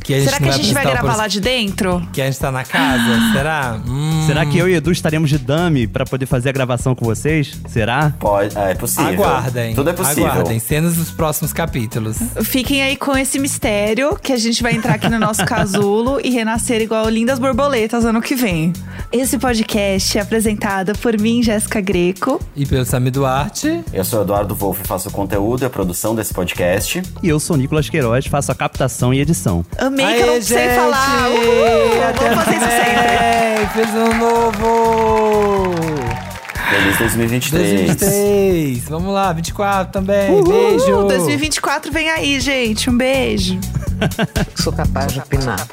Que 0.05 0.12
a 0.12 0.18
gente 0.20 0.26
Será 0.26 0.38
que 0.38 0.48
a 0.50 0.52
gente 0.52 0.74
vai 0.74 0.82
gravar 0.84 1.00
pros- 1.00 1.16
lá 1.16 1.26
de 1.28 1.40
dentro? 1.40 2.07
Que 2.12 2.20
a 2.20 2.26
gente 2.26 2.38
tá 2.38 2.52
na 2.52 2.62
casa? 2.62 3.02
Será? 3.32 3.80
Hum. 3.86 4.22
Será 4.26 4.44
que 4.44 4.59
eu 4.59 4.68
e 4.68 4.74
Edu 4.74 4.92
estaremos 4.92 5.30
de 5.30 5.38
dummy 5.38 5.86
pra 5.86 6.05
poder 6.05 6.26
fazer 6.26 6.50
a 6.50 6.52
gravação 6.52 6.94
com 6.94 7.07
vocês? 7.07 7.59
Será? 7.68 8.12
Pode, 8.20 8.57
é 8.57 8.74
possível. 8.74 9.24
Aguardem. 9.24 9.74
Tudo 9.74 9.88
é 9.88 9.92
possível. 9.94 10.26
Aguardem. 10.26 10.59
Cenas 10.59 10.96
dos 10.96 11.11
próximos 11.11 11.52
capítulos. 11.55 12.18
Fiquem 12.44 12.82
aí 12.82 12.96
com 12.96 13.16
esse 13.16 13.38
mistério 13.38 14.14
que 14.22 14.32
a 14.32 14.36
gente 14.36 14.62
vai 14.62 14.74
entrar 14.74 14.94
aqui 14.96 15.09
no 15.09 15.18
nosso 15.18 15.42
casulo 15.46 16.20
e 16.22 16.28
renascer 16.30 16.82
igual 16.82 17.09
lindas 17.09 17.38
borboletas 17.38 18.05
ano 18.05 18.20
que 18.20 18.34
vem. 18.34 18.74
Esse 19.11 19.38
podcast 19.38 20.18
é 20.18 20.20
apresentado 20.20 20.92
por 20.98 21.18
mim, 21.18 21.42
Jéssica 21.42 21.80
Greco. 21.80 22.38
E 22.55 22.66
pelo 22.66 22.84
Sami 22.84 23.11
Duarte. 23.11 23.80
Eu 23.92 24.05
sou 24.05 24.20
Eduardo 24.22 24.55
Wolff 24.55 24.82
e 24.84 24.86
faço 24.86 25.09
o 25.09 25.12
conteúdo 25.12 25.62
e 25.62 25.64
a 25.64 25.70
produção 25.70 26.14
desse 26.14 26.34
podcast. 26.34 27.02
E 27.22 27.28
eu 27.28 27.40
sou 27.40 27.57
Nicolas 27.57 27.88
Queiroz, 27.88 28.26
faço 28.26 28.52
a 28.52 28.55
captação 28.55 29.14
e 29.14 29.20
edição. 29.20 29.64
Amei 29.95 30.07
que 30.16 30.20
eu 30.22 30.26
Aê, 30.28 30.34
não 30.34 30.40
gente! 30.42 30.74
falar. 30.74 31.28
Uhul! 31.30 32.03
Até 32.09 32.28
Vamos 32.28 32.45
fazer 32.45 32.57
isso 32.57 32.66
sempre. 32.66 33.66
Feliz 33.72 33.95
ano 33.95 34.14
novo! 34.14 35.74
Feliz 36.68 36.99
2023. 36.99 37.86
2023! 37.86 38.84
Vamos 38.88 39.14
lá, 39.14 39.32
24 39.32 39.92
também. 39.92 40.30
Uhul! 40.32 40.42
Beijo! 40.45 41.05
2024 41.05 41.92
vem 41.92 42.11
aí, 42.11 42.40
gente. 42.40 42.90
Um 42.90 42.97
beijo. 42.97 43.59
Sou 44.61 44.72
capaz 44.72 45.12
de 45.12 45.20
opinar. 45.20 45.64